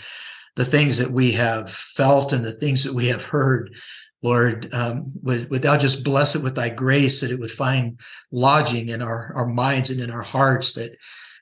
the 0.57 0.67
things 0.67 0.99
that 0.99 1.13
we 1.13 1.33
have 1.33 1.71
felt 1.71 2.35
and 2.35 2.45
the 2.45 2.53
things 2.53 2.85
that 2.85 2.93
we 2.93 3.07
have 3.07 3.23
heard. 3.23 3.71
Lord, 4.23 4.73
um, 4.73 5.15
would, 5.23 5.51
would 5.51 5.63
thou 5.63 5.77
just 5.77 6.05
bless 6.05 6.35
it 6.35 6.43
with 6.43 6.55
thy 6.55 6.71
grace 6.71 7.21
that 7.21 7.31
it 7.31 7.39
would 7.39 7.51
find 7.51 7.99
lodging 8.33 8.89
in 8.89 9.03
our, 9.03 9.33
our 9.35 9.47
minds 9.47 9.91
and 9.91 10.01
in 10.01 10.11
our 10.11 10.23
hearts, 10.23 10.73
that 10.75 10.97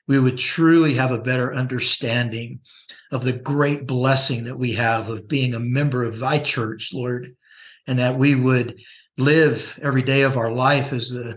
we 0.07 0.19
would 0.19 0.37
truly 0.37 0.93
have 0.93 1.11
a 1.11 1.21
better 1.21 1.53
understanding 1.53 2.59
of 3.11 3.23
the 3.23 3.33
great 3.33 3.87
blessing 3.87 4.43
that 4.43 4.59
we 4.59 4.73
have 4.73 5.09
of 5.09 5.27
being 5.27 5.55
a 5.55 5.59
member 5.59 6.03
of 6.03 6.19
thy 6.19 6.39
church, 6.39 6.91
Lord, 6.93 7.27
and 7.87 7.97
that 7.97 8.17
we 8.17 8.35
would 8.35 8.75
live 9.17 9.79
every 9.81 10.03
day 10.03 10.21
of 10.23 10.37
our 10.37 10.51
life 10.51 10.91
as 10.93 11.15
a 11.15 11.35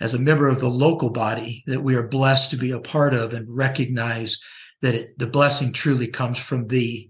as 0.00 0.12
a 0.12 0.18
member 0.18 0.48
of 0.48 0.60
the 0.60 0.68
local 0.68 1.08
body 1.08 1.62
that 1.66 1.80
we 1.80 1.94
are 1.94 2.08
blessed 2.08 2.50
to 2.50 2.56
be 2.56 2.72
a 2.72 2.80
part 2.80 3.14
of 3.14 3.32
and 3.32 3.46
recognize 3.48 4.38
that 4.82 4.94
it, 4.94 5.18
the 5.18 5.26
blessing 5.26 5.72
truly 5.72 6.08
comes 6.08 6.36
from 6.36 6.66
thee. 6.66 7.08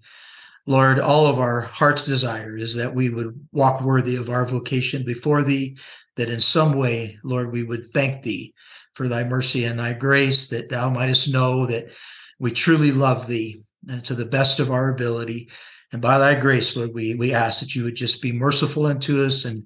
Lord, 0.66 0.99
all 0.99 1.27
of 1.27 1.39
our 1.39 1.61
heart's 1.61 2.05
desire 2.05 2.57
is 2.57 2.74
that 2.77 2.95
we 2.95 3.11
would 3.11 3.39
walk 3.53 3.82
worthy 3.82 4.16
of 4.16 4.31
our 4.31 4.47
vocation 4.47 5.05
before 5.05 5.43
thee, 5.43 5.77
that 6.16 6.31
in 6.31 6.41
some 6.41 6.78
way, 6.78 7.19
Lord, 7.23 7.53
we 7.53 7.65
would 7.65 7.86
thank 7.86 8.23
thee 8.23 8.55
for 8.95 9.09
thy 9.09 9.24
mercy 9.24 9.65
and 9.65 9.78
thy 9.78 9.93
grace, 9.93 10.49
that 10.49 10.70
thou 10.70 10.89
mightest 10.89 11.32
know 11.32 11.66
that 11.66 11.86
we 12.39 12.51
truly 12.51 12.93
love 12.93 13.27
thee 13.27 13.62
and 13.89 14.05
to 14.05 14.15
the 14.15 14.24
best 14.24 14.61
of 14.61 14.70
our 14.70 14.91
ability. 14.91 15.49
And 15.93 16.01
by 16.01 16.19
thy 16.19 16.39
grace, 16.41 16.77
Lord, 16.77 16.95
we, 16.95 17.15
we 17.15 17.35
ask 17.35 17.61
that 17.61 17.74
you 17.74 17.85
would 17.85 17.97
just 17.97 18.23
be 18.23 18.32
merciful 18.32 18.86
unto 18.86 19.23
us 19.24 19.45
and 19.45 19.65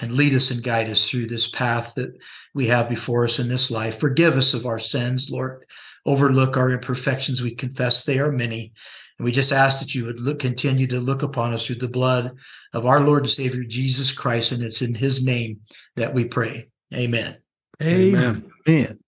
and 0.00 0.12
lead 0.12 0.34
us 0.34 0.50
and 0.50 0.62
guide 0.62 0.88
us 0.88 1.08
through 1.08 1.26
this 1.26 1.48
path 1.48 1.92
that 1.96 2.16
we 2.54 2.66
have 2.66 2.88
before 2.88 3.24
us 3.24 3.38
in 3.38 3.48
this 3.48 3.70
life. 3.70 3.98
Forgive 3.98 4.36
us 4.36 4.54
of 4.54 4.66
our 4.66 4.78
sins, 4.78 5.28
Lord. 5.30 5.64
Overlook 6.06 6.56
our 6.56 6.70
imperfections. 6.70 7.42
We 7.42 7.54
confess 7.54 8.04
they 8.04 8.18
are 8.18 8.32
many. 8.32 8.72
And 9.18 9.24
we 9.24 9.32
just 9.32 9.52
ask 9.52 9.80
that 9.80 9.94
you 9.94 10.04
would 10.04 10.20
look, 10.20 10.38
continue 10.38 10.86
to 10.86 11.00
look 11.00 11.22
upon 11.22 11.52
us 11.52 11.66
through 11.66 11.76
the 11.76 11.88
blood 11.88 12.32
of 12.72 12.86
our 12.86 13.00
Lord 13.00 13.22
and 13.22 13.30
Savior 13.30 13.64
Jesus 13.64 14.12
Christ. 14.12 14.52
And 14.52 14.62
it's 14.62 14.82
in 14.82 14.94
his 14.94 15.24
name 15.24 15.60
that 15.96 16.14
we 16.14 16.26
pray. 16.26 16.64
Amen. 16.94 17.36
Amen. 17.82 18.50
Amen. 18.68 18.98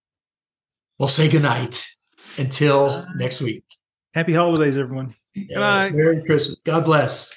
We'll 0.98 1.08
say 1.08 1.28
goodnight 1.28 1.88
until 2.38 3.04
next 3.16 3.40
week. 3.40 3.64
Happy 4.14 4.34
holidays, 4.34 4.76
everyone. 4.76 5.14
Yes, 5.34 5.92
Merry 5.92 6.22
Christmas. 6.24 6.60
God 6.62 6.84
bless. 6.84 7.32